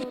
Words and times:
Hej 0.00 0.06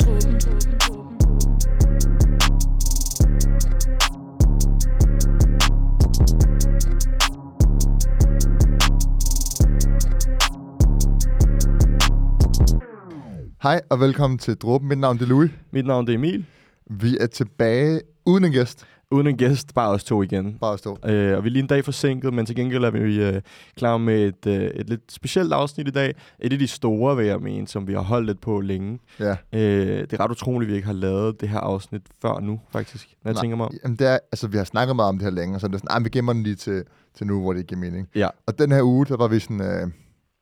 og 13.89 13.99
velkommen 13.99 14.37
til 14.37 14.55
Dråben. 14.55 14.87
Mit 14.87 14.97
navn 14.97 15.17
er 15.21 15.25
Louis. 15.25 15.51
Mit 15.71 15.85
navn 15.85 16.09
er 16.09 16.13
Emil. 16.13 16.45
Vi 16.89 17.17
er 17.17 17.27
tilbage 17.27 18.01
uden 18.25 18.45
en 18.45 18.51
gæst. 18.51 18.85
Uden 19.11 19.27
en 19.27 19.37
gæst, 19.37 19.73
bare 19.73 19.89
os 19.89 20.03
to 20.03 20.23
igen. 20.23 20.57
Bare 20.61 20.73
at 20.73 20.79
stå. 20.79 20.97
Øh, 21.05 21.37
og 21.37 21.43
vi 21.43 21.49
er 21.49 21.51
lige 21.51 21.61
en 21.63 21.67
dag 21.67 21.85
forsinket, 21.85 22.33
men 22.33 22.45
til 22.45 22.55
gengæld 22.55 22.83
er 22.83 22.91
vi 22.91 23.23
øh, 23.23 23.41
klar 23.77 23.97
med 23.97 24.27
et, 24.27 24.47
øh, 24.47 24.61
et 24.63 24.89
lidt 24.89 25.11
specielt 25.11 25.53
afsnit 25.53 25.87
i 25.87 25.91
dag. 25.91 26.15
Et 26.39 26.53
af 26.53 26.59
de 26.59 26.67
store, 26.67 27.17
vil 27.17 27.25
jeg 27.25 27.39
mene, 27.39 27.67
som 27.67 27.87
vi 27.87 27.93
har 27.93 28.01
holdt 28.01 28.27
lidt 28.27 28.41
på 28.41 28.59
længe. 28.61 28.99
Ja. 29.19 29.31
Øh, 29.53 29.61
det 30.01 30.13
er 30.13 30.19
ret 30.19 30.31
utroligt, 30.31 30.67
at 30.67 30.71
vi 30.71 30.75
ikke 30.75 30.85
har 30.85 30.93
lavet 30.93 31.41
det 31.41 31.49
her 31.49 31.59
afsnit 31.59 32.01
før 32.21 32.39
nu, 32.39 32.59
faktisk. 32.71 33.07
Når 33.23 33.29
jeg 33.29 33.33
Nej, 33.33 33.41
tænker 33.41 33.57
mig 33.57 33.65
om. 33.65 33.73
Jamen, 33.83 33.97
det 33.97 34.07
er, 34.07 34.17
altså, 34.31 34.47
vi 34.47 34.57
har 34.57 34.63
snakket 34.63 34.95
meget 34.95 35.09
om 35.09 35.17
det 35.17 35.23
her 35.23 35.31
længe, 35.31 35.55
og 35.55 35.61
så 35.61 35.67
er 35.67 35.71
det 35.71 35.79
sådan, 35.79 35.91
"Ej, 35.91 35.99
vi 36.03 36.09
gemmer 36.09 36.33
den 36.33 36.43
lige 36.43 36.55
til, 36.55 36.83
til 37.17 37.27
nu, 37.27 37.41
hvor 37.41 37.53
det 37.53 37.59
ikke 37.59 37.67
giver 37.67 37.81
mening. 37.81 38.07
Ja. 38.15 38.27
Og 38.47 38.59
den 38.59 38.71
her 38.71 38.81
uge, 38.83 39.05
der 39.05 39.17
var 39.17 39.27
vi 39.27 39.39
sådan... 39.39 39.61
Øh, 39.61 39.87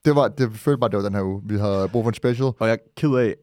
det 0.05 0.15
var, 0.15 0.27
det 0.27 0.51
følte 0.53 0.79
bare, 0.79 0.89
det 0.89 0.97
var 0.97 1.03
den 1.03 1.13
her 1.15 1.23
uge. 1.23 1.41
Vi 1.45 1.57
havde 1.57 1.89
brug 1.91 2.03
for 2.03 2.09
en 2.09 2.13
special. 2.13 2.45
Og 2.59 2.67
jeg 2.67 2.71
er 2.71 2.77
ked 2.97 3.09
af, 3.15 3.35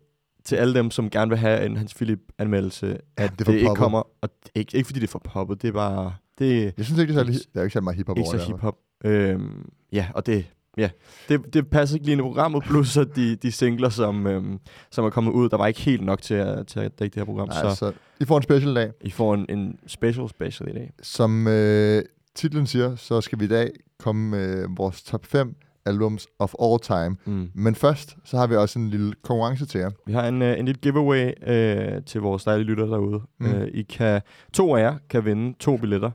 til 0.44 0.56
alle 0.56 0.74
dem, 0.74 0.90
som 0.90 1.10
gerne 1.10 1.28
vil 1.28 1.38
have 1.38 1.66
en 1.66 1.76
Hans 1.76 1.94
Philip-anmeldelse, 1.94 2.86
at 2.86 2.98
det 3.16 3.22
er 3.22 3.28
det, 3.28 3.46
det 3.46 3.54
ikke 3.54 3.74
kommer. 3.74 4.02
Og 4.20 4.28
ikke, 4.54 4.76
ikke 4.76 4.86
fordi 4.86 5.00
det 5.00 5.06
er 5.06 5.10
for 5.10 5.18
poppet, 5.18 5.62
det 5.62 5.68
er 5.68 5.72
bare... 5.72 6.14
Det 6.38 6.74
Jeg 6.76 6.84
synes 6.84 7.00
ikke, 7.00 7.12
det 7.12 7.20
er, 7.20 7.24
særlig, 7.24 7.40
det 7.54 7.60
er 7.60 7.62
ikke 7.62 7.72
særlig 7.72 7.84
meget 7.84 7.96
hiphop 7.96 8.18
ikke 8.18 8.26
over 8.26 8.32
så 8.32 8.38
det. 8.38 8.46
her. 8.46 8.54
hiphop. 8.54 8.76
Øhm, 9.04 9.70
ja, 9.92 10.06
og 10.14 10.26
det, 10.26 10.46
ja, 10.76 10.90
det, 11.28 11.54
det 11.54 11.70
passer 11.70 11.96
ikke 11.96 12.06
lige 12.06 12.12
ind 12.12 12.20
i 12.20 12.22
programmet, 12.22 12.62
plus 12.64 12.88
så 12.88 13.04
de, 13.04 13.36
de 13.36 13.52
singler, 13.52 13.88
som, 13.88 14.26
øhm, 14.26 14.58
som 14.90 15.04
er 15.04 15.10
kommet 15.10 15.32
ud, 15.32 15.48
der 15.48 15.56
var 15.56 15.66
ikke 15.66 15.80
helt 15.80 16.04
nok 16.04 16.22
til 16.22 16.34
at, 16.34 16.66
til 16.66 16.80
at 16.80 16.98
dække 16.98 17.14
det 17.14 17.20
her 17.20 17.24
program. 17.24 17.48
Nej, 17.48 17.62
så 17.62 17.74
så 17.74 17.92
I 18.20 18.24
får 18.24 18.36
en 18.36 18.42
special 18.42 18.70
i 18.70 18.74
dag. 18.74 18.92
I 19.00 19.10
får 19.10 19.34
en, 19.34 19.46
en 19.48 19.78
special 19.86 20.28
special 20.28 20.68
i 20.68 20.72
dag. 20.72 20.92
Som 21.02 21.46
øh, 21.46 22.02
titlen 22.34 22.66
siger, 22.66 22.96
så 22.96 23.20
skal 23.20 23.40
vi 23.40 23.44
i 23.44 23.48
dag 23.48 23.70
komme 23.98 24.30
med 24.30 24.66
vores 24.76 25.02
top 25.02 25.26
5 25.26 25.56
albums 25.86 26.26
of 26.38 26.54
all 26.62 26.78
time. 26.80 27.16
Mm. 27.24 27.50
Men 27.54 27.74
først, 27.74 28.16
så 28.24 28.36
har 28.36 28.46
vi 28.46 28.56
også 28.56 28.78
en 28.78 28.90
lille 28.90 29.12
konkurrence 29.22 29.66
til 29.66 29.78
jer. 29.80 29.90
Vi 30.06 30.12
har 30.12 30.28
en, 30.28 30.42
øh, 30.42 30.58
en 30.58 30.64
lille 30.64 30.80
giveaway 30.80 31.32
øh, 31.46 32.02
til 32.06 32.20
vores 32.20 32.44
dejlige 32.44 32.66
lytter 32.66 32.86
derude. 32.86 33.20
Mm. 33.40 33.46
Øh, 33.46 33.68
I 33.74 33.82
kan, 33.82 34.20
to 34.52 34.76
af 34.76 34.80
jer 34.80 34.94
kan 35.10 35.24
vinde 35.24 35.58
to 35.58 35.76
billetter 35.76 36.10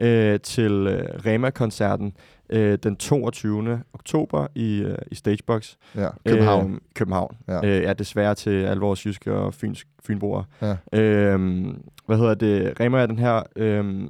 øh, 0.00 0.40
til 0.40 0.72
øh, 0.72 1.04
Rema-koncerten 1.26 2.12
øh, 2.50 2.78
den 2.82 2.96
22. 2.96 3.80
oktober 3.92 4.46
i, 4.54 4.78
øh, 4.78 4.98
i 5.10 5.14
Stagebox. 5.14 5.74
Ja, 5.96 6.08
København. 6.26 6.72
Øh, 6.74 6.80
København. 6.94 7.36
Ja. 7.48 7.66
Ja. 7.66 7.78
Øh, 7.78 7.82
ja, 7.82 7.92
desværre 7.92 8.34
til 8.34 8.64
alle 8.64 8.80
vores 8.80 9.06
jyske 9.06 9.32
og 9.32 9.54
fyns, 9.54 9.84
fynboere. 10.04 10.44
Ja. 10.62 10.76
Øh, 10.92 11.66
hvad 12.06 12.16
hedder 12.16 12.34
det? 12.34 12.80
Rema 12.80 12.98
er 13.02 13.06
den 13.06 13.18
her 13.18 13.42
øh, 13.56 14.08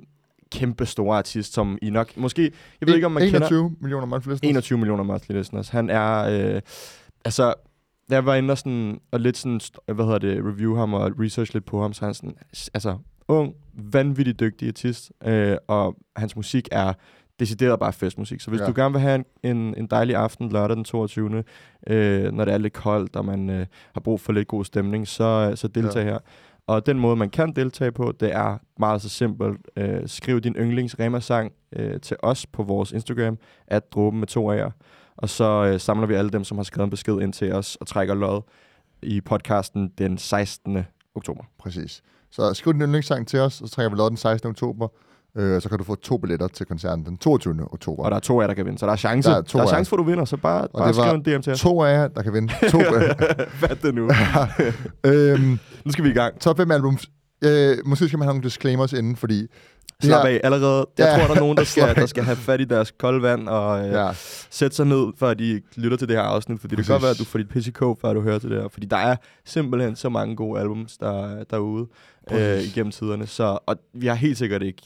kæmpe 0.52 0.86
store 0.86 1.18
artist, 1.18 1.52
som 1.54 1.78
I 1.82 1.90
nok... 1.90 2.16
Måske... 2.16 2.42
Jeg 2.80 2.88
ved 2.88 2.94
ikke, 2.94 3.06
om 3.06 3.12
man 3.12 3.22
21 3.22 3.48
kender... 3.48 3.70
millioner 3.80 4.06
monthly 4.06 4.30
listeners. 4.30 4.50
21 4.50 4.78
millioner 4.78 5.04
monthly 5.04 5.32
listeners. 5.32 5.68
Han 5.68 5.90
er... 5.90 6.18
Øh, 6.54 6.60
altså... 7.24 7.54
Da 8.10 8.14
jeg 8.14 8.26
var 8.26 8.34
inde 8.34 8.52
og, 8.52 8.58
sådan, 8.58 9.00
og 9.10 9.20
lidt 9.20 9.36
sådan, 9.36 9.60
hvad 9.94 10.04
hedder 10.04 10.18
det, 10.18 10.44
review 10.44 10.76
ham 10.76 10.94
og 10.94 11.12
research 11.20 11.54
lidt 11.54 11.64
på 11.64 11.82
ham, 11.82 11.92
så 11.92 12.04
er 12.04 12.06
han 12.06 12.14
sådan, 12.14 12.34
altså, 12.74 12.96
ung, 13.28 13.54
vanvittigt 13.92 14.40
dygtig 14.40 14.68
artist, 14.68 15.12
øh, 15.24 15.56
og 15.66 15.96
hans 16.16 16.36
musik 16.36 16.68
er 16.72 16.92
decideret 17.40 17.78
bare 17.78 17.92
festmusik. 17.92 18.40
Så 18.40 18.50
hvis 18.50 18.58
Ja. 18.58 18.64
ja. 18.64 18.70
du 18.70 18.80
gerne 18.80 18.92
vil 18.92 19.00
have 19.00 19.14
en, 19.14 19.56
en, 19.56 19.74
en 19.76 19.86
dejlig 19.86 20.16
aften 20.16 20.48
lørdag 20.48 20.76
den 20.76 20.84
22., 20.84 21.44
øh, 21.86 22.32
når 22.32 22.44
det 22.44 22.54
er 22.54 22.58
lidt 22.58 22.72
koldt, 22.72 23.16
og 23.16 23.24
man 23.24 23.50
øh, 23.50 23.66
har 23.94 24.00
brug 24.00 24.20
for 24.20 24.32
lidt 24.32 24.48
god 24.48 24.64
stemning, 24.64 25.08
så, 25.08 25.52
så 25.54 25.68
deltag 25.68 26.04
ja. 26.04 26.10
her. 26.10 26.18
Og 26.68 26.86
den 26.86 26.98
måde, 26.98 27.16
man 27.16 27.30
kan 27.30 27.52
deltage 27.52 27.92
på, 27.92 28.12
det 28.20 28.34
er 28.34 28.58
meget 28.78 29.02
så 29.02 29.08
simpelt. 29.08 29.58
Øh, 29.76 30.08
skriv 30.08 30.40
din 30.40 30.54
yndlings 30.54 30.98
Rema-sang 30.98 31.52
øh, 31.72 32.00
til 32.00 32.16
os 32.22 32.46
på 32.46 32.62
vores 32.62 32.92
Instagram, 32.92 33.38
at 33.66 33.92
dråben 33.92 34.18
med 34.18 34.26
to 34.26 34.54
A'er. 34.54 34.70
Og 35.16 35.28
så 35.28 35.64
øh, 35.72 35.80
samler 35.80 36.06
vi 36.06 36.14
alle 36.14 36.30
dem, 36.30 36.44
som 36.44 36.58
har 36.58 36.62
skrevet 36.64 36.86
en 36.86 36.90
besked 36.90 37.20
ind 37.20 37.32
til 37.32 37.52
os, 37.52 37.76
og 37.76 37.86
trækker 37.86 38.14
lod 38.14 38.42
i 39.02 39.20
podcasten 39.20 39.92
den 39.98 40.18
16. 40.18 40.84
oktober. 41.14 41.44
Præcis. 41.58 42.02
Så 42.30 42.54
skriv 42.54 42.72
din 42.72 42.82
yndlingssang 42.82 43.28
til 43.28 43.40
os, 43.40 43.60
og 43.60 43.68
så 43.68 43.74
trækker 43.74 43.90
vi 43.90 43.96
lod 43.96 44.10
den 44.10 44.16
16. 44.16 44.50
oktober. 44.50 44.88
Øh, 45.36 45.62
så 45.62 45.68
kan 45.68 45.78
du 45.78 45.84
få 45.84 45.94
to 45.94 46.16
billetter 46.18 46.48
til 46.48 46.66
koncerten 46.66 47.04
den 47.04 47.18
22. 47.18 47.54
oktober. 47.72 48.04
Og 48.04 48.10
der 48.10 48.16
er 48.16 48.20
to 48.20 48.38
af 48.38 48.42
jer, 48.42 48.46
der 48.46 48.54
kan 48.54 48.66
vinde, 48.66 48.78
så 48.78 48.86
der 48.86 48.92
er 48.92 48.96
chance. 48.96 49.28
Der 49.28 49.34
er 49.34 49.38
er, 49.38 49.42
to 49.42 49.58
der 49.58 49.64
er 49.64 49.68
chance 49.68 49.88
for, 49.88 49.96
at 49.96 49.98
du 49.98 50.04
vinder, 50.04 50.24
så 50.24 50.36
bare, 50.36 50.62
Og 50.62 50.68
bare 50.78 50.94
skriv 50.94 51.10
en 51.12 51.22
DM 51.38 51.42
til 51.42 51.54
to 51.56 51.82
af 51.82 51.92
jer, 51.92 52.08
der 52.08 52.22
kan 52.22 52.32
vinde. 52.32 52.52
To, 52.70 52.78
Hvad 53.58 53.70
er 53.70 53.74
det 53.82 53.94
nu? 53.94 54.10
øhm, 55.10 55.58
nu 55.84 55.92
skal 55.92 56.04
vi 56.04 56.10
i 56.10 56.12
gang. 56.12 56.40
top 56.40 56.56
5 56.56 56.70
albums. 56.70 57.10
Øh, 57.44 57.76
måske 57.86 58.06
skal 58.08 58.18
man 58.18 58.26
have 58.26 58.32
nogle 58.34 58.44
disclaimers 58.44 58.92
inden, 58.92 59.16
fordi... 59.16 59.46
Slap 60.02 60.26
her- 60.26 60.28
af 60.34 60.40
allerede. 60.44 60.86
Jeg 60.98 61.06
Ja, 61.06 61.18
tror, 61.18 61.26
der 61.28 61.34
er 61.34 61.40
nogen, 61.44 61.56
der 61.56 61.64
skal, 61.74 61.94
der 61.94 62.06
skal 62.06 62.22
have 62.24 62.36
fat 62.36 62.60
i 62.60 62.64
deres 62.64 62.90
kolde 62.98 63.22
vand 63.22 63.48
og 63.48 63.86
øh, 63.86 63.92
Ja, 63.92 64.10
sætte 64.50 64.76
sig 64.76 64.86
ned, 64.86 65.06
før 65.18 65.34
de 65.34 65.60
lytter 65.76 65.96
til 65.96 66.08
det 66.08 66.16
her 66.16 66.22
afsnit. 66.22 66.60
Fordi 66.60 66.76
det 66.76 66.84
kan 66.86 66.92
godt 66.92 67.02
Præcis. 67.02 67.04
være, 67.04 67.10
at 67.10 67.18
du 67.18 67.24
får 67.24 67.38
dit 67.38 67.48
PCK, 67.48 68.00
før 68.00 68.12
du 68.12 68.20
hører 68.20 68.38
til 68.38 68.50
det 68.50 68.60
her. 68.62 68.68
Fordi 68.68 68.86
der 68.86 68.96
er 68.96 69.16
simpelthen 69.44 69.96
så 69.96 70.08
mange 70.08 70.36
gode 70.36 70.60
albums 70.60 70.96
der, 70.96 71.44
derude 71.50 71.86
øh, 72.30 72.36
Præcis. 72.38 72.76
igennem 72.76 72.90
tiderne. 72.92 73.26
Så, 73.26 73.58
og 73.66 73.76
vi 73.94 74.06
har 74.06 74.14
helt 74.14 74.38
sikkert 74.38 74.62
ikke 74.62 74.82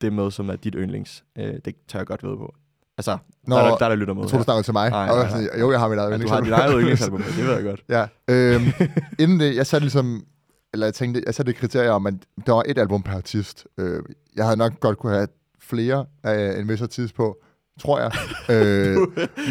det 0.00 0.12
med, 0.12 0.30
som 0.30 0.48
er 0.50 0.56
dit 0.56 0.74
yndlings. 0.78 1.24
Øh, 1.38 1.54
det 1.64 1.74
tør 1.88 1.98
jeg 1.98 2.06
godt 2.06 2.22
ved 2.24 2.36
på. 2.36 2.54
Altså, 2.98 3.18
Nå, 3.46 3.56
der, 3.56 3.62
er 3.62 3.68
der, 3.68 3.76
der, 3.76 3.84
er 3.84 3.88
der 3.88 3.96
lytter 3.96 4.14
med. 4.14 4.22
jeg 4.22 4.30
tror 4.30 4.38
du 4.38 4.44
snakker 4.44 4.62
til 4.62 4.72
mig. 4.72 4.90
Nej, 4.90 5.06
nej, 5.06 5.16
jeg 5.16 5.30
nej. 5.52 5.60
Jo, 5.60 5.70
jeg 5.70 5.80
har 5.80 5.88
mit 5.88 5.98
eget 5.98 6.10
Ja, 6.10 6.16
du 6.18 6.28
har 6.28 6.38
yndlingsalbum. 6.38 6.46
dit 6.46 6.52
eget 6.52 6.72
yndlingsalbum, 6.80 7.22
det 7.22 7.46
ved 7.46 7.54
jeg 7.54 7.64
godt. 7.64 7.84
Ja. 7.96 8.06
Øhm, 8.28 8.64
inden 9.18 9.40
det, 9.40 9.56
jeg 9.56 9.66
satte 9.66 9.84
ligesom, 9.84 10.24
eller 10.72 10.86
jeg 10.86 10.94
tænkte, 10.94 11.22
jeg 11.26 11.34
satte 11.34 11.50
et 11.50 11.56
kriterie 11.56 11.90
om, 11.90 12.06
at 12.06 12.14
der 12.46 12.52
var 12.52 12.62
et 12.66 12.78
album 12.78 13.02
per 13.02 13.16
artist. 13.16 13.66
Øh, 13.78 14.02
jeg 14.36 14.44
havde 14.44 14.56
nok 14.56 14.80
godt 14.80 14.98
kunne 14.98 15.12
have 15.14 15.28
flere 15.60 16.06
af 16.22 16.60
en 16.60 16.68
vis 16.68 16.82
artist 16.82 17.14
på, 17.14 17.36
tror 17.78 18.00
jeg. 18.00 18.10
øh, 18.48 18.96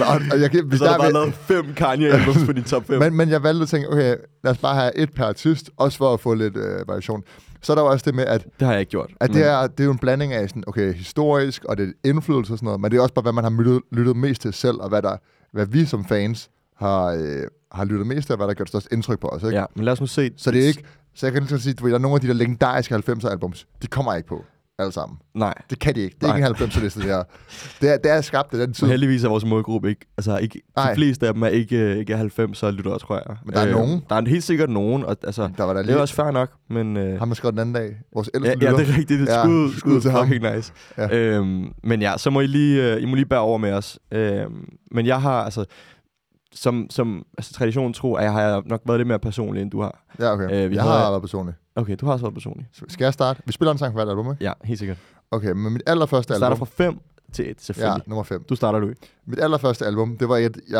og, 0.01 0.21
og 0.31 0.41
jeg, 0.41 0.49
hvis 0.65 0.79
Så 0.79 0.85
har 0.85 0.91
der 0.91 0.97
du 0.97 1.01
bare 1.03 1.13
lavet 1.13 1.33
fem 1.33 1.73
Kanye-albums 1.73 2.45
på 2.45 2.51
din 2.51 2.63
top 2.63 2.85
5. 2.87 2.99
men, 2.99 3.13
men 3.13 3.29
jeg 3.29 3.43
valgte 3.43 3.61
at 3.61 3.69
tænke, 3.69 3.89
okay, 3.91 4.15
lad 4.43 4.51
os 4.51 4.57
bare 4.57 4.75
have 4.75 4.97
et 4.97 5.13
per 5.13 5.25
artist, 5.25 5.69
også 5.77 5.97
for 5.97 6.13
at 6.13 6.19
få 6.19 6.33
lidt 6.33 6.57
øh, 6.57 6.87
variation. 6.87 7.23
Så 7.61 7.73
er 7.73 7.75
der 7.75 7.83
jo 7.83 7.89
også 7.89 8.03
det 8.05 8.15
med, 8.15 8.25
at, 8.25 8.43
det 8.59 8.65
har 8.65 8.71
jeg 8.73 8.79
ikke 8.79 8.89
gjort. 8.89 9.11
at 9.19 9.29
det, 9.29 9.45
er, 9.45 9.67
det 9.67 9.79
er 9.79 9.83
jo 9.85 9.91
en 9.91 9.97
blanding 9.97 10.33
af 10.33 10.49
sådan, 10.49 10.63
okay, 10.67 10.93
historisk, 10.93 11.65
og 11.65 11.77
det 11.77 11.93
er 12.03 12.09
indflydelse 12.09 12.53
og 12.53 12.57
sådan 12.57 12.65
noget, 12.65 12.81
men 12.81 12.91
det 12.91 12.97
er 12.97 13.01
også 13.01 13.13
bare, 13.13 13.23
hvad 13.23 13.33
man 13.33 13.43
har 13.43 13.51
lyttet, 13.51 13.81
lyttet 13.91 14.15
mest 14.15 14.41
til 14.41 14.53
selv, 14.53 14.77
og 14.79 14.89
hvad, 14.89 15.01
der, 15.01 15.17
hvad 15.53 15.65
vi 15.65 15.85
som 15.85 16.05
fans 16.05 16.49
har, 16.77 17.05
øh, 17.05 17.43
har 17.71 17.85
lyttet 17.85 18.07
mest 18.07 18.25
til, 18.25 18.33
og 18.33 18.37
hvad 18.37 18.47
der 18.47 18.53
gør 18.53 18.63
det 18.63 18.69
største 18.69 18.89
indtryk 18.93 19.19
på 19.19 19.27
os. 19.27 19.43
Ikke? 19.43 19.57
Ja, 19.57 19.65
men 19.75 19.85
lad 19.85 19.93
os 19.93 19.99
nu 19.99 20.07
se. 20.07 20.31
Så 20.37 20.51
det 20.51 20.63
er 20.63 20.67
ikke, 20.67 20.83
så 21.15 21.25
jeg 21.25 21.33
kan 21.33 21.43
lige 21.43 21.59
sige, 21.59 21.75
ved, 21.81 21.89
der 21.89 21.95
er 21.95 21.99
nogle 22.01 22.15
af 22.15 22.21
de 22.21 22.27
der 22.27 22.33
legendariske 22.33 22.95
90'er 22.95 23.29
albums, 23.29 23.67
de 23.81 23.87
kommer 23.87 24.13
ikke 24.15 24.27
på 24.27 24.45
alle 24.79 24.91
sammen. 24.91 25.17
Nej. 25.35 25.53
Det 25.69 25.79
kan 25.79 25.95
de 25.95 26.01
ikke. 26.01 26.15
Det 26.15 26.23
er 26.23 26.27
Nej. 26.27 26.37
ikke 26.37 26.47
en 26.63 26.69
90'er 26.69 26.79
liste, 26.81 26.99
det 26.99 27.07
her. 27.09 27.23
Det 27.81 27.93
er, 27.93 27.97
det 27.97 28.11
er 28.11 28.21
skabt 28.21 28.53
af 28.53 28.59
den 28.59 28.73
tid. 28.73 28.83
Men 28.87 28.91
heldigvis 28.91 29.23
er 29.23 29.29
vores 29.29 29.45
målgruppe 29.45 29.89
ikke... 29.89 30.05
Altså, 30.17 30.37
ikke, 30.37 30.61
Nej. 30.75 30.89
de 30.89 30.95
fleste 30.95 31.27
af 31.27 31.33
dem 31.33 31.43
er 31.43 31.47
ikke, 31.47 31.97
ikke 31.99 32.17
90 32.17 32.63
lyttere, 32.63 32.99
tror 32.99 33.15
jeg. 33.15 33.35
Men 33.45 33.53
der 33.53 33.59
er 33.61 33.71
nogen. 33.71 34.01
Der 34.09 34.15
er 34.15 34.29
helt 34.29 34.43
sikkert 34.43 34.69
nogen, 34.69 35.03
og 35.03 35.17
altså... 35.23 35.49
Der 35.57 35.63
var 35.63 35.73
der 35.73 35.81
Det 35.81 35.89
er 35.89 35.93
lige, 35.93 36.01
også 36.01 36.13
fair 36.13 36.31
nok, 36.31 36.49
men... 36.69 36.97
Øh, 36.97 37.19
ham, 37.19 37.29
der 37.29 37.35
skrev 37.35 37.51
den 37.51 37.59
anden 37.59 37.75
dag. 37.75 37.95
Vores 38.13 38.29
ældste 38.35 38.49
ja, 38.49 38.55
ja, 38.61 38.71
lytter. 38.71 38.85
det 38.85 38.93
er 38.93 38.97
rigtigt. 38.97 39.19
Det 39.19 39.27
Ja, 39.27 39.33
er 39.37 39.43
skud, 39.43 39.69
skud 39.71 39.79
skud 39.79 40.01
til 40.01 40.11
ham. 40.11 40.27
fucking 40.27 40.55
nice. 40.55 40.73
Ja. 40.97 41.03
Ja. 41.03 41.17
Øhm, 41.17 41.73
men 41.83 42.01
ja, 42.01 42.13
så 42.17 42.29
må 42.29 42.41
I 42.41 42.47
lige, 42.47 42.93
øh, 42.95 43.01
I 43.01 43.05
må 43.05 43.15
lige 43.15 43.25
bære 43.25 43.39
over 43.39 43.57
med 43.57 43.71
os. 43.73 43.99
Øhm, 44.11 44.65
men 44.91 45.05
jeg 45.05 45.21
har, 45.21 45.43
altså... 45.43 45.65
Som, 46.53 46.87
som 46.89 47.25
altså, 47.37 47.53
traditionen 47.53 47.93
tro, 47.93 48.13
at 48.15 48.23
jeg 48.23 48.33
har 48.33 48.63
nok 48.65 48.81
været 48.85 48.99
lidt 48.99 49.07
mere 49.07 49.19
personlig, 49.19 49.61
end 49.61 49.71
du 49.71 49.81
har. 49.81 50.03
Ja, 50.19 50.31
okay. 50.33 50.43
Øh, 50.43 50.69
vi 50.69 50.75
jeg 50.75 50.83
havde- 50.83 50.95
har 50.97 51.09
været 51.09 51.21
personlig. 51.21 51.53
Okay, 51.77 51.95
du 52.01 52.05
har 52.05 52.13
også 52.13 52.25
været 52.25 52.33
personlig. 52.33 52.67
Skal 52.87 53.03
jeg 53.05 53.13
starte? 53.13 53.41
Vi 53.45 53.51
spiller 53.51 53.71
en 53.71 53.77
sang 53.77 53.91
for 53.93 53.97
hvert 53.97 54.09
album, 54.09 54.31
ikke? 54.31 54.43
Ja, 54.43 54.53
helt 54.63 54.79
sikkert. 54.79 54.97
Okay, 55.31 55.51
men 55.51 55.73
mit 55.73 55.81
allerførste 55.85 56.33
Du 56.33 56.37
starter 56.37 56.55
album... 56.55 56.67
fra 56.67 56.83
5 56.83 56.99
til 57.33 57.43
1, 57.45 57.47
Ja, 57.47 57.53
selvfølgelig. 57.59 58.03
nummer 58.07 58.23
5. 58.23 58.43
Du 58.49 58.55
starter, 58.55 58.79
du 58.79 58.93
Mit 59.25 59.39
allerførste 59.39 59.85
album, 59.85 60.17
det 60.17 60.29
var 60.29 60.37
et, 60.37 60.57
jeg, 60.69 60.79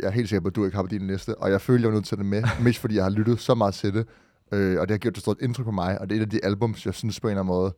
jeg 0.00 0.06
er 0.06 0.10
helt 0.10 0.28
sikker 0.28 0.40
på, 0.42 0.48
at 0.48 0.56
du 0.56 0.64
ikke 0.64 0.76
har 0.76 0.82
på 0.82 0.88
din 0.88 1.06
liste, 1.06 1.38
og 1.38 1.50
jeg 1.50 1.60
følte, 1.60 1.82
jeg 1.82 1.88
var 1.88 1.94
nødt 1.94 2.06
til 2.06 2.18
det 2.18 2.26
med, 2.26 2.42
mest 2.64 2.78
fordi 2.78 2.94
jeg 2.96 3.04
har 3.04 3.10
lyttet 3.10 3.40
så 3.40 3.54
meget 3.54 3.74
til 3.74 3.94
det, 3.94 4.06
øh, 4.52 4.80
og 4.80 4.88
det 4.88 4.94
har 4.94 4.98
gjort 4.98 5.16
et 5.16 5.20
stort 5.20 5.36
indtryk 5.40 5.64
på 5.64 5.70
mig, 5.70 6.00
og 6.00 6.10
det 6.10 6.16
er 6.16 6.20
et 6.20 6.24
af 6.24 6.30
de 6.30 6.44
albums, 6.44 6.86
jeg 6.86 6.94
synes 6.94 7.20
på 7.20 7.26
en 7.28 7.30
eller 7.30 7.42
anden 7.42 7.54
måde, 7.54 7.74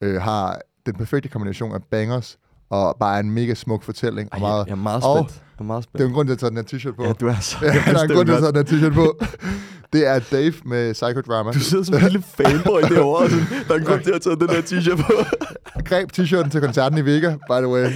øh, 0.00 0.22
har 0.22 0.58
den 0.86 0.94
perfekte 0.94 1.28
kombination 1.28 1.72
af 1.74 1.82
bangers, 1.90 2.38
og 2.70 2.96
bare 3.00 3.20
en 3.20 3.30
mega 3.30 3.54
smuk 3.54 3.82
fortælling. 3.82 4.28
Ej, 4.32 4.36
og 4.36 4.40
meget, 4.40 4.66
jeg 4.66 4.72
er 4.72 4.76
meget 4.76 5.04
og 5.04 5.18
spændt. 5.18 5.42
Jeg 5.58 5.64
er 5.64 5.66
meget 5.66 5.82
det 5.82 5.88
er 5.88 5.98
spændt. 5.98 6.08
en 6.08 6.14
grund 6.14 6.28
til, 6.28 6.32
at 6.32 6.42
jeg 6.42 6.52
tager 6.52 6.62
den 6.62 6.68
her 6.72 6.90
t-shirt 6.90 6.96
på. 6.96 7.04
Ja, 7.04 7.12
du 7.12 7.26
er 7.26 7.34
så... 7.40 7.56
Ja, 7.64 7.68
der 7.92 7.98
er 7.98 8.02
en 8.02 8.10
grund 8.16 8.26
til, 8.26 8.34
at 8.34 8.42
jeg 8.42 8.54
tager 8.54 8.80
den 8.80 8.82
her 8.82 8.90
t-shirt 8.90 8.94
på. 8.94 9.24
Det 9.92 10.06
er 10.06 10.18
Dave 10.30 10.52
med 10.64 10.92
Psychodrama. 10.92 11.50
Du 11.52 11.58
sidder 11.58 11.84
som 11.84 11.94
en 11.94 12.02
lille 12.02 12.22
fanboy 12.22 12.80
derovre. 12.82 13.24
og 13.24 13.30
sådan, 13.30 13.46
Der 13.68 13.74
er 13.74 13.78
en 13.78 13.84
grund 13.84 14.02
til 14.02 14.10
at 14.12 14.20
tage 14.22 14.36
den 14.36 14.48
her 14.50 14.60
t-shirt 14.62 14.96
på. 15.06 15.12
Jeg 15.76 15.84
greb 15.84 16.10
t-shirten 16.18 16.50
til 16.50 16.60
koncerten 16.60 16.98
i 16.98 17.04
Vega, 17.04 17.30
by 17.36 17.52
the 17.56 17.68
way. 17.68 17.86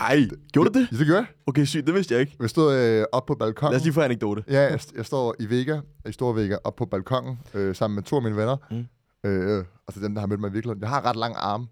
Ej, 0.00 0.28
gjorde 0.52 0.70
du 0.70 0.78
det? 0.78 0.88
Ja, 0.92 0.96
det 0.96 1.06
gør 1.06 1.14
jeg. 1.14 1.26
Okay, 1.46 1.64
sygt, 1.64 1.86
det 1.86 1.94
vidste 1.94 2.14
jeg 2.14 2.20
ikke. 2.20 2.36
Vi 2.40 2.48
stod 2.48 2.74
øh, 2.74 3.04
op 3.12 3.26
på 3.26 3.34
balkonen. 3.34 3.72
Lad 3.72 3.80
os 3.80 3.84
lige 3.84 3.94
få 3.94 4.00
anekdote. 4.00 4.42
Ja, 4.48 4.60
jeg, 4.60 4.80
jeg 4.96 5.06
står 5.06 5.34
i 5.40 5.50
Vega, 5.50 5.80
i 6.08 6.12
Store 6.12 6.34
Vega, 6.34 6.56
op 6.64 6.76
på 6.76 6.84
balkongen, 6.84 7.38
øh, 7.54 7.74
sammen 7.74 7.94
med 7.94 8.02
to 8.02 8.16
af 8.16 8.22
mine 8.22 8.36
venner. 8.36 8.56
Mm. 8.70 9.30
Øh, 9.30 9.64
altså 9.88 10.00
dem, 10.04 10.14
der 10.14 10.20
har 10.20 10.26
mødt 10.26 10.40
mig 10.40 10.50
i 10.50 10.52
virkeligheden. 10.52 10.80
Jeg 10.82 10.88
har 10.88 11.06
ret 11.06 11.16
lang 11.16 11.34
arm. 11.38 11.66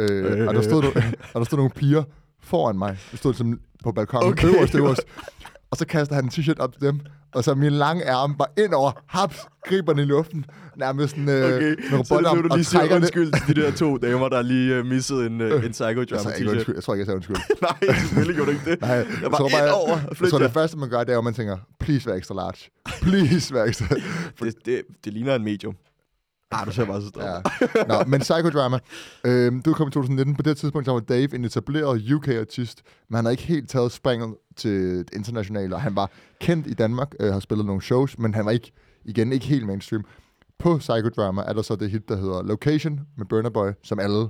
Øh, 0.00 0.40
Øh. 0.40 0.48
og, 0.48 0.54
der 0.54 0.62
stod, 0.62 0.82
no- 0.82 1.12
og 1.34 1.40
der 1.40 1.44
stod 1.44 1.58
nogle 1.58 1.70
piger 1.70 2.02
foran 2.42 2.78
mig. 2.78 2.98
Vi 3.10 3.16
stod 3.16 3.34
som 3.34 3.60
på 3.84 3.92
balkongen, 3.92 4.32
okay. 4.32 4.48
øverst, 4.48 4.74
øverst. 4.74 5.00
og 5.70 5.76
så 5.76 5.86
kaster 5.86 6.14
han 6.14 6.24
en 6.24 6.30
t-shirt 6.30 6.58
op 6.58 6.72
til 6.72 6.82
dem, 6.82 7.00
og 7.34 7.44
så 7.44 7.54
min 7.54 7.72
lange 7.72 8.04
ærme 8.06 8.34
bare 8.36 8.64
ind 8.64 8.72
over, 8.74 8.92
haps, 9.06 9.36
griber 9.64 9.92
den 9.92 10.02
i 10.02 10.04
luften, 10.04 10.44
nærmest 10.76 11.10
sådan, 11.10 11.28
øh, 11.28 11.44
Okay, 11.44 11.76
med 11.90 11.98
robotarm, 11.98 12.50
og 12.50 12.66
trækker 12.66 12.94
det. 12.94 13.02
undskyld 13.02 13.32
til 13.46 13.56
de 13.56 13.62
der 13.62 13.72
to 13.72 13.96
damer, 13.96 14.28
der 14.28 14.42
lige 14.42 14.80
uh, 14.80 14.86
missede 14.86 15.26
en, 15.26 15.40
uh, 15.40 15.46
en 15.46 15.52
Jeg 15.52 15.72
psychodrama 15.72 16.18
sagde 16.22 16.38
ikke 16.38 16.50
undskyld. 16.52 16.74
Jeg 16.74 16.84
tror 16.84 16.94
ikke, 16.94 17.00
jeg 17.00 17.06
sagde 17.06 17.16
undskyld. 17.16 17.36
Nej, 17.88 17.96
selvfølgelig 17.98 18.34
gjorde 18.36 18.50
du 18.50 18.56
ikke 18.56 18.70
det. 18.70 18.80
Nej, 18.80 18.90
jeg, 18.90 19.06
Jeg 19.22 19.30
tror 19.30 19.48
bare, 19.48 19.60
ind 19.60 19.66
jeg, 19.66 19.72
over. 19.74 19.98
jeg 20.20 20.30
tror, 20.30 20.38
det 20.38 20.50
første, 20.52 20.78
man 20.78 20.88
gør, 20.90 21.04
det 21.04 21.12
er, 21.14 21.18
at 21.18 21.24
man 21.24 21.34
tænker, 21.34 21.56
please 21.80 22.06
vær 22.10 22.14
extra 22.14 22.34
large. 22.34 22.58
Please 23.02 23.54
vær 23.54 23.64
extra 23.64 23.86
Det, 24.42 24.54
det, 24.64 24.82
det 25.04 25.12
ligner 25.12 25.34
en 25.34 25.44
medium. 25.44 25.74
Ah, 26.50 26.66
du 26.66 26.72
ser 26.72 26.84
bare 26.84 27.02
så 27.02 27.10
Ja. 27.16 27.84
Nå, 27.88 28.04
men 28.06 28.20
Psychodrama. 28.20 28.78
Øhm, 29.24 29.62
du 29.62 29.72
kom 29.74 29.88
i 29.88 29.90
2019. 29.90 30.36
På 30.36 30.42
det 30.42 30.56
tidspunkt 30.56 30.84
så 30.86 30.92
var 30.92 31.00
Dave 31.00 31.34
en 31.34 31.44
etableret 31.44 32.12
UK-artist, 32.12 32.82
men 33.08 33.16
han 33.16 33.24
har 33.24 33.30
ikke 33.30 33.42
helt 33.42 33.70
taget 33.70 33.92
springet 33.92 34.34
til 34.56 34.98
det 34.98 35.10
internationale, 35.14 35.74
og 35.74 35.80
han 35.80 35.96
var 35.96 36.10
kendt 36.40 36.66
i 36.66 36.74
Danmark, 36.74 37.14
øh, 37.20 37.32
har 37.32 37.40
spillet 37.40 37.66
nogle 37.66 37.82
shows, 37.82 38.18
men 38.18 38.34
han 38.34 38.44
var 38.44 38.50
ikke, 38.50 38.72
igen, 39.04 39.32
ikke 39.32 39.46
helt 39.46 39.66
mainstream. 39.66 40.04
På 40.58 40.78
Psychodrama 40.78 41.42
er 41.42 41.52
der 41.52 41.62
så 41.62 41.76
det 41.76 41.90
hit, 41.90 42.08
der 42.08 42.16
hedder 42.16 42.42
Location 42.42 43.00
med 43.16 43.26
Burner 43.26 43.50
Boy, 43.50 43.70
som 43.82 43.98
alle, 43.98 44.18
der 44.18 44.28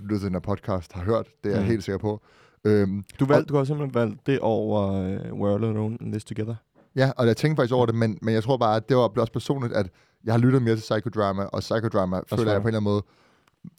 lytter 0.00 0.18
til 0.18 0.26
den 0.26 0.34
her 0.34 0.40
podcast, 0.40 0.92
har 0.92 1.02
hørt. 1.04 1.26
Det 1.44 1.50
er 1.50 1.56
jeg 1.56 1.64
Mm. 1.64 1.70
helt 1.70 1.84
sikker 1.84 1.98
på. 1.98 2.22
Øhm, 2.64 3.04
Du, 3.20 3.24
valgte, 3.26 3.48
du 3.52 3.56
har 3.56 3.64
simpelthen 3.64 3.94
valgt 3.94 4.26
det 4.26 4.38
over 4.40 4.90
uh, 4.90 5.40
World 5.40 5.64
Alone 5.64 5.98
in 6.00 6.12
This 6.12 6.24
Together. 6.24 6.54
Ja, 6.96 7.10
og 7.16 7.26
jeg 7.26 7.36
tænkte 7.36 7.60
faktisk 7.60 7.74
over 7.74 7.86
det, 7.86 7.94
men, 7.94 8.18
men 8.22 8.34
jeg 8.34 8.42
tror 8.42 8.56
bare, 8.56 8.76
at 8.76 8.88
det 8.88 8.96
var 8.96 9.02
også 9.16 9.32
personligt, 9.32 9.72
at 9.74 9.88
jeg 10.24 10.34
har 10.34 10.38
lyttet 10.38 10.62
mere 10.62 10.74
til 10.76 10.80
Psychodrama, 10.80 11.42
og 11.42 11.60
Psychodrama 11.60 12.16
føler 12.16 12.42
fair. 12.44 12.52
jeg 12.52 12.62
på 12.62 12.68
en 12.68 12.74
eller 12.74 12.80
anden 12.80 12.92
måde, 12.92 13.02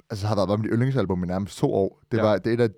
altså 0.10 0.28
har 0.28 0.36
været 0.36 0.48
bare 0.48 0.58
mit 0.58 0.70
yndlingsalbum 0.72 1.24
i 1.24 1.28
nærmest 1.28 1.58
to 1.58 1.74
år. 1.74 2.00
Det, 2.12 2.18
Ja. 2.18 2.24
var, 2.24 2.38
det 2.38 2.48
er 2.50 2.54
et 2.54 2.62
af 2.62 2.70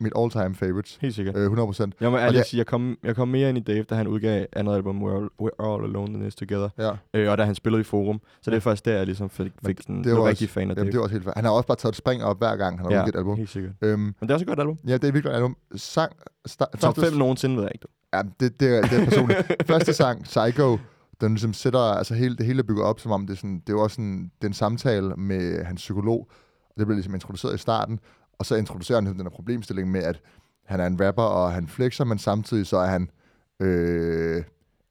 mit 0.00 0.12
all-time 0.18 0.54
favorites, 0.54 0.98
Helt 1.00 1.14
sikkert. 1.14 1.36
øh, 1.36 1.50
100%. 1.50 1.90
Jeg 2.00 2.10
må 2.10 2.16
Og 2.16 2.22
ærligt 2.22 2.46
sige, 2.46 2.58
jeg 2.58 2.66
kom, 2.66 2.98
jeg 3.04 3.16
kom 3.16 3.28
mere 3.28 3.48
ind 3.48 3.58
i 3.58 3.60
Dave, 3.60 3.82
da 3.82 3.94
han 3.94 4.06
udgav 4.08 4.46
andet 4.52 4.74
album, 4.74 5.02
We're, 5.02 5.28
We're 5.42 5.64
All 5.66 5.84
Alone 5.84 6.12
in 6.12 6.20
This 6.20 6.34
Together. 6.34 6.68
Ja, 6.78 6.90
Øh, 7.14 7.30
og 7.30 7.38
da 7.38 7.44
han 7.44 7.54
spillede 7.54 7.80
i 7.80 7.84
Forum. 7.84 8.20
Så 8.42 8.50
det 8.50 8.56
er 8.56 8.60
først 8.60 8.84
der, 8.84 8.96
jeg 8.96 9.06
ligesom 9.06 9.30
fik, 9.30 9.52
fik 9.66 9.80
sådan, 9.80 10.04
det 10.04 10.12
var 10.12 10.18
også- 10.18 10.28
rigtig 10.28 10.48
fan 10.50 10.70
af 10.70 10.76
Dave. 10.76 10.80
Jamen, 10.82 10.92
det 10.92 10.98
var 10.98 11.02
også 11.04 11.12
helt 11.14 11.24
fair. 11.24 11.32
Han 11.36 11.44
har 11.44 11.50
også 11.50 11.66
bare 11.66 11.76
taget 11.76 11.92
et 11.92 11.96
spring 11.96 12.22
op 12.24 12.38
hver 12.38 12.56
gang, 12.56 12.78
han 12.78 12.86
har 12.86 12.92
ja, 12.94 13.00
udgivet 13.00 13.14
et 13.14 13.18
album. 13.18 13.36
helt 13.36 13.50
sikkert. 13.50 13.72
Øhm, 13.82 14.00
Men 14.00 14.14
det 14.22 14.30
er 14.30 14.34
også 14.34 14.44
et 14.44 14.48
godt 14.48 14.60
album. 14.60 14.78
ja, 14.86 14.92
det 14.92 15.04
er 15.04 15.12
virkelig 15.12 15.30
et 15.30 15.34
album. 15.36 15.56
Sang, 15.76 16.12
sta- 16.48 16.78
Top 16.80 16.96
5 16.98 17.12
nogensinde, 17.12 17.56
ved 17.56 17.62
jeg 17.62 17.70
ikke. 17.74 17.82
Du. 17.82 17.88
Ja, 18.16 18.22
det, 18.40 18.60
det, 18.60 18.76
er, 18.76 18.82
det 18.82 18.92
er 19.00 19.04
personligt. 19.04 19.52
Første 19.66 19.92
sang, 19.92 20.22
Psycho, 20.24 20.78
den 21.20 21.32
ligesom 21.32 21.52
sætter, 21.52 21.80
altså 21.80 22.14
hele, 22.14 22.36
det 22.36 22.46
hele 22.46 22.58
er 22.58 22.62
bygget 22.62 22.84
op, 22.84 23.00
som 23.00 23.12
om 23.12 23.26
det 23.26 23.34
er 23.34 23.36
sådan, 23.36 23.60
det 23.60 23.68
er 23.68 23.72
jo 23.72 23.82
også 23.82 23.94
sådan, 23.94 24.22
det 24.22 24.44
er 24.44 24.48
en 24.48 24.54
samtale 24.54 25.16
med 25.16 25.64
hans 25.64 25.80
psykolog, 25.80 26.28
og 26.70 26.74
det 26.78 26.86
bliver 26.86 26.96
ligesom 26.96 27.14
introduceret 27.14 27.54
i 27.54 27.58
starten, 27.58 28.00
og 28.38 28.46
så 28.46 28.54
introducerer 28.54 29.00
han 29.00 29.12
den 29.12 29.20
her 29.20 29.30
problemstilling 29.30 29.90
med, 29.90 30.02
at 30.02 30.20
han 30.66 30.80
er 30.80 30.86
en 30.86 31.06
rapper, 31.06 31.22
og 31.22 31.52
han 31.52 31.68
flexer, 31.68 32.04
men 32.04 32.18
samtidig 32.18 32.66
så 32.66 32.76
er 32.76 32.86
han 32.86 33.10
øh, 33.60 34.42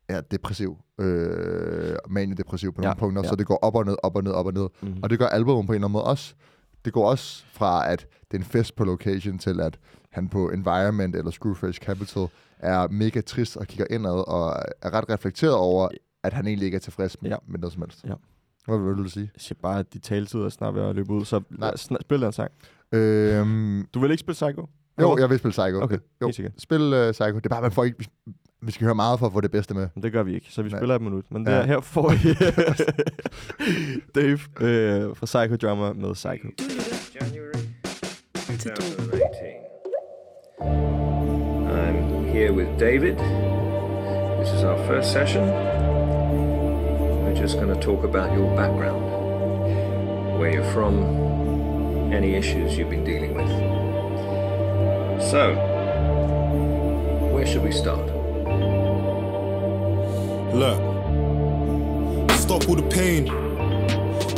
ja, 0.09 0.21
depressiv, 0.31 0.77
øh, 1.00 1.95
mani-depressiv 2.09 2.73
på 2.73 2.81
nogle 2.81 2.89
Ja, 2.89 3.00
punkter, 3.00 3.21
ja. 3.23 3.30
så 3.30 3.35
det 3.35 3.45
går 3.47 3.59
op 3.62 3.75
og 3.75 3.85
ned, 3.85 3.95
op 4.03 4.15
og 4.15 4.23
ned, 4.23 4.31
op 4.31 4.45
og 4.45 4.53
ned. 4.53 4.68
Mm-hmm. 4.81 5.00
Og 5.03 5.09
det 5.09 5.19
gør 5.19 5.27
albumet 5.27 5.65
på 5.65 5.71
en 5.71 5.75
eller 5.75 5.88
anden 5.88 5.91
måde 5.91 6.03
også. 6.03 6.33
Det 6.85 6.94
går 6.94 7.09
også 7.09 7.44
fra, 7.53 7.91
at 7.91 8.07
det 8.31 8.38
er 8.38 8.41
en 8.41 8.44
fest 8.45 8.75
på 8.75 8.83
location, 8.83 9.39
til 9.39 9.62
at 9.62 9.80
han 10.12 10.30
på 10.30 10.50
Environment 10.50 11.15
eller 11.15 11.31
Screwface 11.31 11.80
Capital 11.83 12.27
er 12.59 12.88
mega 12.88 13.21
trist 13.21 13.57
og 13.57 13.68
kigger 13.68 13.85
indad, 13.89 14.27
og 14.27 14.56
er 14.81 14.94
ret 14.94 15.09
reflekteret 15.09 15.53
over, 15.56 15.89
at 16.24 16.34
han 16.34 16.48
egentlig 16.48 16.66
ikke 16.66 16.75
er 16.75 16.80
tilfreds 16.80 17.22
med, 17.22 17.30
Ja. 17.30 17.36
med 17.48 17.60
noget 17.60 17.74
som 17.74 17.81
helst. 17.81 18.04
Ja. 18.08 18.14
Hvad 18.68 18.78
vil 18.96 19.04
du 19.04 19.10
sige? 19.10 19.30
Jeg 19.36 19.42
siger 19.42 19.58
bare, 19.62 19.80
at 19.80 19.94
de 19.94 20.00
taletider 20.00 20.46
er 20.46 20.50
snart 20.50 20.75
ved 20.75 20.81
at 20.84 20.96
løbe 20.96 21.14
ud, 21.14 21.25
så 21.25 21.42
Nej. 21.50 21.72
sn- 21.72 21.98
spil 22.02 22.22
den 22.22 22.31
sang. 22.31 22.52
Øhm, 22.92 23.88
Du 23.94 24.00
vil 24.00 24.12
ikke 24.12 24.19
spille 24.22 24.34
Psycho? 24.34 24.68
jo, 25.02 25.18
jeg 25.18 25.30
vil 25.30 25.38
spille 25.40 25.52
Psycho. 25.52 25.81
Okay, 25.81 25.98
jo. 26.22 26.31
Spil 26.58 26.81
uh, 26.94 27.12
Psycho. 27.12 27.36
Det 27.36 27.46
er 27.46 27.50
bare, 27.50 27.62
man 27.62 27.72
får 27.72 27.84
ikke... 27.84 28.06
Vi 28.62 28.72
skal 28.72 28.86
høre 28.86 28.96
meget 28.96 29.19
for 29.19 29.25
at 29.28 29.34
få 29.34 29.42
det 29.42 29.52
bedste 29.52 29.74
med. 29.74 29.88
Men 29.96 30.04
det 30.04 30.12
gør 30.12 30.24
vi 30.24 30.34
ikke, 30.36 30.48
så 30.52 30.62
vi 30.64 30.69
Nej. 30.69 30.80
spiller 30.80 30.96
et 30.96 31.02
minut. 31.02 31.25
Men 31.31 31.46
det 31.46 31.52
Ja. 31.52 31.58
er 31.58 31.66
her 31.66 31.80
får 31.80 32.12
I 32.12 32.16
Dave 34.16 34.40
øh, 34.62 35.16
fra 35.16 35.25
Psychodrama 35.25 35.94
med 35.94 36.14
Psycho. 36.14 36.48
January 37.22 37.64
2018. 38.34 39.48
I'm 41.69 42.24
here 42.34 42.54
with 42.54 42.69
David. 42.80 43.16
This 44.40 44.54
is 44.54 44.64
our 44.64 44.78
first 44.88 45.12
session. 45.12 45.44
Just 47.38 47.60
going 47.60 47.74
to 47.74 47.80
talk 47.80 48.04
about 48.04 48.34
your 48.34 48.54
background, 48.57 49.06
where 50.39 50.51
you're 50.51 50.72
from, 50.74 52.12
any 52.12 52.34
issues 52.34 52.75
you've 52.75 52.89
been 52.89 53.04
dealing 53.04 53.36
with. 53.36 53.48
So, 55.22 55.54
where 57.31 57.45
should 57.45 57.63
we 57.63 57.72
start? 57.72 58.06
Look, 60.54 60.80
stop 62.39 62.68
all 62.68 62.75
the 62.75 62.89
pain. 62.92 63.28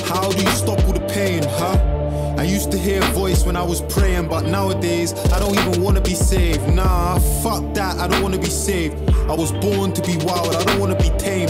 How 0.06 0.30
do 0.30 0.44
you 0.44 0.50
stop 0.50 0.84
all 0.86 0.94
the 0.94 1.08
pain, 1.12 1.42
huh? 1.44 2.36
I 2.38 2.44
used 2.44 2.70
to 2.72 2.78
hear 2.78 3.02
a 3.02 3.12
voice 3.14 3.46
when 3.46 3.56
I 3.56 3.64
was 3.64 3.82
praying, 3.82 4.28
but 4.28 4.46
nowadays 4.46 5.14
I 5.32 5.40
don't 5.40 5.58
even 5.58 5.82
wanna 5.82 6.02
be 6.02 6.16
saved. 6.16 6.68
Nah, 6.74 7.18
fuck 7.42 7.74
that, 7.76 7.98
I 7.98 8.08
don't 8.08 8.22
wanna 8.22 8.40
be 8.40 8.50
saved. 8.50 8.96
I 9.30 9.34
was 9.34 9.52
born 9.54 9.94
to 9.94 10.02
be 10.02 10.18
wild, 10.18 10.54
I 10.54 10.64
don't 10.66 10.80
wanna 10.80 10.98
be 10.98 11.10
tame. 11.18 11.50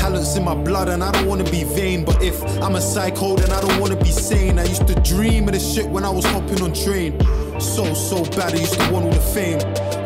Talents 0.00 0.34
in 0.34 0.44
my 0.44 0.54
blood, 0.54 0.88
and 0.88 1.04
I 1.04 1.12
don't 1.12 1.26
wanna 1.26 1.44
be 1.44 1.62
vain. 1.62 2.06
But 2.06 2.22
if 2.22 2.42
I'm 2.62 2.74
a 2.74 2.80
psycho, 2.80 3.36
then 3.36 3.50
I 3.52 3.60
don't 3.60 3.78
wanna 3.78 3.96
be 3.96 4.10
sane. 4.10 4.58
I 4.58 4.64
used 4.64 4.86
to 4.86 4.94
dream 5.02 5.44
of 5.46 5.52
this 5.52 5.74
shit 5.74 5.86
when 5.90 6.06
I 6.06 6.08
was 6.08 6.24
hopping 6.24 6.62
on 6.62 6.72
train. 6.72 7.20
So, 7.60 7.92
so 7.92 8.24
bad, 8.24 8.54
I 8.54 8.60
used 8.60 8.80
to 8.80 8.90
want 8.90 9.04
all 9.04 9.12
the 9.12 9.20
fame. 9.20 9.58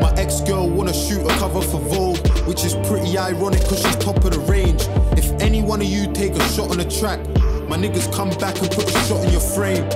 My 0.03 0.13
ex 0.17 0.41
girl 0.41 0.69
wanna 0.69 0.93
shoot 0.93 1.23
a 1.25 1.29
cover 1.39 1.63
for 1.63 1.79
Vogue, 1.79 2.19
which 2.49 2.65
is 2.65 2.75
pretty 2.89 3.17
ironic 3.17 3.63
cause 3.69 3.83
she's 3.85 3.95
top 3.95 4.17
of 4.17 4.33
the 4.33 4.41
range. 4.51 4.83
If 5.17 5.31
any 5.41 5.63
one 5.63 5.81
of 5.81 5.87
you 5.87 6.13
take 6.13 6.33
a 6.33 6.43
shot 6.49 6.73
on 6.73 6.79
the 6.79 6.91
track, 6.91 7.21
my 7.69 7.77
niggas 7.77 8.13
come 8.13 8.31
back 8.31 8.59
and 8.61 8.69
put 8.73 8.89
a 8.89 8.99
shot 9.07 9.25
in 9.25 9.31
your 9.31 9.47
frame. 9.55 9.87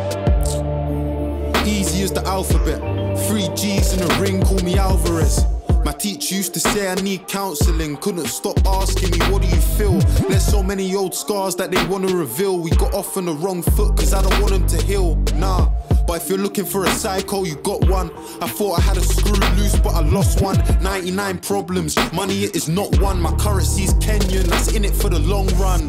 Easy 1.67 2.05
as 2.05 2.13
the 2.13 2.23
alphabet. 2.25 2.79
Three 3.27 3.49
G's 3.57 3.95
in 3.95 3.99
the 4.07 4.15
ring, 4.23 4.43
call 4.43 4.61
me 4.61 4.79
Alvarez. 4.79 5.45
My 5.89 5.95
teacher 5.95 6.35
used 6.35 6.53
to 6.53 6.61
say 6.61 6.87
I 6.87 6.97
need 6.97 7.27
counseling. 7.29 7.97
Couldn't 7.97 8.27
stop 8.27 8.59
asking 8.67 9.11
me, 9.11 9.19
what 9.33 9.41
do 9.41 9.49
you 9.49 9.57
feel? 9.57 9.99
There's 10.29 10.45
so 10.47 10.63
many 10.63 10.95
old 10.95 11.15
scars 11.15 11.57
that 11.57 11.71
they 11.71 11.83
wanna 11.87 12.09
reveal. 12.09 12.59
We 12.59 12.69
got 12.73 12.93
off 12.93 13.17
on 13.17 13.25
the 13.25 13.33
wrong 13.33 13.63
foot, 13.63 13.97
cause 13.97 14.13
I 14.13 14.21
don't 14.21 14.39
want 14.39 14.53
them 14.53 14.67
to 14.67 14.85
heal. 14.85 15.17
Nah. 15.37 15.71
But 16.07 16.21
if 16.21 16.29
you're 16.29 16.37
looking 16.37 16.67
for 16.67 16.85
a 16.85 16.91
psycho, 16.91 17.45
you 17.45 17.55
got 17.63 17.89
one. 17.89 18.11
I 18.43 18.49
thought 18.49 18.81
I 18.81 18.83
had 18.83 18.99
a 18.99 19.01
screw 19.01 19.33
loose, 19.57 19.79
but 19.79 19.95
I 19.95 20.01
lost 20.01 20.43
one. 20.43 20.59
99 20.83 21.39
problems, 21.39 21.97
money 22.13 22.45
it 22.45 22.55
is 22.55 22.69
not 22.69 23.01
one. 23.01 23.19
My 23.19 23.35
currency's 23.37 23.95
Kenyan, 23.95 24.45
that's 24.45 24.71
in 24.75 24.85
it 24.85 24.95
for 24.95 25.09
the 25.09 25.21
long 25.21 25.47
run. 25.57 25.81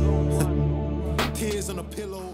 Tears 1.33 1.69
on 1.69 1.79
a 1.79 1.83
pillow. 1.83 2.33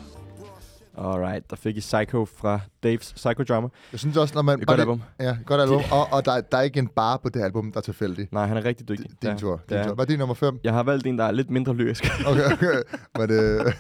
Alright, 0.98 1.50
der 1.50 1.56
fik 1.56 1.78
I 1.78 1.80
Psycho 1.80 2.25
fra 2.25 2.60
Daves 2.84 3.14
Psychodrama. 3.14 3.68
Jeg 3.92 4.00
synes 4.00 4.18
også, 4.18 4.36
når 4.36 4.42
man... 4.42 4.62
Et 4.62 4.68
godt 4.68 4.80
album. 4.80 5.02
Ja, 5.20 5.38
godt 5.46 5.62
album. 5.62 5.82
Og, 5.92 6.08
og 6.12 6.25
der, 6.25 6.42
der 6.42 6.58
er 6.58 6.62
ikke 6.62 6.80
en 6.80 6.88
bar 6.88 7.18
på 7.18 7.30
det 7.30 7.42
album, 7.42 7.72
der 7.72 7.78
er 7.78 7.82
tilfældig. 7.82 8.28
Nej, 8.32 8.46
han 8.48 8.58
er 8.58 8.66
rigtig 8.66 8.90
dygtig. 8.90 9.08
Din 9.22 9.30
Ja, 9.30 9.36
tur. 9.36 9.62
Din 9.70 9.78
er 9.78 9.84
tur. 9.88 9.94
Hvad 9.96 10.06
er 10.06 10.10
din 10.10 10.20
nummer 10.20 10.36
5? 10.36 10.60
Jeg 10.64 10.74
har 10.74 10.84
valgt 10.84 11.08
en, 11.08 11.18
der 11.18 11.24
er 11.25 11.32
lidt 11.32 11.50
mindre 11.50 11.74
lyrisk. 11.75 12.06
Okay, 12.28 12.52
okay. 12.54 12.82
Men 13.18 13.30
det... 13.30 13.74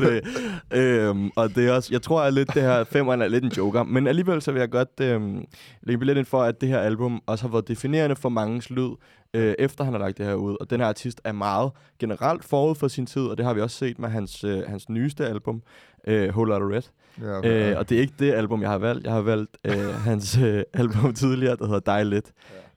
det. 0.00 0.24
Øhm, 0.72 1.30
og 1.36 1.54
det 1.54 1.68
er 1.68 1.72
også, 1.72 1.88
jeg 1.92 2.02
tror 2.02 2.22
at 2.22 2.34
lidt 2.34 2.54
det 2.54 2.62
her 2.62 2.84
femeren 2.84 3.22
er 3.22 3.28
lidt 3.28 3.44
en 3.44 3.50
joker, 3.56 3.82
men 3.82 4.06
alligevel 4.06 4.42
så 4.42 4.52
vil 4.52 4.60
jeg 4.60 4.70
godt 4.70 5.00
øhm, 5.00 5.44
lægge 5.82 6.04
lidt 6.04 6.18
ind 6.18 6.26
for, 6.26 6.42
at 6.42 6.60
det 6.60 6.68
her 6.68 6.78
album 6.78 7.22
også 7.26 7.44
har 7.44 7.52
været 7.52 7.68
definerende 7.68 8.16
for 8.16 8.28
mangens 8.28 8.70
lyd, 8.70 8.90
øh, 9.34 9.54
efter 9.58 9.84
han 9.84 9.92
har 9.92 10.00
lagt 10.00 10.18
det 10.18 10.26
her 10.26 10.34
ud. 10.34 10.56
Og 10.60 10.70
den 10.70 10.80
her 10.80 10.86
artist 10.86 11.20
er 11.24 11.32
meget 11.32 11.70
generelt 11.98 12.44
forud 12.44 12.74
for 12.74 12.88
sin 12.88 13.06
tid, 13.06 13.22
og 13.22 13.38
det 13.38 13.46
har 13.46 13.54
vi 13.54 13.60
også 13.60 13.76
set 13.76 13.98
med 13.98 14.08
hans, 14.08 14.44
øh, 14.44 14.62
hans 14.68 14.88
nyeste 14.88 15.26
album, 15.26 15.62
øh, 16.06 16.28
Whole 16.28 16.50
Lotta 16.50 16.66
Red. 16.66 16.82
ja, 17.22 17.38
okay. 17.38 17.70
Øh, 17.70 17.78
og 17.78 17.88
det 17.88 17.96
er 17.96 18.00
ikke 18.00 18.14
det 18.18 18.32
album, 18.32 18.62
jeg 18.62 18.70
har 18.70 18.78
valgt. 18.78 19.04
Jeg 19.04 19.12
har 19.12 19.20
valgt 19.20 19.56
øh, 19.64 19.94
hans 20.10 20.38
øh, 20.38 20.62
album 20.72 21.14
tidligere, 21.14 21.56
der 21.56 21.66
hedder 21.66 21.96
Die 21.96 22.10
Lit, 22.10 22.32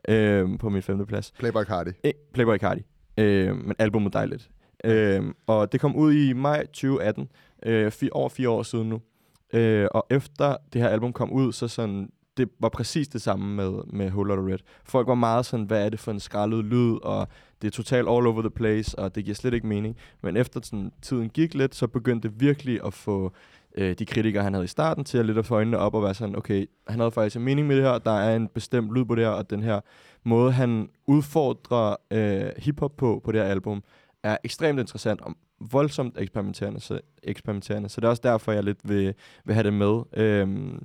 øh, 0.10 0.60
på 0.60 0.70
min 0.70 0.82
femte 0.82 1.06
plads. 1.06 1.34
Playboy 1.40 1.64
Cardi. 1.64 1.92
Eh, 2.04 2.14
Playboy 2.34 2.58
Cardi. 2.58 2.82
Øh, 3.18 3.56
men 3.56 3.76
albumet 3.80 4.14
dejligt. 4.14 4.50
Øh, 4.84 5.24
og 5.48 5.72
det 5.72 5.82
kom 5.82 5.96
ud 5.96 6.14
i 6.14 6.34
maj 6.34 6.66
2018. 6.66 7.30
Øh, 7.66 7.92
fi, 7.92 8.10
over 8.12 8.30
fire 8.30 8.50
år 8.50 8.64
siden 8.64 8.90
nu. 8.90 9.02
Øh, 9.54 9.88
og 9.92 10.08
efter 10.10 10.56
det 10.74 10.82
her 10.82 10.90
album 10.90 11.14
kom 11.14 11.32
ud, 11.32 11.54
så 11.54 11.68
sådan, 11.68 12.10
det 12.38 12.50
var 12.60 12.70
præcis 12.70 13.08
det 13.08 13.22
samme 13.22 13.56
med, 13.56 13.72
med 13.94 14.12
Whole 14.12 14.28
Lotta 14.28 14.54
Red. 14.54 14.60
Folk 14.86 15.08
var 15.08 15.16
meget 15.16 15.46
sådan, 15.46 15.66
hvad 15.66 15.86
er 15.86 15.90
det 15.90 16.00
for 16.00 16.12
en 16.12 16.20
skrællet 16.20 16.66
lyd, 16.66 16.96
og 17.04 17.28
det 17.62 17.68
er 17.68 17.72
totalt 17.72 18.08
all 18.10 18.28
over 18.28 18.42
the 18.42 18.50
place, 18.50 19.00
og 19.00 19.16
det 19.16 19.24
giver 19.26 19.36
slet 19.36 19.54
ikke 19.54 19.68
mening. 19.68 19.98
Men 20.24 20.38
efter 20.38 20.60
sådan, 20.64 20.92
tiden 21.02 21.30
gik 21.30 21.54
lidt, 21.54 21.76
så 21.76 21.88
begyndte 21.88 22.30
det 22.30 22.42
virkelig 22.42 22.80
at 22.86 22.94
få 22.94 23.32
øh, 23.78 23.96
de 24.00 24.06
kritikere, 24.06 24.44
han 24.44 24.54
havde 24.54 24.66
i 24.66 24.68
starten, 24.68 25.04
til 25.04 25.18
at 25.18 25.26
lidt 25.26 25.38
at 25.38 25.46
få 25.46 25.56
øjnene 25.56 25.78
op 25.78 25.94
og 25.94 26.04
være 26.04 26.14
sådan, 26.14 26.36
okay, 26.36 26.66
han 26.88 27.00
havde 27.00 27.12
faktisk 27.12 27.36
en 27.36 27.44
mening 27.44 27.68
med 27.68 27.76
det 27.76 27.84
her, 27.84 27.98
der 27.98 28.12
er 28.12 28.36
en 28.36 28.48
bestemt 28.48 28.94
lyd 28.94 29.06
på 29.06 29.16
det 29.16 29.24
her, 29.24 29.32
og 29.32 29.50
den 29.50 29.64
her 29.64 29.80
måde, 30.24 30.52
han 30.52 30.90
udfordrer 31.08 31.96
øh, 32.12 32.52
hiphop 32.58 32.98
på, 32.98 33.22
på 33.24 33.32
det 33.32 33.42
her 33.42 33.48
album, 33.48 33.84
er 34.24 34.38
ekstremt 34.44 34.80
interessant 34.80 35.22
og 35.22 35.36
voldsomt 35.72 36.16
eksperimenterende. 36.20 36.80
Så, 36.80 37.00
eksperimenterende. 37.24 37.90
så 37.90 38.02
det 38.02 38.06
er 38.06 38.10
også 38.10 38.22
derfor, 38.26 38.52
jeg 38.52 38.64
lidt 38.64 38.78
vil, 38.84 39.14
vil 39.46 39.54
have 39.56 39.64
det 39.64 39.74
med. 39.74 40.02
Øhm, 40.18 40.80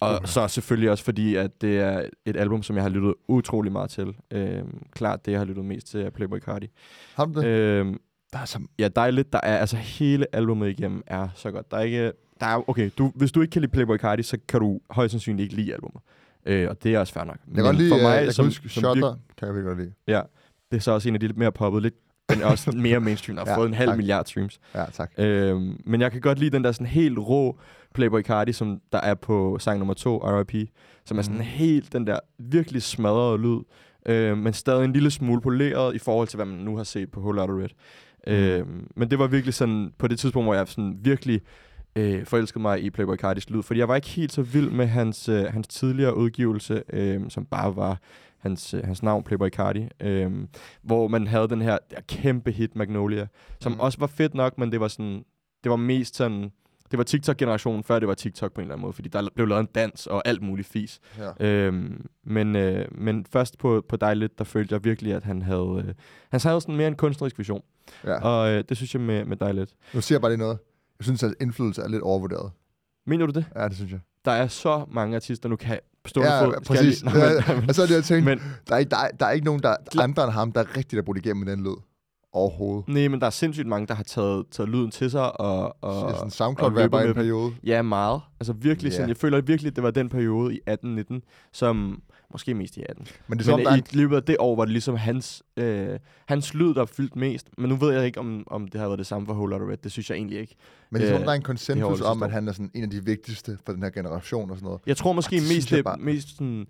Og 0.00 0.14
Okay. 0.14 0.26
så 0.26 0.48
selvfølgelig 0.48 0.90
også 0.90 1.04
fordi, 1.04 1.34
at 1.34 1.60
det 1.60 1.78
er 1.78 2.08
et 2.24 2.36
album, 2.36 2.62
som 2.62 2.76
jeg 2.76 2.84
har 2.84 2.88
lyttet 2.90 3.14
utrolig 3.28 3.72
meget 3.72 3.90
til. 3.90 4.16
Øhm, 4.30 4.82
klart 4.92 5.26
det, 5.26 5.32
jeg 5.32 5.40
har 5.40 5.44
lyttet 5.44 5.64
mest 5.64 5.86
til, 5.86 6.00
er 6.00 6.10
Playboy 6.10 6.38
Cardi. 6.40 6.70
Har 7.14 7.24
du 7.24 7.40
det? 7.40 7.46
Øhm, 7.46 8.00
der 8.32 8.38
er 8.38 8.44
så... 8.44 8.58
ja, 8.78 8.88
dejligt. 8.88 9.32
Der 9.32 9.40
er, 9.42 9.56
altså 9.58 9.76
hele 9.76 10.26
albumet 10.32 10.68
igennem 10.70 11.02
er 11.06 11.28
så 11.34 11.50
godt. 11.50 11.70
Der 11.70 11.76
er 11.76 11.80
ikke... 11.82 12.12
Der 12.40 12.46
er, 12.46 12.68
okay, 12.70 12.90
du, 12.98 13.12
hvis 13.14 13.32
du 13.32 13.40
ikke 13.40 13.52
kan 13.52 13.62
lide 13.62 13.72
Playboy 13.72 13.96
Cardi, 13.98 14.22
så 14.22 14.38
kan 14.48 14.60
du 14.60 14.80
højst 14.90 15.10
sandsynligt 15.10 15.44
ikke 15.44 15.54
lide 15.62 15.74
albumet. 15.74 16.02
Øh, 16.46 16.68
og 16.70 16.82
det 16.82 16.94
er 16.94 16.98
også 16.98 17.12
fair 17.12 17.24
nok. 17.24 17.38
Jeg 17.46 17.54
kan 17.54 17.64
godt 17.64 17.76
lide, 17.76 17.90
for 17.90 17.96
mig, 18.02 18.24
jeg 18.26 18.34
kan 18.34 18.44
huske, 18.44 18.68
som 18.68 18.82
Shutter 18.82 19.14
kan 19.36 19.48
jeg 19.48 19.54
virkelig 19.54 19.68
godt 19.68 19.78
lide. 19.78 19.92
Ja, 20.06 20.20
det 20.70 20.76
er 20.76 20.80
så 20.80 20.92
også 20.92 21.08
en 21.08 21.14
af 21.14 21.20
de 21.20 21.26
lidt 21.26 21.38
mere 21.38 21.52
poppet, 21.52 21.82
lidt, 21.82 21.94
den 22.32 22.40
er 22.42 22.46
også 22.46 22.70
mere 22.72 23.00
mainstream, 23.00 23.38
har 23.38 23.44
Ja, 23.50 23.56
fået 23.56 23.68
en 23.68 23.74
halv 23.74 23.88
tak. 23.88 23.96
milliard 23.96 24.26
streams. 24.26 24.60
Ja, 24.74 24.84
tak. 24.92 25.12
Øhm, 25.18 25.80
men 25.86 26.00
jeg 26.00 26.12
kan 26.12 26.20
godt 26.20 26.38
lide 26.38 26.50
den 26.50 26.64
der 26.64 26.72
sådan 26.72 26.86
helt 26.86 27.18
rå 27.18 27.58
Playboy 27.94 28.22
Cardi, 28.22 28.52
som 28.52 28.80
der 28.92 28.98
er 29.00 29.14
på 29.14 29.56
sang 29.60 29.78
nummer 29.78 29.94
to, 29.94 30.18
R.I.P., 30.18 30.68
som 31.04 31.18
er 31.18 31.22
sådan 31.22 31.36
Mhm. 31.36 31.44
helt 31.46 31.92
den 31.92 32.06
der 32.06 32.18
virkelig 32.38 32.82
smadrede 32.82 33.38
lyd, 33.38 33.58
øh, 34.06 34.38
men 34.38 34.52
stadig 34.52 34.84
en 34.84 34.92
lille 34.92 35.10
smule 35.10 35.40
poleret 35.40 35.94
i 35.94 35.98
forhold 35.98 36.28
til, 36.28 36.36
hvad 36.36 36.46
man 36.46 36.58
nu 36.58 36.76
har 36.76 36.84
set 36.84 37.10
på 37.10 37.20
Whole 37.20 37.36
Lotta 37.36 37.54
Red. 37.54 37.68
Øhm, 38.26 38.88
men 38.96 39.10
det 39.10 39.18
var 39.18 39.26
virkelig 39.26 39.54
sådan, 39.54 39.92
på 39.98 40.08
det 40.08 40.18
tidspunkt, 40.18 40.46
hvor 40.46 40.54
jeg 40.54 40.68
sådan 40.68 40.98
virkelig 41.02 41.40
øh, 41.96 42.26
forelskede 42.26 42.62
mig 42.62 42.82
i 42.82 42.90
Playboy 42.90 43.16
Cardis 43.16 43.50
lyd, 43.50 43.62
fordi 43.62 43.80
jeg 43.80 43.88
var 43.88 43.96
ikke 43.96 44.08
helt 44.08 44.32
så 44.32 44.42
vild 44.42 44.70
med 44.70 44.86
hans, 44.86 45.28
øh, 45.28 45.44
hans 45.44 45.68
tidligere 45.68 46.16
udgivelse, 46.16 46.82
øh, 46.92 47.20
som 47.28 47.44
bare 47.44 47.76
var 47.76 47.98
hans, 48.44 48.74
øh, 48.74 48.84
hans 48.84 49.02
navn, 49.02 49.22
Playboy 49.24 49.48
Cardi, 49.48 49.88
øh, 50.00 50.32
hvor 50.82 51.08
man 51.08 51.26
havde 51.26 51.48
den 51.48 51.62
her 51.62 51.78
der 51.90 52.00
kæmpe 52.08 52.50
hit, 52.50 52.76
Magnolia, 52.76 53.26
som 53.60 53.72
Mm. 53.72 53.80
også 53.80 53.98
var 53.98 54.06
fedt 54.06 54.34
nok, 54.34 54.58
men 54.58 54.72
det 54.72 54.80
var 54.80 54.88
sådan, 54.88 55.24
det 55.64 55.70
var 55.70 55.76
mest 55.76 56.16
sådan, 56.16 56.50
det 56.90 56.98
var 56.98 57.04
TikTok-generationen, 57.04 57.84
før 57.84 57.98
det 57.98 58.08
var 58.08 58.14
TikTok 58.14 58.52
på 58.52 58.60
en 58.60 58.62
eller 58.64 58.74
anden 58.74 58.82
måde, 58.82 58.92
fordi 58.92 59.08
der 59.08 59.28
blev 59.34 59.46
lavet 59.46 59.60
en 59.60 59.68
dans 59.74 60.06
og 60.06 60.22
alt 60.28 60.42
muligt 60.42 60.68
fis. 60.68 61.00
Ja. 61.18 61.46
Øhm, 61.46 62.06
men, 62.24 62.56
øh, 62.56 62.88
men 62.98 63.26
først 63.32 63.58
på, 63.58 63.84
på 63.88 63.96
Dejligt, 63.96 64.38
der 64.38 64.44
følte 64.44 64.72
jeg 64.74 64.84
virkelig, 64.84 65.14
at 65.14 65.24
han 65.24 65.42
havde, 65.42 65.84
øh, 65.88 65.94
han 66.30 66.40
havde 66.44 66.60
sådan 66.60 66.76
mere 66.76 66.88
en 66.88 66.94
kunstnerisk 66.96 67.38
vision. 67.38 67.62
ja. 68.04 68.20
Og 68.20 68.50
øh, 68.52 68.64
det 68.68 68.76
synes 68.76 68.94
jeg 68.94 69.02
med, 69.02 69.24
med 69.24 69.36
Dejligt. 69.36 69.74
Nu 69.94 70.00
siger 70.00 70.16
jeg 70.16 70.20
bare 70.20 70.30
lige 70.30 70.38
noget. 70.38 70.58
Jeg 70.98 71.04
synes, 71.04 71.22
at 71.22 71.34
indflydelse 71.40 71.82
er 71.82 71.88
lidt 71.88 72.02
overvurderet. 72.02 72.52
Mener 73.06 73.26
du 73.26 73.32
det? 73.32 73.44
Ja, 73.56 73.68
det 73.68 73.76
synes 73.76 73.92
jeg. 73.92 74.00
Der 74.24 74.32
er 74.32 74.46
så 74.46 74.84
mange 74.88 75.16
artister, 75.16 75.48
nu 75.48 75.56
kan 75.56 75.78
på 76.04 76.08
stående 76.08 76.32
Ja, 76.32 76.44
fod. 76.44 76.52
skal 76.52 76.64
præcis. 76.76 77.02
Jeg 77.02 77.12
lige, 77.12 77.24
Ja, 77.24 77.54
Nå, 77.54 77.60
men, 77.60 77.68
Og 77.68 77.74
så 77.74 77.82
er 77.82 77.86
det, 77.86 77.94
jeg 77.94 78.04
tænkte, 78.04 78.30
men, 78.30 78.38
der, 78.68 78.74
er, 78.74 78.78
ikke- 78.78 78.90
der, 78.90 78.96
er, 78.96 79.08
der 79.20 79.26
er 79.26 79.30
ikke 79.30 79.44
nogen, 79.46 79.62
der 79.62 79.76
andre 80.00 80.24
end 80.24 80.32
ham, 80.32 80.52
der 80.52 80.76
rigtigt 80.76 80.98
er 81.00 81.02
brudt 81.02 81.18
igennem 81.18 81.46
den 81.46 81.60
lyd. 81.64 81.76
Overhovedet. 82.32 82.88
nej, 82.88 83.08
men 83.08 83.20
der 83.20 83.26
er 83.26 83.30
sindssygt 83.30 83.66
mange, 83.68 83.86
der 83.86 83.94
har 83.94 84.02
taget, 84.02 84.44
taget 84.50 84.68
lyden 84.70 84.90
til 84.90 85.10
sig. 85.10 85.40
Og, 85.40 85.58
og, 85.80 86.02
Og, 86.02 86.10
sådan 86.10 86.24
og 86.26 86.32
SoundCloud-rapper 86.32 86.80
løber 86.82 87.00
i 87.00 87.08
en 87.08 87.14
periode. 87.14 87.52
Ja, 87.64 87.82
meget. 87.82 88.20
Altså 88.40 88.52
virkelig 88.52 88.90
Ja. 88.90 88.94
sådan, 88.96 89.08
jeg 89.08 89.16
føler 89.16 89.40
virkelig, 89.40 89.70
at 89.70 89.76
det 89.76 89.84
var 89.84 89.90
den 89.90 90.08
periode 90.08 90.54
i 90.54 90.60
18-19, 90.70 91.20
som 91.52 92.02
måske 92.34 92.54
mest 92.54 92.76
i 92.76 92.82
18. 92.88 93.06
Men 93.28 93.38
det 93.38 93.44
er 93.44 93.50
som 93.50 93.58
Men 93.58 93.64
der 93.66 93.72
er 93.72 93.76
i 93.76 93.78
en, 93.78 93.84
løbet 93.92 94.16
af 94.16 94.22
det 94.22 94.36
år 94.38 94.56
var 94.56 94.64
det 94.64 94.72
ligesom 94.72 94.96
hans, 94.96 95.42
øh, 95.56 95.98
hans 96.26 96.54
lyd, 96.54 96.74
der 96.74 96.84
fyldt 96.86 97.16
mest. 97.16 97.48
Men 97.58 97.68
nu 97.68 97.76
ved 97.76 97.92
jeg 97.94 98.06
ikke, 98.06 98.20
om, 98.20 98.44
om 98.46 98.68
det 98.68 98.80
har 98.80 98.88
været 98.88 98.98
det 98.98 99.06
samme 99.06 99.26
for 99.26 99.34
Whole 99.34 99.50
Lotta 99.50 99.66
Red. 99.66 99.76
Det 99.76 99.92
synes 99.92 100.10
jeg 100.10 100.16
egentlig 100.16 100.38
ikke. 100.38 100.54
men 100.90 101.00
det 101.00 101.08
er 101.08 101.12
som 101.12 101.20
øh, 101.20 101.26
der 101.26 101.30
er 101.32 101.36
en 101.36 101.42
konsensus 101.42 102.00
om, 102.00 102.22
at 102.22 102.30
han 102.32 102.48
er 102.48 102.52
sådan 102.52 102.70
en 102.74 102.82
af 102.82 102.90
de 102.90 103.04
vigtigste 103.04 103.58
for 103.66 103.72
den 103.72 103.82
her 103.82 103.90
generation 103.90 104.50
og 104.50 104.56
sådan 104.56 104.66
noget. 104.66 104.80
Jeg 104.86 104.96
tror 104.96 105.12
måske 105.12 105.36
det 105.36 105.48
mest, 105.56 105.70
det, 105.70 105.84
bare- 105.84 105.98
mest 105.98 106.28
sådan, 106.36 106.66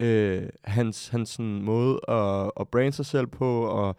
øh, 0.00 0.42
hans, 0.64 1.08
hans 1.08 1.28
sådan 1.30 1.62
måde 1.62 2.00
at, 2.08 2.50
at 2.60 2.68
brande 2.68 2.92
sig 2.92 3.06
selv 3.06 3.26
på, 3.26 3.62
og 3.62 3.96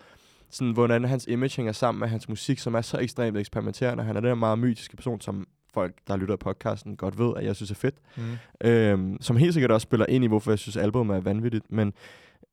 sådan, 0.49 0.73
hvordan 0.73 1.03
hans 1.05 1.25
image 1.29 1.55
hænger 1.55 1.71
sammen 1.71 1.99
med 1.99 2.07
hans 2.07 2.29
musik, 2.29 2.59
som 2.59 2.73
er 2.73 2.81
så 2.81 2.97
ekstremt 2.97 3.37
eksperimenterende. 3.37 4.03
Han 4.03 4.15
er 4.15 4.19
den 4.19 4.27
her 4.27 4.35
meget 4.35 4.59
mytiske 4.59 4.95
person, 4.95 5.21
som 5.21 5.47
folk, 5.73 5.93
der 6.07 6.15
lytter 6.17 6.33
af 6.33 6.39
podcasten, 6.39 6.95
godt 6.95 7.19
ved, 7.19 7.33
at 7.37 7.45
jeg 7.45 7.55
synes 7.55 7.71
er 7.71 7.75
fedt. 7.75 7.95
Mm. 8.17 8.67
Øhm, 8.67 9.17
som 9.21 9.37
helt 9.37 9.53
sikkert 9.53 9.71
også 9.71 9.85
spiller 9.85 10.05
ind 10.09 10.23
i, 10.23 10.27
hvorfor 10.27 10.51
jeg 10.51 10.59
synes, 10.59 10.77
albumet 10.77 11.15
er 11.17 11.21
vanvittigt. 11.21 11.71
Men 11.71 11.93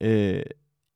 øh, 0.00 0.42